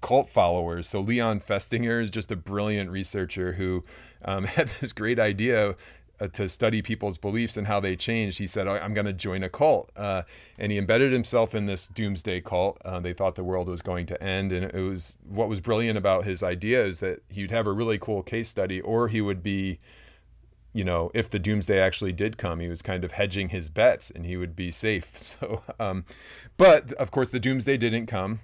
cult 0.00 0.30
followers. 0.30 0.88
So 0.88 1.00
Leon 1.00 1.40
Festinger 1.40 2.00
is 2.00 2.10
just 2.10 2.30
a 2.30 2.36
brilliant 2.36 2.90
researcher 2.90 3.52
who 3.52 3.82
um, 4.24 4.44
had 4.56 4.68
this 4.80 4.92
great 4.92 5.18
idea 5.18 5.74
uh, 6.20 6.28
to 6.28 6.48
study 6.48 6.82
people's 6.82 7.18
beliefs 7.18 7.56
and 7.56 7.66
how 7.66 7.80
they 7.80 7.96
changed, 7.96 8.38
he 8.38 8.46
said, 8.46 8.66
I'm 8.66 8.94
going 8.94 9.06
to 9.06 9.12
join 9.12 9.42
a 9.42 9.48
cult. 9.48 9.90
Uh, 9.96 10.22
and 10.58 10.72
he 10.72 10.78
embedded 10.78 11.12
himself 11.12 11.54
in 11.54 11.66
this 11.66 11.88
doomsday 11.88 12.40
cult. 12.40 12.78
Uh, 12.84 13.00
they 13.00 13.12
thought 13.12 13.34
the 13.34 13.44
world 13.44 13.68
was 13.68 13.82
going 13.82 14.06
to 14.06 14.22
end. 14.22 14.52
And 14.52 14.64
it 14.64 14.74
was 14.74 15.16
what 15.28 15.48
was 15.48 15.60
brilliant 15.60 15.98
about 15.98 16.24
his 16.24 16.42
idea 16.42 16.84
is 16.84 17.00
that 17.00 17.22
he'd 17.28 17.50
have 17.50 17.66
a 17.66 17.72
really 17.72 17.98
cool 17.98 18.22
case 18.22 18.48
study, 18.48 18.80
or 18.80 19.08
he 19.08 19.20
would 19.20 19.42
be, 19.42 19.78
you 20.72 20.84
know, 20.84 21.10
if 21.14 21.30
the 21.30 21.38
doomsday 21.38 21.78
actually 21.78 22.12
did 22.12 22.38
come, 22.38 22.60
he 22.60 22.68
was 22.68 22.82
kind 22.82 23.04
of 23.04 23.12
hedging 23.12 23.48
his 23.50 23.70
bets 23.70 24.10
and 24.10 24.26
he 24.26 24.36
would 24.36 24.54
be 24.56 24.70
safe. 24.70 25.12
So, 25.18 25.62
um, 25.78 26.04
but 26.56 26.92
of 26.94 27.10
course, 27.10 27.28
the 27.28 27.40
doomsday 27.40 27.76
didn't 27.76 28.06
come. 28.06 28.40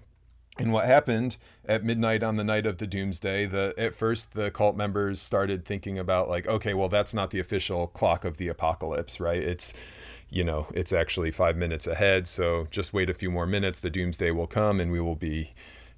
And 0.56 0.72
what 0.72 0.84
happened 0.84 1.36
at 1.66 1.84
midnight 1.84 2.22
on 2.22 2.36
the 2.36 2.44
night 2.44 2.64
of 2.64 2.78
the 2.78 2.86
doomsday, 2.86 3.46
the 3.46 3.74
at 3.76 3.94
first 3.94 4.34
the 4.34 4.50
cult 4.50 4.76
members 4.76 5.20
started 5.20 5.64
thinking 5.64 5.98
about 5.98 6.28
like, 6.28 6.46
okay, 6.46 6.74
well 6.74 6.88
that's 6.88 7.12
not 7.12 7.30
the 7.30 7.40
official 7.40 7.88
clock 7.88 8.24
of 8.24 8.36
the 8.36 8.48
apocalypse, 8.48 9.18
right? 9.18 9.42
It's 9.42 9.74
you 10.30 10.42
know, 10.42 10.66
it's 10.74 10.92
actually 10.92 11.30
5 11.30 11.56
minutes 11.56 11.86
ahead, 11.86 12.26
so 12.26 12.66
just 12.70 12.92
wait 12.92 13.08
a 13.08 13.14
few 13.14 13.30
more 13.30 13.46
minutes, 13.46 13.78
the 13.78 13.90
doomsday 13.90 14.32
will 14.32 14.48
come 14.48 14.80
and 14.80 14.90
we 14.90 15.00
will 15.00 15.14
be 15.14 15.52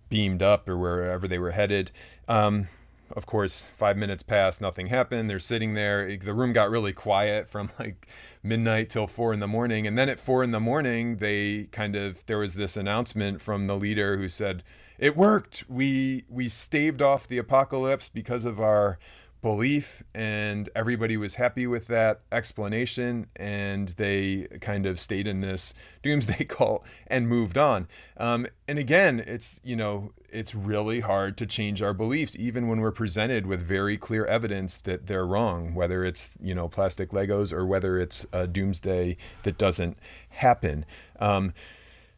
beamed 0.09 0.43
up 0.43 0.69
or 0.69 0.77
wherever 0.77 1.27
they 1.27 1.39
were 1.39 1.53
headed. 1.53 1.91
Um, 2.29 2.69
of 3.11 3.27
course, 3.27 3.67
five 3.77 3.97
minutes 3.97 4.23
passed, 4.23 4.61
nothing 4.61 4.89
happened. 4.89 5.31
They're 5.31 5.39
sitting 5.39 5.75
there. 5.75 6.17
The 6.17 6.35
room 6.35 6.53
got 6.53 6.71
really 6.71 6.93
quiet 6.93 7.49
from 7.49 7.71
like 7.79 8.09
midnight 8.43 8.91
till 8.91 9.07
four 9.07 9.33
in 9.33 9.41
the 9.41 9.47
morning. 9.47 9.87
And 9.87 9.97
then 9.97 10.09
at 10.09 10.21
four 10.21 10.43
in 10.43 10.51
the 10.51 10.61
morning, 10.61 11.17
they 11.17 11.65
kind 11.73 11.97
of 11.97 12.25
there 12.27 12.39
was 12.39 12.55
this 12.55 12.77
announcement 12.77 13.41
from 13.41 13.67
the 13.67 13.77
leader 13.77 14.17
who 14.17 14.29
said, 14.29 14.63
"It 14.99 15.17
worked. 15.17 15.65
We 15.69 16.25
we 16.29 16.49
staved 16.49 17.03
off 17.03 17.29
the 17.29 17.39
apocalypse 17.39 18.09
because 18.09 18.45
of 18.45 18.61
our 18.61 18.99
belief 19.47 20.03
and 20.13 20.69
everybody 20.75 21.17
was 21.17 21.37
happy 21.37 21.69
with 21.69 21.87
that 21.87 22.21
explanation 22.33 23.29
and 23.37 23.91
they 23.91 24.49
kind 24.61 24.87
of 24.87 24.99
stayed 24.99 25.29
in 25.29 25.41
this 25.41 25.73
doomsday 26.03 26.45
cult 26.49 26.85
and 27.07 27.29
moved 27.29 27.57
on. 27.57 27.87
Um, 28.17 28.49
and 28.67 28.77
again 28.77 29.23
it's 29.25 29.61
you 29.63 29.77
know 29.77 30.11
it's 30.33 30.53
really 30.53 30.99
hard 30.99 31.37
to 31.37 31.47
change 31.47 31.81
our 31.81 31.95
beliefs 31.95 32.35
even 32.37 32.67
when 32.67 32.81
we're 32.81 32.91
presented 32.91 33.47
with 33.47 33.63
very 33.63 33.97
clear 33.97 34.27
evidence 34.27 34.79
that 34.79 35.07
they're 35.07 35.25
wrong 35.25 35.77
whether 35.77 36.05
it's 36.05 36.31
you 36.43 36.53
know 36.53 36.67
plastic 36.67 37.11
legos 37.11 37.53
or 37.53 37.65
whether 37.65 38.01
it's 38.01 38.27
a 38.33 38.49
doomsday 38.49 39.17
that 39.45 39.57
doesn't 39.57 39.97
happen. 40.31 40.85
Um, 41.21 41.55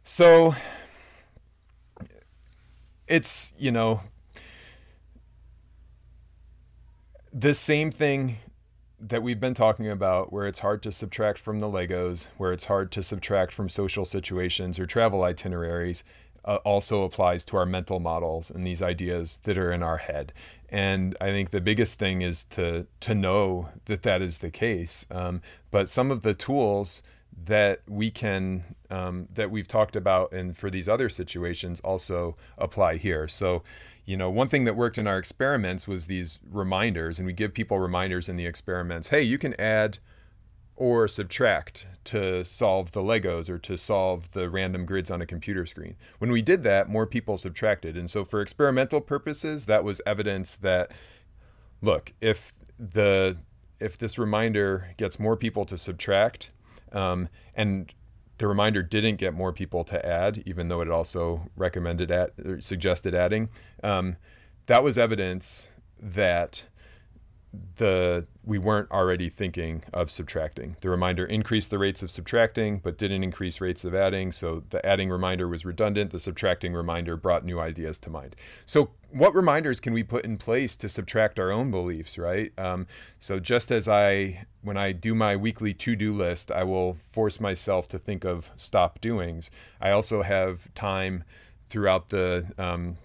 so 0.03 0.55
it's 3.07 3.53
you 3.59 3.71
know 3.71 4.01
the 7.33 7.55
same 7.55 7.91
thing 7.91 8.37
that 9.01 9.23
we've 9.23 9.41
been 9.41 9.55
talking 9.55 9.89
about 9.89 10.33
where 10.33 10.47
it's 10.47 10.59
hard 10.59 10.83
to 10.83 10.91
subtract 10.91 11.39
from 11.39 11.61
the 11.61 11.67
legos 11.67 12.29
where 12.37 12.53
it's 12.53 12.65
hard 12.65 12.91
to 12.91 13.03
subtract 13.03 13.53
from 13.53 13.69
social 13.69 14.05
situations 14.05 14.79
or 14.79 14.87
travel 14.87 15.23
itineraries 15.23 16.03
uh, 16.45 16.57
also 16.65 17.03
applies 17.03 17.45
to 17.45 17.57
our 17.57 17.67
mental 17.67 18.01
models 18.01 18.51
and 18.51 18.67
these 18.67 18.83
ideas 18.83 19.39
that 19.45 19.59
are 19.59 19.73
in 19.73 19.83
our 19.83 19.99
head. 19.99 20.33
And 20.69 21.17
i 21.21 21.27
think 21.27 21.51
the 21.51 21.61
biggest 21.61 21.99
thing 21.99 22.23
is 22.23 22.45
to 22.45 22.87
to 23.01 23.15
know 23.15 23.69
that 23.85 24.03
that 24.03 24.21
is 24.21 24.39
the 24.39 24.51
case. 24.51 25.07
Um, 25.11 25.43
but 25.71 25.89
some 25.89 26.11
of 26.11 26.23
the 26.23 26.35
tools 26.35 27.03
that 27.45 27.83
we 27.87 28.11
can 28.11 28.65
um, 28.91 29.29
that 29.35 29.51
we've 29.51 29.69
talked 29.69 29.97
about 29.97 30.33
and 30.33 30.57
for 30.57 30.71
these 30.71 30.89
other 30.89 31.09
situations 31.09 31.81
also 31.81 32.37
apply 32.57 32.97
here. 32.97 33.29
So 33.29 33.63
you 34.09 34.17
know, 34.17 34.31
one 34.31 34.49
thing 34.49 34.65
that 34.65 34.75
worked 34.75 34.97
in 34.97 35.07
our 35.07 35.19
experiments 35.19 35.87
was 35.87 36.07
these 36.07 36.39
reminders, 36.51 37.19
and 37.19 37.27
we 37.27 37.35
give 37.35 37.53
people 37.53 37.79
reminders 37.79 38.27
in 38.27 38.37
the 38.37 38.47
experiments. 38.47 39.09
Hey, 39.09 39.21
you 39.21 39.37
can 39.37 39.53
add 39.61 39.99
or 40.77 41.09
subtract 41.09 41.85
to 42.05 42.43
solve 42.43 42.93
the 42.93 43.03
Legos 43.03 43.51
or 43.51 43.59
to 43.59 43.77
solve 43.77 44.33
the 44.33 44.49
random 44.49 44.87
grids 44.87 45.11
on 45.11 45.21
a 45.21 45.27
computer 45.27 45.67
screen. 45.67 45.95
When 46.21 46.33
we 46.33 46.41
did 46.41 46.63
that, 46.63 46.89
more 46.89 47.05
people 47.05 47.37
subtracted. 47.37 47.99
And 47.99 48.09
so, 48.09 48.25
for 48.25 48.41
experimental 48.41 49.03
purposes, 49.03 49.67
that 49.67 49.85
was 49.85 50.01
evidence 50.07 50.57
that 50.57 50.91
look, 51.83 52.15
if 52.23 52.55
the 52.79 53.37
if 53.79 53.99
this 53.99 54.19
reminder 54.19 54.95
gets 54.97 55.21
more 55.21 55.37
people 55.37 55.67
to 55.67 55.77
subtract, 55.77 56.51
um, 56.93 57.29
and 57.55 57.93
the 58.39 58.47
reminder 58.47 58.83
didn't 58.83 59.17
get 59.17 59.35
more 59.35 59.53
people 59.53 59.85
to 59.85 60.07
add, 60.07 60.43
even 60.47 60.69
though 60.69 60.81
it 60.81 60.91
also 60.91 61.49
recommended 61.57 62.11
at 62.11 62.33
suggested 62.61 63.15
adding, 63.15 63.49
um, 63.83 64.17
that 64.67 64.83
was 64.83 64.97
evidence 64.97 65.69
that 66.01 66.65
the 67.77 68.27
we 68.45 68.59
weren't 68.59 68.91
already 68.91 69.29
thinking 69.29 69.85
of 69.93 70.11
subtracting. 70.11 70.77
The 70.81 70.91
reminder 70.91 71.25
increased 71.25 71.71
the 71.71 71.79
rates 71.79 72.03
of 72.03 72.11
subtracting, 72.11 72.79
but 72.79 72.99
didn't 72.99 73.23
increase 73.23 73.61
rates 73.61 73.85
of 73.85 73.95
adding. 73.95 74.33
So 74.33 74.65
the 74.71 74.85
adding 74.85 75.11
reminder 75.11 75.49
was 75.49 75.65
redundant. 75.65 76.11
The 76.11 76.19
subtracting 76.19 76.75
reminder 76.75 77.17
brought 77.17 77.45
new 77.45 77.61
ideas 77.61 77.99
to 78.01 78.11
mind. 78.11 78.37
So 78.65 78.91
what 79.11 79.35
reminders 79.35 79.81
can 79.81 79.93
we 79.93 80.03
put 80.03 80.25
in 80.25 80.39
place 80.39 80.77
to 80.77 80.89
subtract 80.89 81.39
our 81.39 81.51
own 81.51 81.71
beliefs, 81.71 82.19
right? 82.19 82.53
Um, 82.59 82.87
so 83.19 83.39
just 83.39 83.71
as 83.71 83.89
I, 83.89 84.47
when 84.63 84.77
I 84.77 84.93
do 84.93 85.15
my 85.15 85.37
weekly 85.37 85.73
to-do 85.75 86.15
list, 86.15 86.51
I 86.51 86.65
will 86.65 86.99
force 87.13 87.41
myself 87.41 87.89
to 87.89 87.99
think 87.99 88.25
of 88.25 88.51
stop 88.57 89.01
doings. 89.01 89.51
I 89.81 89.91
also 89.91 90.23
have 90.23 90.73
time 90.75 91.25
throughout 91.71 92.09
the 92.09 92.47
um, 92.59 92.97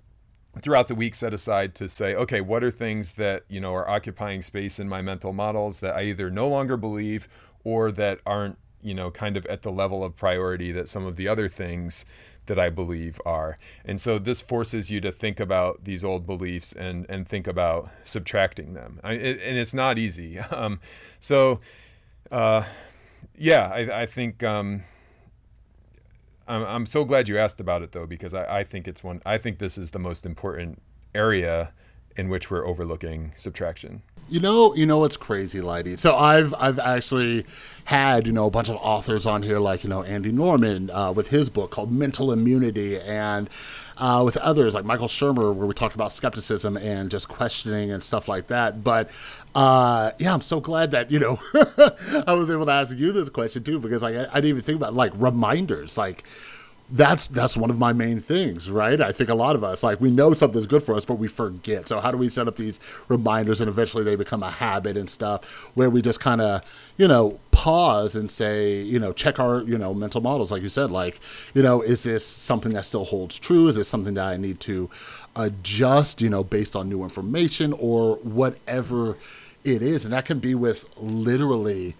throughout 0.61 0.87
the 0.87 0.95
week 0.95 1.15
set 1.15 1.33
aside 1.33 1.73
to 1.73 1.89
say 1.89 2.13
okay 2.15 2.39
what 2.39 2.63
are 2.63 2.71
things 2.71 3.13
that 3.13 3.43
you 3.47 3.59
know 3.59 3.73
are 3.73 3.89
occupying 3.89 4.41
space 4.41 4.79
in 4.79 4.87
my 4.87 5.01
mental 5.01 5.33
models 5.33 5.79
that 5.79 5.95
i 5.95 6.03
either 6.03 6.29
no 6.29 6.47
longer 6.47 6.77
believe 6.77 7.27
or 7.63 7.91
that 7.91 8.19
aren't 8.25 8.57
you 8.83 8.93
know 8.93 9.09
kind 9.09 9.35
of 9.35 9.45
at 9.47 9.61
the 9.63 9.71
level 9.71 10.03
of 10.03 10.15
priority 10.15 10.71
that 10.71 10.87
some 10.87 11.05
of 11.05 11.15
the 11.15 11.27
other 11.27 11.47
things 11.47 12.05
that 12.45 12.59
i 12.59 12.69
believe 12.69 13.19
are. 13.25 13.57
And 13.85 13.99
so 13.99 14.19
this 14.19 14.41
forces 14.41 14.91
you 14.91 14.99
to 15.01 15.11
think 15.11 15.39
about 15.39 15.85
these 15.85 16.03
old 16.03 16.25
beliefs 16.25 16.73
and 16.73 17.05
and 17.09 17.27
think 17.27 17.47
about 17.47 17.89
subtracting 18.03 18.73
them. 18.73 18.99
I, 19.03 19.13
it, 19.13 19.41
and 19.41 19.57
it's 19.57 19.73
not 19.73 19.97
easy. 19.97 20.39
Um, 20.53 20.79
so 21.19 21.61
uh, 22.31 22.63
yeah 23.35 23.67
I, 23.73 24.01
I 24.01 24.05
think 24.05 24.43
um, 24.43 24.83
I'm, 26.47 26.63
I'm 26.63 26.85
so 26.85 27.05
glad 27.05 27.29
you 27.29 27.37
asked 27.37 27.59
about 27.59 27.81
it 27.81 27.91
though 27.91 28.05
because 28.05 28.33
I, 28.33 28.59
I 28.59 28.63
think 28.63 28.87
it's 28.87 29.03
one 29.03 29.21
I 29.25 29.37
think 29.37 29.59
this 29.59 29.77
is 29.77 29.91
the 29.91 29.99
most 29.99 30.25
important 30.25 30.81
area 31.15 31.71
in 32.15 32.29
which 32.29 32.51
we're 32.51 32.65
overlooking 32.65 33.31
subtraction. 33.35 34.03
You 34.29 34.39
know, 34.39 34.73
you 34.73 34.85
know 34.85 34.99
what's 34.99 35.17
crazy, 35.17 35.61
Leidy. 35.61 35.95
So 35.95 36.15
I've 36.15 36.53
I've 36.57 36.79
actually 36.79 37.45
had 37.85 38.25
you 38.25 38.33
know 38.33 38.45
a 38.45 38.49
bunch 38.49 38.69
of 38.69 38.77
authors 38.77 39.25
on 39.25 39.43
here, 39.43 39.59
like 39.59 39.83
you 39.83 39.89
know 39.89 40.03
Andy 40.03 40.31
Norman 40.31 40.89
uh, 40.89 41.11
with 41.11 41.27
his 41.27 41.49
book 41.49 41.71
called 41.71 41.91
Mental 41.91 42.31
Immunity, 42.31 42.99
and 42.99 43.49
uh, 43.97 44.21
with 44.25 44.37
others 44.37 44.73
like 44.73 44.85
Michael 44.85 45.07
Shermer, 45.07 45.53
where 45.53 45.67
we 45.67 45.73
talked 45.73 45.95
about 45.95 46.11
skepticism 46.11 46.77
and 46.77 47.11
just 47.11 47.27
questioning 47.27 47.91
and 47.91 48.01
stuff 48.03 48.27
like 48.27 48.47
that. 48.47 48.83
But 48.83 49.09
uh, 49.53 50.11
yeah, 50.17 50.33
I'm 50.33 50.41
so 50.41 50.59
glad 50.59 50.91
that 50.91 51.11
you 51.11 51.19
know 51.19 51.39
I 52.25 52.33
was 52.33 52.49
able 52.49 52.65
to 52.65 52.71
ask 52.71 52.95
you 52.95 53.11
this 53.11 53.29
question 53.29 53.63
too, 53.63 53.79
because 53.79 54.01
like 54.01 54.15
I, 54.15 54.27
I 54.31 54.35
didn't 54.35 54.45
even 54.45 54.61
think 54.61 54.77
about 54.77 54.93
like 54.93 55.11
reminders, 55.15 55.97
like 55.97 56.23
that's 56.93 57.25
that's 57.25 57.57
one 57.57 57.71
of 57.71 57.79
my 57.79 57.91
main 57.91 58.21
things, 58.21 58.69
right? 58.69 59.01
I 59.01 59.11
think 59.11 59.27
a 59.31 59.33
lot 59.33 59.55
of 59.55 59.63
us 59.63 59.81
like 59.81 59.99
we 59.99 60.11
know 60.11 60.35
something's 60.35 60.67
good 60.67 60.83
for 60.83 60.93
us, 60.93 61.03
but 61.05 61.15
we 61.15 61.27
forget. 61.27 61.87
So 61.87 61.99
how 61.99 62.11
do 62.11 62.17
we 62.17 62.29
set 62.29 62.47
up 62.47 62.55
these 62.55 62.79
reminders 63.07 63.59
and 63.59 63.67
eventually 63.67 64.03
they 64.03 64.15
become 64.15 64.43
a 64.43 64.51
habit 64.51 64.95
and 64.95 65.09
stuff 65.09 65.43
where 65.73 65.89
we 65.89 66.03
just 66.03 66.19
kind 66.19 66.39
of, 66.39 66.93
you 66.97 67.07
know, 67.07 67.39
pause 67.49 68.15
and 68.15 68.29
say, 68.29 68.79
you 68.79 68.99
know, 68.99 69.11
check 69.11 69.39
our, 69.39 69.63
you 69.63 69.75
know, 69.75 69.91
mental 69.91 70.21
models 70.21 70.51
like 70.51 70.61
you 70.61 70.69
said 70.69 70.91
like, 70.91 71.19
you 71.55 71.63
know, 71.63 71.81
is 71.81 72.03
this 72.03 72.23
something 72.23 72.73
that 72.73 72.85
still 72.85 73.05
holds 73.05 73.39
true? 73.39 73.67
Is 73.67 73.75
this 73.75 73.87
something 73.87 74.13
that 74.13 74.27
I 74.27 74.37
need 74.37 74.59
to 74.61 74.87
adjust, 75.35 76.21
you 76.21 76.29
know, 76.29 76.43
based 76.43 76.75
on 76.75 76.89
new 76.89 77.01
information 77.03 77.73
or 77.73 78.17
whatever 78.17 79.17
it 79.63 79.81
is? 79.81 80.05
And 80.05 80.13
that 80.13 80.25
can 80.25 80.37
be 80.37 80.53
with 80.53 80.85
literally 80.95 81.95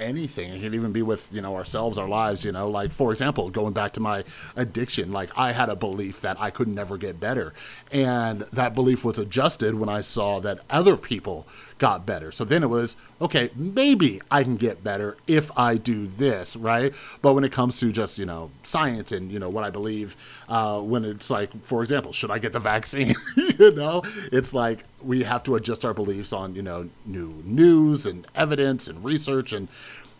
anything. 0.00 0.52
It 0.52 0.60
could 0.62 0.74
even 0.74 0.92
be 0.92 1.02
with 1.02 1.32
you 1.32 1.40
know 1.40 1.56
ourselves, 1.56 1.98
our 1.98 2.08
lives. 2.08 2.44
You 2.44 2.52
know, 2.52 2.68
like 2.68 2.92
for 2.92 3.12
example, 3.12 3.50
going 3.50 3.72
back 3.72 3.92
to 3.92 4.00
my 4.00 4.24
addiction, 4.56 5.12
like 5.12 5.30
I 5.36 5.52
had 5.52 5.68
a 5.68 5.76
belief 5.76 6.20
that 6.22 6.40
I 6.40 6.50
could 6.50 6.68
never 6.68 6.96
get 6.98 7.20
better, 7.20 7.52
and 7.92 8.40
that 8.52 8.74
belief 8.74 9.04
was 9.04 9.18
adjusted 9.18 9.74
when 9.74 9.88
I 9.88 10.00
saw 10.00 10.40
that 10.40 10.60
other 10.70 10.96
people 10.96 11.46
got 11.80 12.04
better. 12.04 12.30
So 12.30 12.44
then 12.44 12.62
it 12.62 12.68
was, 12.68 12.94
okay, 13.22 13.50
maybe 13.56 14.20
I 14.30 14.44
can 14.44 14.56
get 14.56 14.84
better 14.84 15.16
if 15.26 15.50
I 15.58 15.78
do 15.78 16.06
this, 16.06 16.54
right? 16.54 16.92
But 17.22 17.32
when 17.32 17.42
it 17.42 17.52
comes 17.52 17.80
to 17.80 17.90
just, 17.90 18.18
you 18.18 18.26
know, 18.26 18.50
science 18.62 19.12
and, 19.12 19.32
you 19.32 19.38
know, 19.38 19.48
what 19.48 19.64
I 19.64 19.70
believe, 19.70 20.14
uh, 20.48 20.80
when 20.82 21.06
it's 21.06 21.30
like, 21.30 21.50
for 21.64 21.82
example, 21.82 22.12
should 22.12 22.30
I 22.30 22.38
get 22.38 22.52
the 22.52 22.60
vaccine? 22.60 23.14
you 23.36 23.72
know, 23.72 24.02
it's 24.30 24.52
like 24.52 24.84
we 25.02 25.22
have 25.22 25.42
to 25.44 25.56
adjust 25.56 25.84
our 25.86 25.94
beliefs 25.94 26.34
on, 26.34 26.54
you 26.54 26.60
know, 26.60 26.90
new 27.06 27.42
news 27.46 28.04
and 28.04 28.26
evidence 28.34 28.86
and 28.86 29.02
research 29.02 29.54
and 29.54 29.68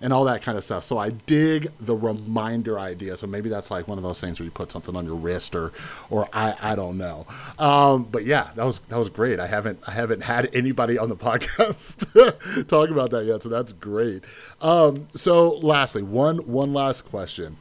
and 0.01 0.13
all 0.13 0.25
that 0.25 0.43
kind 0.43 0.57
of 0.57 0.65
stuff. 0.65 0.85
So 0.85 0.99
I 0.99 1.11
dig 1.11 1.71
the 1.79 1.95
reminder 1.95 2.79
idea. 2.79 3.17
So 3.17 3.27
maybe 3.27 3.49
that's 3.49 3.71
like 3.71 3.87
one 3.87 3.99
of 3.99 4.05
those 4.05 4.21
things 4.21 4.39
where 4.39 4.45
you 4.45 4.51
put 4.51 4.73
something 4.73 4.97
on 4.97 5.05
your 5.05 5.15
wrist 5.15 5.55
or, 5.55 5.73
or 6.09 6.29
I, 6.33 6.55
I 6.61 6.75
don't 6.75 6.97
know. 6.97 7.27
Um, 7.59 8.05
but 8.05 8.25
yeah, 8.25 8.49
that 8.57 8.65
was 8.65 8.81
that 8.89 8.99
was 8.99 9.09
great. 9.09 9.41
I 9.41 9.47
haven't 9.47 9.79
I 9.87 9.93
haven't 9.93 10.23
had 10.23 10.55
anybody 10.55 10.99
on 10.99 11.09
the 11.09 11.17
podcast 11.21 12.67
talk 12.69 12.91
about 12.91 13.11
that 13.11 13.25
yet, 13.25 13.43
so 13.43 13.49
that's 13.49 13.73
great. 13.73 14.25
Um, 14.61 15.09
so 15.15 15.51
lastly, 15.59 16.03
one 16.03 16.39
one 16.39 16.73
last 16.73 17.03
question. 17.03 17.57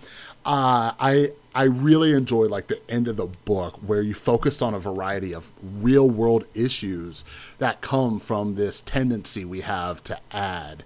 Uh, 0.45 0.93
I 0.99 1.29
I 1.53 1.63
really 1.63 2.13
enjoy 2.13 2.45
like 2.45 2.67
the 2.67 2.79
end 2.89 3.07
of 3.07 3.17
the 3.17 3.25
book 3.25 3.75
where 3.85 4.01
you 4.01 4.13
focused 4.13 4.61
on 4.63 4.73
a 4.73 4.79
variety 4.79 5.33
of 5.33 5.51
real 5.61 6.09
world 6.09 6.45
issues 6.53 7.25
that 7.57 7.81
come 7.81 8.19
from 8.19 8.55
this 8.55 8.81
tendency 8.81 9.43
we 9.43 9.61
have 9.61 10.03
to 10.05 10.19
add. 10.31 10.83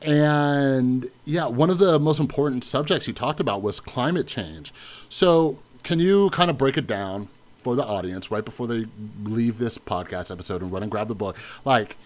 And 0.00 1.10
yeah, 1.24 1.46
one 1.46 1.70
of 1.70 1.78
the 1.78 1.98
most 1.98 2.20
important 2.20 2.62
subjects 2.64 3.08
you 3.08 3.14
talked 3.14 3.40
about 3.40 3.62
was 3.62 3.80
climate 3.80 4.26
change. 4.26 4.72
So, 5.08 5.58
can 5.82 5.98
you 5.98 6.30
kind 6.30 6.50
of 6.50 6.58
break 6.58 6.76
it 6.76 6.86
down 6.86 7.28
for 7.58 7.74
the 7.74 7.84
audience 7.84 8.30
right 8.30 8.44
before 8.44 8.66
they 8.66 8.86
leave 9.24 9.58
this 9.58 9.76
podcast 9.78 10.30
episode 10.30 10.62
and 10.62 10.70
run 10.70 10.82
and 10.82 10.90
grab 10.90 11.08
the 11.08 11.14
book? 11.14 11.36
Like, 11.64 11.96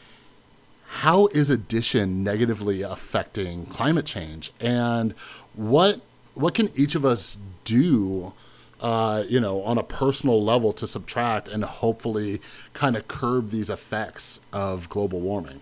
how 0.86 1.26
is 1.28 1.50
addition 1.50 2.22
negatively 2.22 2.82
affecting 2.82 3.66
climate 3.66 4.06
change, 4.06 4.52
and 4.60 5.12
what 5.54 6.00
what 6.34 6.54
can 6.54 6.70
each 6.74 6.94
of 6.94 7.04
us 7.04 7.36
do? 7.64 8.32
Uh, 8.80 9.22
you 9.28 9.38
know, 9.38 9.62
on 9.62 9.78
a 9.78 9.82
personal 9.84 10.42
level 10.42 10.72
to 10.72 10.88
subtract 10.88 11.46
and 11.46 11.62
hopefully 11.62 12.40
kind 12.72 12.96
of 12.96 13.06
curb 13.06 13.50
these 13.50 13.70
effects 13.70 14.40
of 14.52 14.88
global 14.88 15.20
warming. 15.20 15.60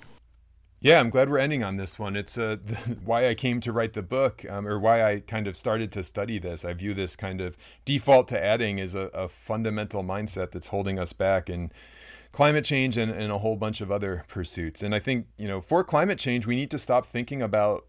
Yeah, 0.82 0.98
I'm 0.98 1.10
glad 1.10 1.28
we're 1.28 1.36
ending 1.36 1.62
on 1.62 1.76
this 1.76 1.98
one. 1.98 2.16
It's 2.16 2.38
uh, 2.38 2.56
why 3.04 3.28
I 3.28 3.34
came 3.34 3.60
to 3.60 3.72
write 3.72 3.92
the 3.92 4.02
book, 4.02 4.46
um, 4.48 4.66
or 4.66 4.78
why 4.78 5.04
I 5.04 5.20
kind 5.20 5.46
of 5.46 5.54
started 5.54 5.92
to 5.92 6.02
study 6.02 6.38
this. 6.38 6.64
I 6.64 6.72
view 6.72 6.94
this 6.94 7.16
kind 7.16 7.42
of 7.42 7.58
default 7.84 8.28
to 8.28 8.42
adding 8.42 8.80
as 8.80 8.94
a, 8.94 9.10
a 9.12 9.28
fundamental 9.28 10.02
mindset 10.02 10.52
that's 10.52 10.68
holding 10.68 10.98
us 10.98 11.12
back 11.12 11.50
in 11.50 11.70
climate 12.32 12.64
change 12.64 12.96
and, 12.96 13.10
and 13.10 13.30
a 13.30 13.38
whole 13.38 13.56
bunch 13.56 13.82
of 13.82 13.92
other 13.92 14.24
pursuits. 14.26 14.82
And 14.82 14.94
I 14.94 15.00
think, 15.00 15.26
you 15.36 15.48
know, 15.48 15.60
for 15.60 15.84
climate 15.84 16.18
change, 16.18 16.46
we 16.46 16.56
need 16.56 16.70
to 16.70 16.78
stop 16.78 17.04
thinking 17.04 17.42
about 17.42 17.86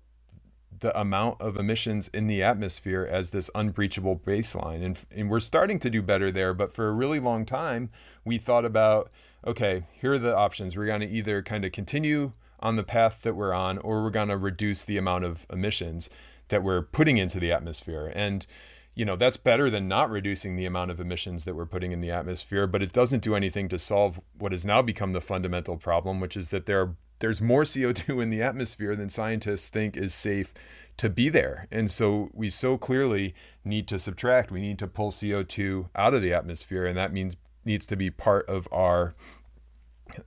the 0.77 0.97
amount 0.99 1.39
of 1.39 1.55
emissions 1.55 2.09
in 2.09 2.27
the 2.27 2.43
atmosphere 2.43 3.07
as 3.09 3.29
this 3.29 3.49
unbreachable 3.55 4.17
baseline. 4.17 4.83
And, 4.83 4.99
and 5.15 5.29
we're 5.29 5.39
starting 5.39 5.79
to 5.79 5.89
do 5.89 6.01
better 6.01 6.29
there. 6.29 6.53
But 6.53 6.73
for 6.73 6.89
a 6.89 6.93
really 6.93 7.21
long 7.21 7.45
time, 7.45 7.89
we 8.25 8.37
thought 8.37 8.65
about 8.65 9.11
okay, 9.45 9.85
here 9.93 10.13
are 10.13 10.19
the 10.19 10.35
options. 10.35 10.77
We're 10.77 10.85
going 10.85 11.01
to 11.01 11.09
either 11.09 11.41
kind 11.41 11.65
of 11.65 11.71
continue 11.71 12.31
on 12.61 12.75
the 12.75 12.83
path 12.83 13.21
that 13.23 13.35
we're 13.35 13.53
on, 13.53 13.77
or 13.79 14.03
we're 14.03 14.09
going 14.09 14.29
to 14.29 14.37
reduce 14.37 14.83
the 14.83 14.97
amount 14.97 15.25
of 15.25 15.45
emissions 15.51 16.09
that 16.49 16.63
we're 16.63 16.81
putting 16.81 17.17
into 17.17 17.39
the 17.39 17.51
atmosphere. 17.51 18.11
And 18.13 18.45
you 18.93 19.05
know 19.05 19.15
that's 19.15 19.37
better 19.37 19.69
than 19.69 19.87
not 19.87 20.09
reducing 20.09 20.55
the 20.55 20.65
amount 20.65 20.91
of 20.91 20.99
emissions 20.99 21.45
that 21.45 21.55
we're 21.55 21.65
putting 21.65 21.91
in 21.91 22.01
the 22.01 22.11
atmosphere 22.11 22.67
but 22.67 22.81
it 22.81 22.91
doesn't 22.91 23.23
do 23.23 23.35
anything 23.35 23.69
to 23.69 23.79
solve 23.79 24.19
what 24.37 24.51
has 24.51 24.65
now 24.65 24.81
become 24.81 25.13
the 25.13 25.21
fundamental 25.21 25.77
problem 25.77 26.19
which 26.19 26.35
is 26.35 26.49
that 26.49 26.65
there 26.65 26.81
are, 26.81 26.95
there's 27.19 27.41
more 27.41 27.63
CO2 27.63 28.21
in 28.21 28.29
the 28.29 28.41
atmosphere 28.41 28.95
than 28.95 29.09
scientists 29.09 29.69
think 29.69 29.95
is 29.95 30.13
safe 30.13 30.53
to 30.97 31.09
be 31.09 31.29
there 31.29 31.67
and 31.71 31.89
so 31.89 32.29
we 32.33 32.49
so 32.49 32.77
clearly 32.77 33.33
need 33.63 33.87
to 33.87 33.97
subtract 33.97 34.51
we 34.51 34.61
need 34.61 34.79
to 34.79 34.87
pull 34.87 35.09
CO2 35.09 35.89
out 35.95 36.13
of 36.13 36.21
the 36.21 36.33
atmosphere 36.33 36.85
and 36.85 36.97
that 36.97 37.13
means 37.13 37.37
needs 37.63 37.85
to 37.85 37.95
be 37.95 38.09
part 38.09 38.47
of 38.49 38.67
our 38.71 39.13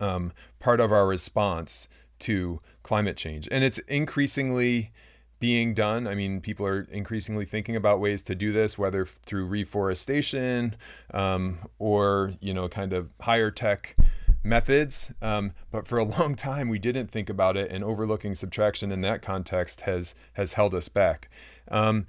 um, 0.00 0.32
part 0.58 0.80
of 0.80 0.90
our 0.90 1.06
response 1.06 1.88
to 2.20 2.60
climate 2.82 3.16
change. 3.16 3.48
And 3.50 3.64
it's 3.64 3.78
increasingly 3.80 4.92
being 5.40 5.74
done. 5.74 6.06
I 6.06 6.14
mean, 6.14 6.40
people 6.40 6.66
are 6.66 6.82
increasingly 6.90 7.44
thinking 7.44 7.76
about 7.76 8.00
ways 8.00 8.22
to 8.22 8.34
do 8.34 8.52
this, 8.52 8.78
whether 8.78 9.04
through 9.04 9.46
reforestation 9.46 10.76
um, 11.12 11.58
or, 11.78 12.32
you 12.40 12.54
know, 12.54 12.68
kind 12.68 12.92
of 12.92 13.10
higher 13.20 13.50
tech 13.50 13.96
methods. 14.42 15.12
Um, 15.20 15.52
but 15.70 15.88
for 15.88 15.98
a 15.98 16.04
long 16.18 16.34
time, 16.34 16.68
we 16.68 16.78
didn't 16.78 17.08
think 17.08 17.28
about 17.28 17.56
it, 17.56 17.70
and 17.70 17.82
overlooking 17.82 18.34
subtraction 18.34 18.92
in 18.92 19.00
that 19.00 19.22
context 19.22 19.82
has 19.82 20.14
has 20.34 20.52
held 20.52 20.74
us 20.74 20.88
back. 20.88 21.28
Um, 21.68 22.06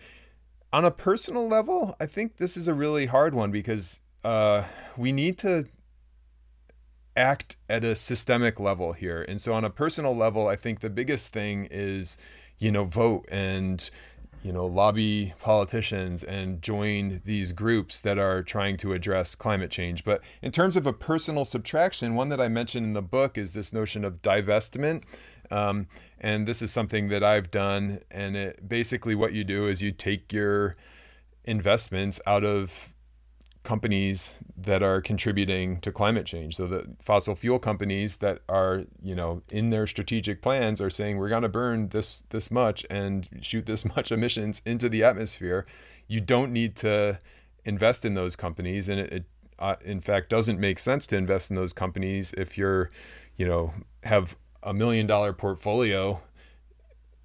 on 0.71 0.85
a 0.85 0.91
personal 0.91 1.47
level, 1.47 1.95
I 1.99 2.05
think 2.05 2.37
this 2.37 2.57
is 2.57 2.67
a 2.67 2.73
really 2.73 3.05
hard 3.05 3.33
one 3.33 3.51
because 3.51 4.01
uh, 4.23 4.63
we 4.97 5.11
need 5.11 5.37
to 5.39 5.65
act 7.15 7.57
at 7.69 7.83
a 7.83 7.95
systemic 7.95 8.59
level 8.59 8.93
here. 8.93 9.21
And 9.21 9.39
so, 9.39 9.53
on 9.53 9.63
a 9.63 9.69
personal 9.69 10.15
level, 10.15 10.47
I 10.47 10.55
think 10.55 10.79
the 10.79 10.89
biggest 10.89 11.31
thing 11.31 11.67
is, 11.71 12.17
you 12.57 12.71
know, 12.71 12.85
vote 12.85 13.25
and, 13.29 13.89
you 14.43 14.51
know, 14.51 14.65
lobby 14.65 15.33
politicians 15.39 16.23
and 16.23 16.61
join 16.61 17.21
these 17.25 17.51
groups 17.51 17.99
that 17.99 18.17
are 18.17 18.43
trying 18.43 18.77
to 18.77 18.93
address 18.93 19.35
climate 19.35 19.71
change. 19.71 20.03
But 20.03 20.21
in 20.41 20.51
terms 20.51 20.75
of 20.75 20.85
a 20.85 20.93
personal 20.93 21.45
subtraction, 21.45 22.15
one 22.15 22.29
that 22.29 22.41
I 22.41 22.47
mentioned 22.47 22.85
in 22.85 22.93
the 22.93 23.01
book 23.01 23.37
is 23.37 23.53
this 23.53 23.73
notion 23.73 24.05
of 24.05 24.21
divestment. 24.21 25.03
Um, 25.51 25.87
and 26.19 26.47
this 26.47 26.61
is 26.61 26.71
something 26.71 27.09
that 27.09 27.23
I've 27.23 27.51
done. 27.51 27.99
And 28.11 28.35
it 28.35 28.67
basically 28.67 29.15
what 29.15 29.33
you 29.33 29.43
do 29.43 29.67
is 29.67 29.81
you 29.81 29.91
take 29.91 30.33
your 30.33 30.75
investments 31.45 32.19
out 32.25 32.43
of 32.43 32.94
companies 33.65 34.35
that 34.55 34.81
are 34.81 35.01
contributing 35.01 35.81
to 35.81 35.91
climate 35.91 36.25
change. 36.25 36.55
So 36.55 36.67
the 36.67 36.87
fossil 37.01 37.35
fuel 37.35 37.59
companies 37.59 38.17
that 38.17 38.39
are, 38.47 38.83
you 39.01 39.15
know, 39.15 39.41
in 39.51 39.71
their 39.71 39.87
strategic 39.87 40.41
plans 40.41 40.79
are 40.79 40.89
saying 40.89 41.17
we're 41.17 41.29
going 41.29 41.41
to 41.41 41.49
burn 41.49 41.89
this 41.89 42.23
this 42.29 42.49
much 42.49 42.85
and 42.89 43.27
shoot 43.41 43.65
this 43.65 43.83
much 43.95 44.11
emissions 44.11 44.61
into 44.65 44.87
the 44.87 45.03
atmosphere. 45.03 45.65
You 46.07 46.21
don't 46.21 46.53
need 46.53 46.75
to 46.77 47.19
invest 47.65 48.05
in 48.05 48.13
those 48.13 48.35
companies, 48.35 48.87
and 48.87 48.99
it, 48.99 49.11
it 49.11 49.23
uh, 49.59 49.75
in 49.83 49.99
fact 49.99 50.29
doesn't 50.29 50.59
make 50.59 50.79
sense 50.79 51.07
to 51.07 51.17
invest 51.17 51.49
in 51.49 51.55
those 51.55 51.73
companies 51.73 52.33
if 52.33 52.57
you're, 52.57 52.89
you 53.37 53.47
know, 53.47 53.73
have 54.03 54.37
a 54.63 54.73
million 54.73 55.07
dollar 55.07 55.33
portfolio 55.33 56.21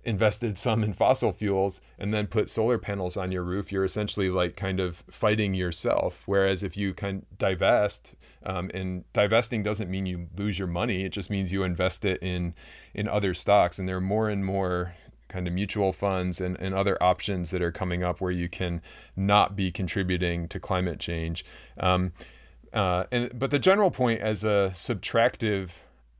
invested 0.04 0.56
some 0.56 0.82
in 0.82 0.92
fossil 0.92 1.32
fuels 1.32 1.80
and 1.98 2.12
then 2.12 2.26
put 2.26 2.48
solar 2.48 2.78
panels 2.78 3.16
on 3.16 3.30
your 3.30 3.42
roof, 3.42 3.70
you're 3.70 3.84
essentially 3.84 4.30
like 4.30 4.56
kind 4.56 4.80
of 4.80 5.04
fighting 5.10 5.54
yourself. 5.54 6.22
Whereas 6.26 6.62
if 6.62 6.76
you 6.76 6.94
can 6.94 7.26
divest, 7.38 8.14
um, 8.44 8.70
and 8.72 9.04
divesting 9.12 9.62
doesn't 9.62 9.90
mean 9.90 10.06
you 10.06 10.28
lose 10.36 10.58
your 10.58 10.68
money; 10.68 11.04
it 11.04 11.10
just 11.10 11.30
means 11.30 11.52
you 11.52 11.62
invest 11.62 12.04
it 12.04 12.22
in 12.22 12.54
in 12.94 13.08
other 13.08 13.34
stocks. 13.34 13.78
And 13.78 13.88
there 13.88 13.96
are 13.96 14.00
more 14.00 14.28
and 14.28 14.44
more 14.44 14.94
kind 15.28 15.46
of 15.46 15.54
mutual 15.54 15.92
funds 15.92 16.40
and, 16.40 16.58
and 16.58 16.74
other 16.74 17.00
options 17.02 17.50
that 17.50 17.62
are 17.62 17.70
coming 17.70 18.02
up 18.02 18.20
where 18.20 18.32
you 18.32 18.48
can 18.48 18.82
not 19.14 19.54
be 19.54 19.70
contributing 19.70 20.48
to 20.48 20.58
climate 20.58 20.98
change. 20.98 21.44
Um, 21.78 22.12
uh, 22.72 23.04
and 23.10 23.38
but 23.38 23.50
the 23.50 23.58
general 23.58 23.90
point 23.90 24.20
as 24.20 24.44
a 24.44 24.70
subtractive 24.74 25.70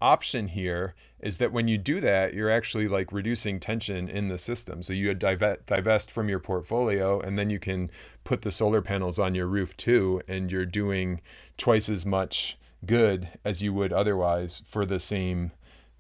option 0.01 0.49
here 0.49 0.95
is 1.21 1.39
that 1.39 1.53
when 1.53 1.69
you 1.69 1.77
do 1.77 2.01
that, 2.01 2.33
you're 2.35 2.51
actually 2.51 2.89
like 2.89 3.13
reducing 3.13 3.61
tension 3.61 4.09
in 4.09 4.29
the 4.29 4.39
system. 4.39 4.83
So 4.83 4.93
you 4.93 5.13
divest, 5.15 6.11
from 6.11 6.29
your 6.29 6.39
portfolio, 6.39 7.21
and 7.21 7.39
then 7.39 7.51
you 7.51 7.59
can 7.59 7.91
put 8.25 8.43
the 8.43 8.51
solar 8.51 8.81
panels 8.81 9.19
on 9.19 9.35
your 9.35 9.47
roof 9.47 9.77
too, 9.77 10.23
and 10.27 10.51
you're 10.51 10.67
doing 10.67 11.21
twice 11.59 11.89
as 11.89 12.07
much 12.07 12.59
good 12.87 13.29
as 13.45 13.63
you 13.63 13.75
would 13.75 13.93
otherwise 13.93 14.63
for 14.67 14.87
the 14.87 14.99
same 14.99 15.53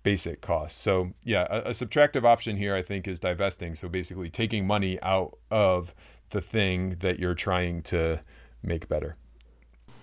basic 0.02 0.40
cost. 0.40 0.78
So 0.78 1.12
yeah, 1.24 1.46
a, 1.50 1.58
a 1.58 1.70
subtractive 1.70 2.24
option 2.24 2.56
here 2.56 2.74
I 2.74 2.82
think 2.82 3.06
is 3.06 3.20
divesting. 3.20 3.74
So 3.74 3.88
basically 3.88 4.30
taking 4.30 4.66
money 4.66 4.98
out 5.02 5.36
of 5.50 5.94
the 6.30 6.40
thing 6.40 6.96
that 7.00 7.18
you're 7.18 7.34
trying 7.34 7.82
to 7.82 8.20
make 8.62 8.88
better. 8.88 9.16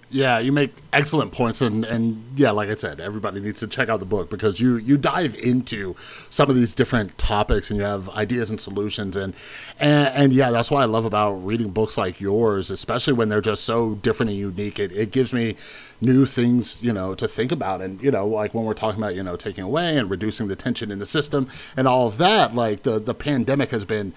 Yeah, 0.10 0.40
you 0.40 0.54
make 0.54 0.72
excellent 0.94 1.34
points, 1.34 1.60
and 1.60 1.84
and 1.84 2.24
yeah, 2.38 2.52
like 2.52 2.70
I 2.70 2.76
said, 2.76 3.02
everybody 3.02 3.42
needs 3.42 3.60
to 3.60 3.68
check 3.68 3.90
out 3.90 4.00
the 4.00 4.06
book 4.06 4.30
because 4.30 4.58
you 4.58 4.78
you 4.78 4.98
dive 4.98 5.36
into 5.36 5.98
some 6.30 6.50
of 6.50 6.56
these 6.56 6.74
different 6.74 7.18
topics, 7.18 7.70
and 7.70 7.78
you 7.78 7.86
have 7.86 8.08
ideas 8.12 8.50
and 8.50 8.58
solutions, 8.58 9.18
and 9.18 9.34
and, 9.82 10.08
and 10.16 10.34
yeah, 10.34 10.50
that's 10.50 10.72
what 10.72 10.82
I 10.82 10.86
love 10.86 11.04
about 11.04 11.34
reading 11.34 11.72
books 11.72 11.98
like 11.98 12.22
yours, 12.22 12.72
especially 12.72 13.14
when 13.14 13.28
they're 13.28 13.42
just 13.42 13.66
so 13.66 13.96
different 13.96 14.30
and 14.30 14.40
unique. 14.40 14.80
It 14.80 14.94
it 14.94 15.12
gives 15.12 15.34
me 15.34 15.58
new 16.00 16.26
things, 16.26 16.82
you 16.82 16.94
know, 16.94 17.14
to 17.14 17.28
think 17.28 17.52
about, 17.52 17.82
and 17.82 18.02
you 18.02 18.10
know, 18.10 18.26
like 18.26 18.54
when 18.54 18.64
we're 18.64 18.74
talking 18.74 19.04
about 19.04 19.14
you 19.14 19.24
know 19.24 19.36
taking 19.36 19.66
away 19.66 19.98
and 19.98 20.10
reducing 20.10 20.48
the 20.48 20.56
tension 20.56 20.90
in 20.90 21.00
the 21.00 21.06
system 21.06 21.50
and 21.76 21.86
all 21.86 22.08
of 22.08 22.18
that, 22.18 22.56
like 22.56 22.84
the 22.84 22.98
the 22.98 23.14
pandemic 23.14 23.72
has 23.72 23.84
been 23.84 24.14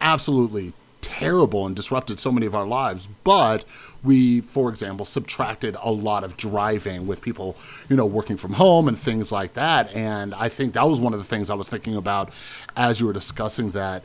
absolutely 0.00 0.72
terrible 1.00 1.66
and 1.66 1.76
disrupted 1.76 2.18
so 2.20 2.32
many 2.32 2.46
of 2.46 2.54
our 2.54 2.66
lives. 2.66 3.08
But 3.24 3.64
we, 4.04 4.40
for 4.40 4.68
example, 4.68 5.04
subtracted 5.04 5.76
a 5.80 5.90
lot 5.90 6.24
of 6.24 6.36
driving 6.36 7.06
with 7.06 7.22
people, 7.22 7.56
you 7.88 7.96
know, 7.96 8.06
working 8.06 8.36
from 8.36 8.54
home 8.54 8.88
and 8.88 8.98
things 8.98 9.30
like 9.30 9.54
that. 9.54 9.94
And 9.94 10.34
I 10.34 10.48
think 10.48 10.74
that 10.74 10.88
was 10.88 11.00
one 11.00 11.12
of 11.12 11.18
the 11.18 11.24
things 11.24 11.50
I 11.50 11.54
was 11.54 11.68
thinking 11.68 11.96
about 11.96 12.30
as 12.76 13.00
you 13.00 13.06
were 13.06 13.12
discussing 13.12 13.70
that 13.72 14.02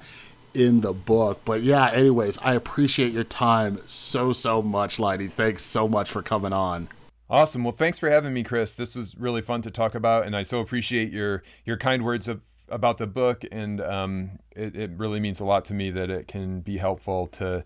in 0.54 0.82
the 0.82 0.94
book. 0.94 1.42
But 1.46 1.62
yeah, 1.62 1.92
anyways, 1.92 2.38
I 2.40 2.54
appreciate 2.54 3.14
your 3.14 3.24
time 3.24 3.80
so, 3.88 4.34
so 4.34 4.62
much, 4.62 5.00
Leidy. 5.00 5.28
Thanks 5.28 5.64
so 5.64 5.88
much 5.88 6.10
for 6.10 6.22
coming 6.22 6.54
on. 6.54 6.90
Awesome. 7.30 7.64
Well, 7.64 7.74
thanks 7.74 8.00
for 8.00 8.10
having 8.10 8.34
me, 8.34 8.44
Chris. 8.44 8.74
This 8.74 8.96
was 8.96 9.16
really 9.18 9.42
fun 9.42 9.62
to 9.64 9.72
talk 9.72 9.96
about, 9.96 10.26
and 10.26 10.36
I 10.36 10.44
so 10.44 10.62
appreciate 10.62 11.12
your 11.12 11.44
your 11.66 11.76
kind 11.76 12.06
words 12.06 12.30
of 12.30 12.40
about 12.70 13.00
the 13.00 13.08
book, 13.08 13.44
and 13.52 13.82
um, 13.82 14.40
it, 14.56 14.78
it 14.78 14.92
really 14.96 15.20
means 15.20 15.42
a 15.42 15.44
lot 15.44 15.66
to 15.66 15.74
me 15.74 15.92
that 15.92 16.10
it 16.10 16.30
can 16.30 16.62
be 16.62 16.78
helpful 16.78 17.28
to 17.28 17.66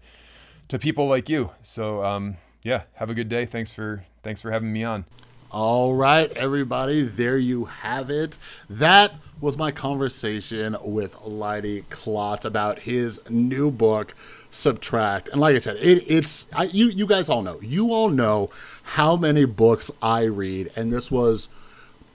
to 0.72 0.80
people 0.80 1.06
like 1.08 1.28
you. 1.28 1.50
So 1.62 2.02
um, 2.02 2.38
yeah, 2.64 2.84
have 2.94 3.10
a 3.10 3.14
good 3.14 3.28
day. 3.28 3.46
Thanks 3.46 3.74
for 3.74 4.06
thanks 4.24 4.42
for 4.42 4.52
having 4.52 4.72
me 4.72 4.86
on. 4.86 5.04
All 5.52 5.94
right, 5.94 6.32
everybody, 6.32 7.02
there 7.02 7.38
you 7.38 7.66
have 7.66 8.10
it. 8.10 8.38
That 8.70 9.12
was 9.42 9.58
my 9.58 9.72
conversation 9.72 10.78
with 10.82 11.18
Leidy 11.26 11.84
Klotz 11.90 12.46
about 12.46 12.80
his 12.80 13.20
new 13.30 13.70
book, 13.70 14.16
Subtract. 14.50 15.28
And 15.28 15.42
like 15.42 15.58
I 15.58 15.60
said, 15.60 15.76
it, 15.76 16.06
it's 16.08 16.48
I, 16.54 16.64
you. 16.64 16.88
You 16.88 17.06
guys 17.06 17.28
all 17.28 17.42
know. 17.42 17.60
You 17.60 17.92
all 17.92 18.08
know 18.08 18.50
how 18.84 19.18
many 19.18 19.44
books 19.44 19.92
I 20.02 20.24
read, 20.24 20.72
and 20.78 20.94
this 20.94 21.12
was 21.12 21.50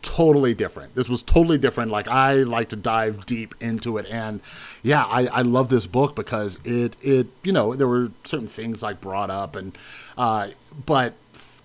totally 0.03 0.55
different. 0.55 0.94
This 0.94 1.09
was 1.09 1.22
totally 1.22 1.59
different. 1.59 1.90
Like 1.90 2.09
I 2.09 2.36
like 2.36 2.68
to 2.70 2.76
dive 2.76 3.26
deep 3.26 3.55
into 3.61 3.99
it, 3.99 4.07
and 4.11 4.40
yeah, 4.82 5.05
I, 5.05 5.26
I 5.26 5.42
love 5.42 5.68
this 5.68 5.86
book 5.86 6.14
because 6.14 6.59
it 6.64 6.97
it 7.03 7.28
you 7.42 7.53
know 7.53 7.74
there 7.74 7.88
were 7.88 8.11
certain 8.24 8.49
things 8.49 8.82
like 8.82 9.01
brought 9.01 9.30
up, 9.30 9.57
and 9.57 9.76
uh, 10.16 10.49
but 10.84 11.14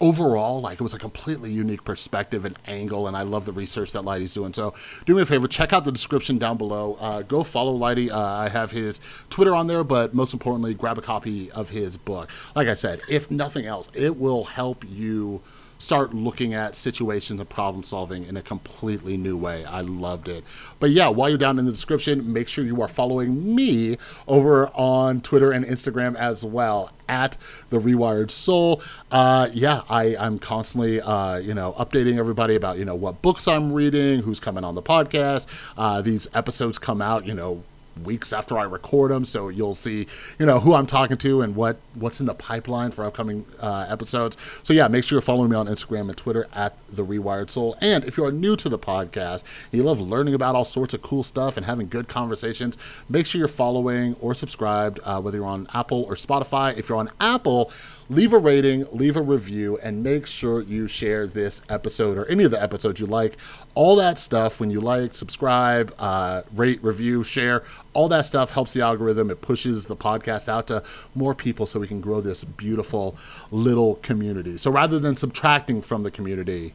overall, 0.01 0.59
like 0.59 0.79
it 0.79 0.83
was 0.83 0.93
a 0.93 0.99
completely 0.99 1.51
unique 1.51 1.85
perspective 1.85 2.43
and 2.43 2.57
angle, 2.65 3.07
and 3.07 3.15
I 3.15 3.21
love 3.21 3.45
the 3.45 3.53
research 3.53 3.91
that 3.91 4.03
Leidy's 4.03 4.33
doing. 4.33 4.53
So, 4.53 4.73
do 5.05 5.15
me 5.15 5.21
a 5.21 5.25
favor, 5.25 5.47
check 5.47 5.71
out 5.71 5.85
the 5.85 5.91
description 5.91 6.37
down 6.37 6.57
below. 6.57 6.97
Uh, 6.99 7.21
go 7.21 7.43
follow 7.43 7.71
Leidy 7.71 8.11
Uh, 8.11 8.19
I 8.19 8.49
have 8.49 8.71
his 8.71 8.99
Twitter 9.29 9.53
on 9.53 9.67
there, 9.67 9.83
but 9.83 10.13
most 10.13 10.33
importantly, 10.33 10.73
grab 10.73 10.97
a 10.97 11.01
copy 11.01 11.51
of 11.51 11.69
his 11.69 11.95
book. 11.95 12.29
Like 12.55 12.67
I 12.67 12.73
said, 12.73 13.01
if 13.07 13.29
nothing 13.31 13.65
else, 13.65 13.89
it 13.93 14.17
will 14.17 14.43
help 14.45 14.83
you 14.89 15.41
start 15.81 16.13
looking 16.13 16.53
at 16.53 16.75
situations 16.75 17.39
and 17.39 17.49
problem 17.49 17.83
solving 17.83 18.23
in 18.23 18.37
a 18.37 18.41
completely 18.41 19.17
new 19.17 19.35
way. 19.35 19.65
I 19.65 19.81
loved 19.81 20.27
it. 20.27 20.43
But 20.79 20.91
yeah, 20.91 21.07
while 21.07 21.27
you're 21.27 21.39
down 21.39 21.57
in 21.57 21.65
the 21.65 21.71
description, 21.71 22.31
make 22.31 22.47
sure 22.47 22.63
you 22.63 22.79
are 22.83 22.87
following 22.87 23.55
me 23.55 23.97
over 24.27 24.67
on 24.75 25.21
Twitter 25.21 25.51
and 25.51 25.65
Instagram 25.65 26.15
as 26.15 26.45
well 26.45 26.91
at 27.09 27.35
the 27.71 27.79
Rewired 27.79 28.29
Soul. 28.29 28.79
Uh, 29.11 29.49
yeah, 29.53 29.81
I, 29.89 30.15
I'm 30.15 30.37
constantly, 30.37 31.01
uh, 31.01 31.37
you 31.37 31.55
know, 31.55 31.73
updating 31.73 32.19
everybody 32.19 32.53
about, 32.53 32.77
you 32.77 32.85
know, 32.85 32.95
what 32.95 33.23
books 33.23 33.47
I'm 33.47 33.73
reading, 33.73 34.21
who's 34.21 34.39
coming 34.39 34.63
on 34.63 34.75
the 34.75 34.83
podcast. 34.83 35.47
Uh, 35.75 36.03
these 36.03 36.27
episodes 36.35 36.77
come 36.77 37.01
out, 37.01 37.25
you 37.25 37.33
know, 37.33 37.63
weeks 38.03 38.33
after 38.33 38.57
I 38.57 38.63
record 38.63 39.11
them, 39.11 39.25
so 39.25 39.49
you'll 39.49 39.75
see, 39.75 40.07
you 40.39 40.45
know, 40.45 40.59
who 40.59 40.73
I'm 40.73 40.87
talking 40.87 41.17
to 41.17 41.41
and 41.41 41.55
what 41.55 41.77
what's 41.93 42.19
in 42.19 42.25
the 42.25 42.33
pipeline 42.33 42.91
for 42.91 43.05
upcoming 43.05 43.45
uh, 43.59 43.85
episodes. 43.89 44.37
So 44.63 44.73
yeah, 44.73 44.87
make 44.87 45.03
sure 45.03 45.17
you're 45.17 45.21
following 45.21 45.49
me 45.49 45.55
on 45.55 45.67
Instagram 45.67 46.01
and 46.01 46.17
Twitter 46.17 46.47
at 46.53 46.75
the 46.87 47.05
Rewired 47.05 47.49
Soul. 47.49 47.77
And 47.81 48.03
if 48.03 48.17
you're 48.17 48.31
new 48.31 48.55
to 48.57 48.69
the 48.69 48.79
podcast, 48.79 49.43
you 49.71 49.83
love 49.83 49.99
learning 49.99 50.33
about 50.33 50.55
all 50.55 50.65
sorts 50.65 50.93
of 50.93 51.01
cool 51.01 51.23
stuff 51.23 51.57
and 51.57 51.65
having 51.65 51.87
good 51.87 52.07
conversations, 52.07 52.77
make 53.09 53.25
sure 53.25 53.39
you're 53.39 53.47
following 53.47 54.15
or 54.19 54.33
subscribed, 54.33 54.99
uh, 55.03 55.21
whether 55.21 55.37
you're 55.37 55.45
on 55.45 55.67
Apple 55.73 56.03
or 56.03 56.15
Spotify. 56.15 56.77
If 56.77 56.89
you're 56.89 56.97
on 56.97 57.11
Apple 57.19 57.71
leave 58.11 58.33
a 58.33 58.37
rating, 58.37 58.85
leave 58.91 59.15
a 59.15 59.21
review, 59.21 59.79
and 59.81 60.03
make 60.03 60.27
sure 60.27 60.61
you 60.61 60.85
share 60.85 61.25
this 61.25 61.61
episode 61.69 62.17
or 62.17 62.25
any 62.25 62.43
of 62.43 62.51
the 62.51 62.61
episodes 62.61 62.99
you 62.99 63.05
like. 63.05 63.37
All 63.73 63.95
that 63.95 64.19
stuff, 64.19 64.59
when 64.59 64.69
you 64.69 64.81
like, 64.81 65.13
subscribe, 65.13 65.93
uh, 65.97 66.41
rate, 66.53 66.83
review, 66.83 67.23
share, 67.23 67.63
all 67.93 68.09
that 68.09 68.25
stuff 68.25 68.51
helps 68.51 68.73
the 68.73 68.81
algorithm. 68.81 69.29
It 69.29 69.41
pushes 69.41 69.85
the 69.85 69.95
podcast 69.95 70.49
out 70.49 70.67
to 70.67 70.83
more 71.15 71.33
people 71.33 71.65
so 71.65 71.79
we 71.79 71.87
can 71.87 72.01
grow 72.01 72.21
this 72.21 72.43
beautiful 72.43 73.15
little 73.49 73.95
community. 73.95 74.57
So 74.57 74.71
rather 74.71 74.99
than 74.99 75.15
subtracting 75.15 75.81
from 75.81 76.03
the 76.03 76.11
community, 76.11 76.73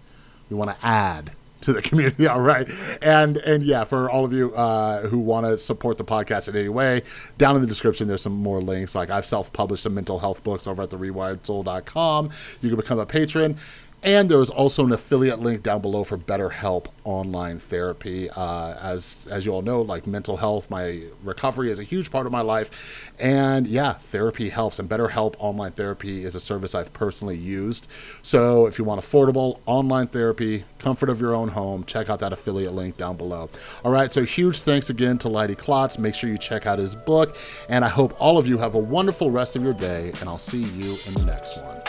we 0.49 0.57
want 0.57 0.71
to 0.71 0.87
add 0.87 1.33
to 1.63 1.73
the 1.73 1.83
community. 1.89 2.27
All 2.27 2.41
right, 2.41 2.69
and 3.03 3.37
and 3.39 3.63
yeah, 3.63 3.85
for 3.85 4.11
all 4.11 4.25
of 4.25 4.33
you 4.33 4.55
uh, 4.55 5.07
who 5.09 5.19
want 5.19 5.47
to 5.47 5.59
support 5.59 5.99
the 5.99 6.05
podcast 6.05 6.49
in 6.49 6.57
any 6.57 6.69
way, 6.69 7.03
down 7.39 7.57
in 7.57 7.63
the 7.63 7.69
description 7.69 8.09
there's 8.09 8.23
some 8.23 8.35
more 8.35 8.61
links. 8.61 8.95
Like 8.95 9.11
I've 9.11 9.27
self-published 9.27 9.83
some 9.83 9.95
mental 9.95 10.19
health 10.19 10.43
books 10.45 10.67
over 10.67 10.83
at 10.83 10.91
the 10.91 10.99
rewiredsoul.com. 10.99 12.31
You 12.63 12.69
can 12.69 12.77
become 12.77 12.99
a 12.99 13.07
patron. 13.07 13.57
And 14.03 14.31
there 14.31 14.41
is 14.41 14.51
also 14.51 14.85
an 14.85 14.93
affiliate 14.93 15.41
link 15.41 15.65
down 15.65 15.81
below 15.81 16.05
for 16.05 16.17
BetterHelp 16.17 16.87
online 17.03 17.59
therapy. 17.59 18.31
Uh, 18.31 18.75
as 18.75 19.27
as 19.31 19.45
you 19.45 19.53
all 19.53 19.63
know, 19.63 19.81
like 19.81 20.07
mental 20.07 20.37
health, 20.37 20.71
my 20.71 21.03
recovery 21.25 21.71
is 21.71 21.79
a 21.79 21.83
huge 21.83 22.13
part 22.13 22.27
of 22.27 22.31
my 22.31 22.41
life, 22.43 23.13
and 23.19 23.67
yeah, 23.67 23.95
therapy 23.95 24.51
helps. 24.51 24.79
And 24.79 24.89
BetterHelp 24.89 25.35
online 25.39 25.73
therapy 25.73 26.25
is 26.25 26.35
a 26.35 26.41
service 26.41 26.75
I've 26.75 26.93
personally 26.93 27.37
used. 27.37 27.89
So 28.23 28.67
if 28.67 28.79
you 28.79 28.85
want 28.85 29.01
affordable 29.01 29.59
online 29.67 30.07
therapy, 30.07 30.65
comfort 30.79 31.09
of 31.09 31.21
your 31.21 31.35
own 31.35 31.49
home, 31.49 31.83
check 31.85 32.09
out 32.09 32.21
that 32.21 32.33
affiliate 32.33 32.75
link 32.75 32.97
down 32.97 33.17
below. 33.17 33.51
All 33.85 33.91
right, 33.91 34.13
so 34.13 34.25
huge 34.25 34.61
thanks 34.61 34.89
again 34.89 35.19
to 35.19 35.29
Leidy 35.29 35.57
Klotz. 35.57 35.99
Make 35.99 36.15
sure 36.15 36.31
you 36.31 36.39
check 36.39 36.67
out 36.67 36.79
his 36.79 36.95
book, 36.95 37.37
and 37.69 37.85
I 37.85 37.89
hope 37.89 38.15
all 38.21 38.39
of 38.39 38.47
you 38.47 38.59
have 38.59 38.75
a 38.75 38.79
wonderful 38.79 39.31
rest 39.31 39.57
of 39.57 39.63
your 39.63 39.75
day. 39.75 40.13
And 40.21 40.29
I'll 40.29 40.39
see 40.39 40.63
you 40.63 40.97
in 41.07 41.15
the 41.15 41.25
next 41.25 41.59
one. 41.59 41.86